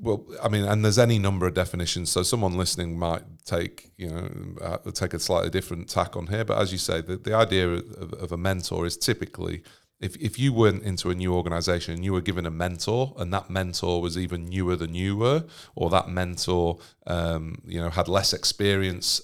well, 0.00 0.24
I 0.42 0.48
mean, 0.48 0.64
and 0.64 0.84
there's 0.84 0.98
any 0.98 1.18
number 1.18 1.46
of 1.46 1.54
definitions. 1.54 2.10
So 2.10 2.22
someone 2.22 2.56
listening 2.56 2.98
might 2.98 3.22
take, 3.44 3.90
you 3.96 4.08
know, 4.08 4.28
uh, 4.60 4.90
take 4.92 5.14
a 5.14 5.18
slightly 5.18 5.50
different 5.50 5.88
tack 5.88 6.16
on 6.16 6.26
here. 6.26 6.44
But 6.44 6.58
as 6.58 6.72
you 6.72 6.78
say, 6.78 7.00
the, 7.00 7.16
the 7.16 7.34
idea 7.34 7.68
of, 7.68 8.12
of 8.12 8.32
a 8.32 8.36
mentor 8.36 8.86
is 8.86 8.96
typically 8.96 9.62
if, 10.00 10.16
if 10.16 10.38
you 10.38 10.52
went 10.52 10.82
into 10.84 11.10
a 11.10 11.14
new 11.14 11.34
organization 11.34 11.94
and 11.94 12.04
you 12.04 12.12
were 12.12 12.20
given 12.20 12.46
a 12.46 12.50
mentor 12.50 13.14
and 13.18 13.32
that 13.32 13.50
mentor 13.50 14.00
was 14.00 14.16
even 14.16 14.46
newer 14.46 14.76
than 14.76 14.94
you 14.94 15.16
were 15.16 15.44
or 15.74 15.90
that 15.90 16.08
mentor 16.08 16.78
um, 17.06 17.60
you 17.66 17.80
know 17.80 17.90
had 17.90 18.08
less 18.08 18.32
experience 18.32 19.20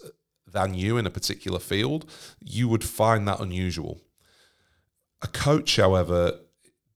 than 0.46 0.74
you 0.74 0.96
in 0.96 1.06
a 1.06 1.10
particular 1.10 1.58
field 1.58 2.10
you 2.40 2.68
would 2.68 2.84
find 2.84 3.26
that 3.28 3.40
unusual 3.40 4.00
a 5.22 5.28
coach 5.28 5.76
however 5.76 6.40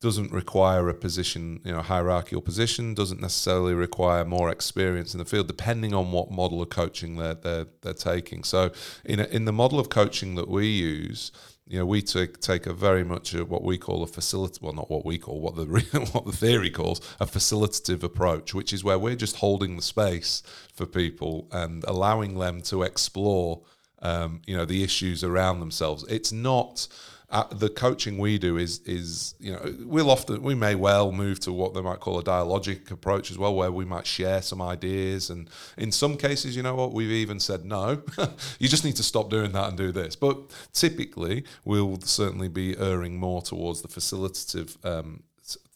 doesn't 0.01 0.31
require 0.31 0.89
a 0.89 0.95
position 0.95 1.61
you 1.65 1.73
know 1.73 1.83
hierarchical 1.83 2.41
position 2.41 2.95
doesn't 2.95 3.21
necessarily 3.21 3.75
require 3.75 4.25
more 4.25 4.51
experience 4.51 5.13
in 5.13 5.19
the 5.19 5.25
field 5.25 5.47
depending 5.47 5.93
on 5.93 6.13
what 6.13 6.31
model 6.31 6.63
of 6.63 6.69
coaching 6.69 7.17
they're 7.17 7.35
they're, 7.35 7.67
they're 7.83 7.93
taking 7.93 8.45
so 8.45 8.71
in, 9.05 9.19
a, 9.21 9.25
in 9.25 9.45
the 9.45 9.53
model 9.53 9.79
of 9.81 9.89
coaching 9.89 10.37
that 10.37 10.49
we 10.49 10.67
use 10.67 11.33
you 11.69 11.79
know, 11.79 11.85
we 11.85 12.01
take 12.01 12.41
take 12.41 12.67
a 12.67 12.73
very 12.73 13.05
much 13.05 13.35
a, 13.35 13.45
what 13.45 13.63
we 13.63 13.77
call 13.77 14.03
a 14.03 14.07
facility, 14.07 14.59
well, 14.63 14.73
not 14.73 14.91
what 14.91 15.05
we 15.05 15.19
call, 15.19 15.41
what 15.41 15.55
the 15.55 15.67
what 16.13 16.25
the 16.25 16.33
theory 16.33 16.71
calls 16.71 17.01
a 17.21 17.27
facilitative 17.27 18.03
approach, 18.03 18.55
which 18.55 18.73
is 18.73 18.83
where 18.83 18.99
we're 18.99 19.15
just 19.17 19.37
holding 19.37 19.77
the 19.77 19.83
space 19.83 20.43
for 20.75 20.87
people 20.87 21.47
and 21.53 21.85
allowing 21.85 22.39
them 22.39 22.63
to 22.63 22.83
explore, 22.83 23.61
um, 24.01 24.41
you 24.47 24.57
know, 24.57 24.65
the 24.65 24.83
issues 24.83 25.23
around 25.23 25.61
themselves. 25.61 26.05
It's 26.09 26.33
not 26.33 26.89
uh, 27.31 27.45
the 27.53 27.69
coaching 27.69 28.17
we 28.17 28.39
do 28.39 28.57
is 28.57 28.81
is 28.87 29.35
you 29.39 29.53
know 29.53 29.75
we'll 29.85 30.11
often 30.11 30.43
we 30.43 30.55
may 30.55 30.75
well 30.75 31.13
move 31.13 31.39
to 31.39 31.53
what 31.53 31.75
they 31.75 31.83
might 31.83 32.01
call 32.01 32.19
a 32.19 32.25
dialogic 32.25 32.91
approach 32.91 33.31
as 33.31 33.37
well, 33.37 33.55
where 33.55 33.71
we 33.71 33.85
might 33.85 34.07
share 34.07 34.41
some 34.41 34.63
ideas, 34.63 35.29
and 35.29 35.51
in 35.77 35.93
some 35.93 36.17
cases, 36.17 36.57
you 36.57 36.63
know 36.63 36.75
what, 36.75 36.93
we've 36.93 37.11
even 37.11 37.39
said 37.39 37.67
no, 37.67 38.03
you 38.59 38.69
just 38.69 38.85
need 38.85 38.97
to 38.97 39.03
stop 39.03 39.29
doing 39.29 39.53
that 39.53 39.69
and 39.69 39.77
do 39.77 39.93
this. 39.93 40.17
But 40.17 40.39
typically, 40.73 41.45
we'll 41.67 42.01
certainly 42.01 42.49
be 42.49 42.79
erring 42.79 43.19
more 43.19 43.43
towards 43.43 43.83
the 43.83 43.89
facilitative. 43.89 44.83
Um, 44.85 45.23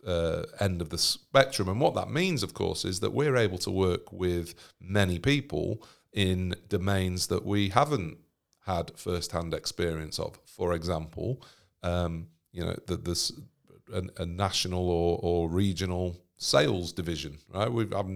uh, 0.05 0.42
end 0.59 0.82
of 0.82 0.90
the 0.90 0.98
spectrum. 0.98 1.68
And 1.68 1.80
what 1.80 1.94
that 1.94 2.11
means, 2.11 2.42
of 2.42 2.55
course, 2.55 2.84
is 2.84 2.98
that 3.00 3.12
we're 3.12 3.36
able 3.36 3.59
to 3.59 3.70
work 3.70 4.12
with 4.12 4.53
many 4.80 5.20
people 5.20 5.80
in 6.12 6.57
domains 6.68 7.28
that 7.28 7.44
we 7.44 7.68
haven't 7.68 8.18
had 8.66 8.92
first-hand 8.96 9.54
experience 9.54 10.18
of. 10.18 10.38
For 10.44 10.72
example, 10.74 11.42
um, 11.82 12.28
you 12.52 12.64
know, 12.64 12.76
the, 12.86 12.96
this 12.96 13.32
a, 13.92 14.02
a 14.18 14.26
national 14.26 14.88
or, 14.88 15.18
or 15.22 15.48
regional 15.48 16.16
sales 16.36 16.92
division, 16.92 17.38
right? 17.52 17.70
We've 17.70 17.92
I've 17.94 18.10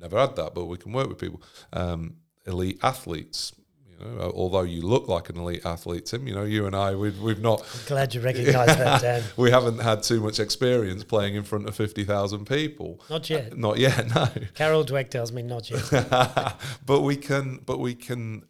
never 0.00 0.18
had 0.18 0.36
that, 0.36 0.54
but 0.54 0.66
we 0.66 0.78
can 0.78 0.92
work 0.92 1.08
with 1.08 1.18
people, 1.18 1.42
um, 1.72 2.16
elite 2.46 2.78
athletes, 2.82 3.52
you 3.88 4.06
know, 4.06 4.32
although 4.34 4.62
you 4.62 4.82
look 4.82 5.08
like 5.08 5.30
an 5.30 5.38
elite 5.38 5.64
athlete, 5.64 6.06
Tim, 6.06 6.26
you 6.26 6.34
know, 6.34 6.44
you 6.44 6.66
and 6.66 6.76
I, 6.76 6.94
we've, 6.94 7.18
we've 7.20 7.40
not. 7.40 7.64
Glad 7.86 8.14
you 8.14 8.20
recognise 8.20 8.76
that, 8.76 9.00
Dan. 9.02 9.22
we 9.36 9.50
haven't 9.50 9.78
had 9.78 10.02
too 10.02 10.20
much 10.20 10.38
experience 10.38 11.02
playing 11.04 11.34
in 11.34 11.44
front 11.44 11.66
of 11.66 11.74
50,000 11.74 12.46
people. 12.46 13.00
Not 13.08 13.28
yet. 13.30 13.52
Uh, 13.52 13.56
not 13.56 13.78
yet, 13.78 14.06
no. 14.14 14.28
Carol 14.54 14.84
Dweck 14.84 15.10
tells 15.10 15.32
me 15.32 15.42
not 15.42 15.70
yet. 15.70 15.90
but 16.86 17.00
we 17.02 17.16
can, 17.16 17.60
but 17.64 17.78
we 17.78 17.94
can, 17.94 18.44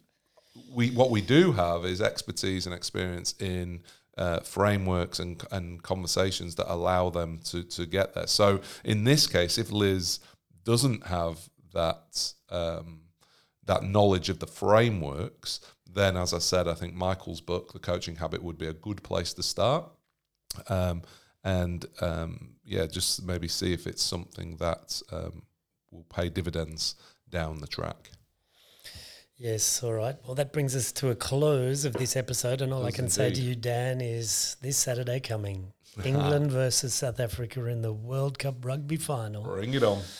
we, 0.77 0.91
what 0.91 1.09
we 1.09 1.21
do 1.21 1.53
have 1.53 1.85
is 1.85 2.01
expertise 2.03 2.67
and 2.67 2.75
experience 2.75 3.33
in 3.39 3.81
uh, 4.15 4.41
frameworks 4.41 5.17
and, 5.17 5.43
and 5.51 5.81
conversations 5.81 6.53
that 6.53 6.71
allow 6.71 7.09
them 7.09 7.39
to, 7.45 7.63
to 7.63 7.87
get 7.87 8.13
there. 8.13 8.27
So 8.27 8.61
in 8.83 9.03
this 9.03 9.25
case, 9.25 9.57
if 9.57 9.71
Liz 9.71 10.19
doesn't 10.63 11.07
have 11.07 11.39
that, 11.73 12.31
um, 12.51 13.01
that 13.65 13.83
knowledge 13.85 14.29
of 14.29 14.37
the 14.37 14.45
frameworks, 14.45 15.61
then 15.91 16.15
as 16.15 16.31
I 16.31 16.37
said, 16.37 16.67
I 16.67 16.75
think 16.75 16.93
Michael's 16.93 17.41
book, 17.41 17.73
The 17.73 17.79
Coaching 17.79 18.17
Habit, 18.17 18.43
would 18.43 18.59
be 18.59 18.67
a 18.67 18.73
good 18.73 19.01
place 19.01 19.33
to 19.33 19.41
start. 19.41 19.89
Um, 20.69 21.01
and 21.43 21.85
um, 22.01 22.51
yeah, 22.63 22.85
just 22.85 23.25
maybe 23.25 23.47
see 23.47 23.73
if 23.73 23.87
it's 23.87 24.03
something 24.03 24.57
that 24.57 25.01
um, 25.11 25.41
will 25.89 26.05
pay 26.13 26.29
dividends 26.29 26.93
down 27.31 27.61
the 27.61 27.67
track. 27.67 28.11
Yes, 29.37 29.83
all 29.83 29.93
right. 29.93 30.15
Well, 30.25 30.33
that 30.35 30.51
brings 30.51 30.75
us 30.75 30.91
to 30.93 31.09
a 31.09 31.15
close 31.15 31.85
of 31.85 31.93
this 31.93 32.15
episode. 32.15 32.61
And 32.61 32.73
all 32.73 32.85
I 32.85 32.91
can 32.91 33.07
say 33.07 33.31
to 33.31 33.41
you, 33.41 33.55
Dan, 33.55 34.01
is 34.01 34.57
this 34.61 34.77
Saturday 34.77 35.19
coming 35.19 35.73
England 36.03 36.51
versus 36.51 36.93
South 36.95 37.19
Africa 37.19 37.65
in 37.65 37.83
the 37.83 37.93
World 37.93 38.39
Cup 38.39 38.65
rugby 38.65 38.97
final. 38.97 39.43
Bring 39.43 39.73
it 39.73 39.83
on. 39.83 40.01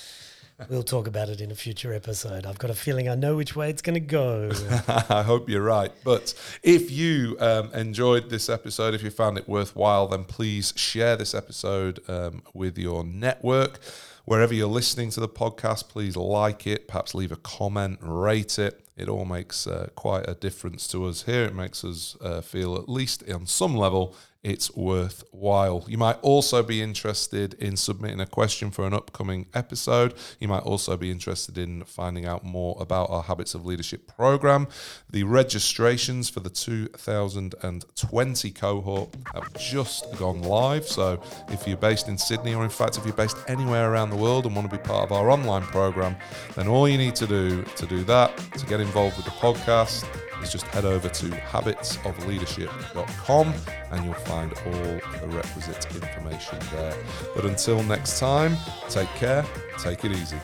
We'll 0.70 0.82
talk 0.82 1.05
about 1.05 1.30
it 1.30 1.39
in 1.39 1.51
a 1.51 1.55
future 1.55 1.93
episode. 1.93 2.47
I've 2.47 2.57
got 2.57 2.72
a 2.72 2.74
feeling 2.74 3.07
I 3.07 3.13
know 3.13 3.36
which 3.36 3.55
way 3.55 3.70
it's 3.70 3.84
going 3.84 3.93
to 3.93 3.99
go. 3.99 4.49
I 5.07 5.22
hope 5.22 5.47
you're 5.47 5.61
right. 5.61 5.91
But 6.03 6.34
if 6.63 6.89
you 6.89 7.38
um, 7.39 7.72
enjoyed 7.76 8.32
this 8.32 8.49
episode, 8.49 8.95
if 8.95 9.03
you 9.03 9.11
found 9.11 9.38
it 9.38 9.47
worthwhile, 9.47 10.07
then 10.07 10.24
please 10.24 10.74
share 10.76 11.15
this 11.15 11.36
episode 11.36 11.99
um, 12.09 12.41
with 12.55 12.76
your 12.76 13.03
network. 13.03 13.80
Wherever 14.28 14.53
you're 14.53 14.67
listening 14.67 15.09
to 15.11 15.21
the 15.21 15.30
podcast, 15.30 15.88
please 15.88 16.17
like 16.17 16.67
it, 16.67 16.86
perhaps 16.86 17.15
leave 17.15 17.32
a 17.32 17.38
comment, 17.38 17.99
rate 18.01 18.59
it. 18.59 18.86
It 18.97 19.07
all 19.07 19.23
makes 19.23 19.65
uh, 19.65 19.88
quite 19.95 20.28
a 20.28 20.36
difference 20.36 20.86
to 20.89 21.05
us 21.05 21.23
here. 21.23 21.45
It 21.45 21.55
makes 21.55 21.86
us 21.86 22.17
uh, 22.19 22.41
feel, 22.41 22.75
at 22.75 22.89
least 22.89 23.23
on 23.30 23.45
some 23.45 23.73
level, 23.73 24.17
it's 24.48 24.74
worthwhile. 24.78 25.84
You 25.89 25.98
might 25.98 26.18
also 26.22 26.64
be 26.64 26.82
interested 26.82 27.54
in 27.56 27.76
submitting 27.76 28.22
a 28.22 28.26
question 28.26 28.72
for 28.72 28.88
an 28.88 28.93
upcoming 28.93 29.48
episode. 29.54 30.14
You 30.39 30.48
might 30.48 30.64
also 30.64 30.95
be 30.95 31.12
interested 31.12 31.58
in 31.58 31.84
finding 31.84 32.26
out 32.26 32.45
more 32.45 32.78
about 32.80 33.10
our 33.10 33.24
Habits 33.24 33.56
of 33.56 33.66
Leadership 33.66 34.08
program. 34.08 34.70
The 35.10 35.24
registrations 35.24 36.30
for 36.30 36.39
the 36.39 36.50
2020 36.50 38.52
cohort 38.52 39.18
have 39.34 39.54
just 39.56 40.18
gone 40.18 40.41
live. 40.41 40.88
So 40.88 41.22
if 41.50 41.68
you're 41.68 41.76
based 41.76 42.08
in 42.08 42.18
Sydney, 42.18 42.56
or 42.56 42.64
in 42.64 42.70
fact, 42.70 42.98
if 42.98 43.04
you're 43.04 43.14
based 43.14 43.36
anywhere 43.50 43.91
around 43.91 44.12
the 44.12 44.16
world 44.16 44.45
and 44.45 44.56
want 44.56 44.72
to 44.72 44.78
be 44.78 44.82
part 44.82 45.04
of 45.04 45.12
our 45.12 45.30
online 45.30 45.64
program, 45.64 46.16
then 46.56 46.70
all 46.70 46.88
you 46.88 46.98
need 46.98 47.16
to 47.16 47.28
do 47.28 47.64
to 47.64 47.86
do 47.86 48.06
that, 48.06 48.38
to 48.54 48.66
get 48.66 48.80
involved 48.80 49.18
with 49.18 49.26
the 49.26 49.32
podcast, 49.32 50.06
is 50.42 50.52
just 50.52 50.66
head 50.68 50.86
over 50.86 51.10
to 51.10 51.26
habitsofleadership.com 51.26 53.54
and 53.92 54.06
you'll 54.06 54.14
find 54.14 54.54
all 54.66 54.72
the 54.72 55.28
requisite 55.28 55.86
information 55.96 56.60
there. 56.72 56.96
But 57.36 57.46
until 57.46 57.84
next 57.84 58.20
time, 58.20 58.56
take 58.90 59.10
care, 59.10 59.46
take 59.80 60.06
it 60.06 60.12
easy. 60.12 60.38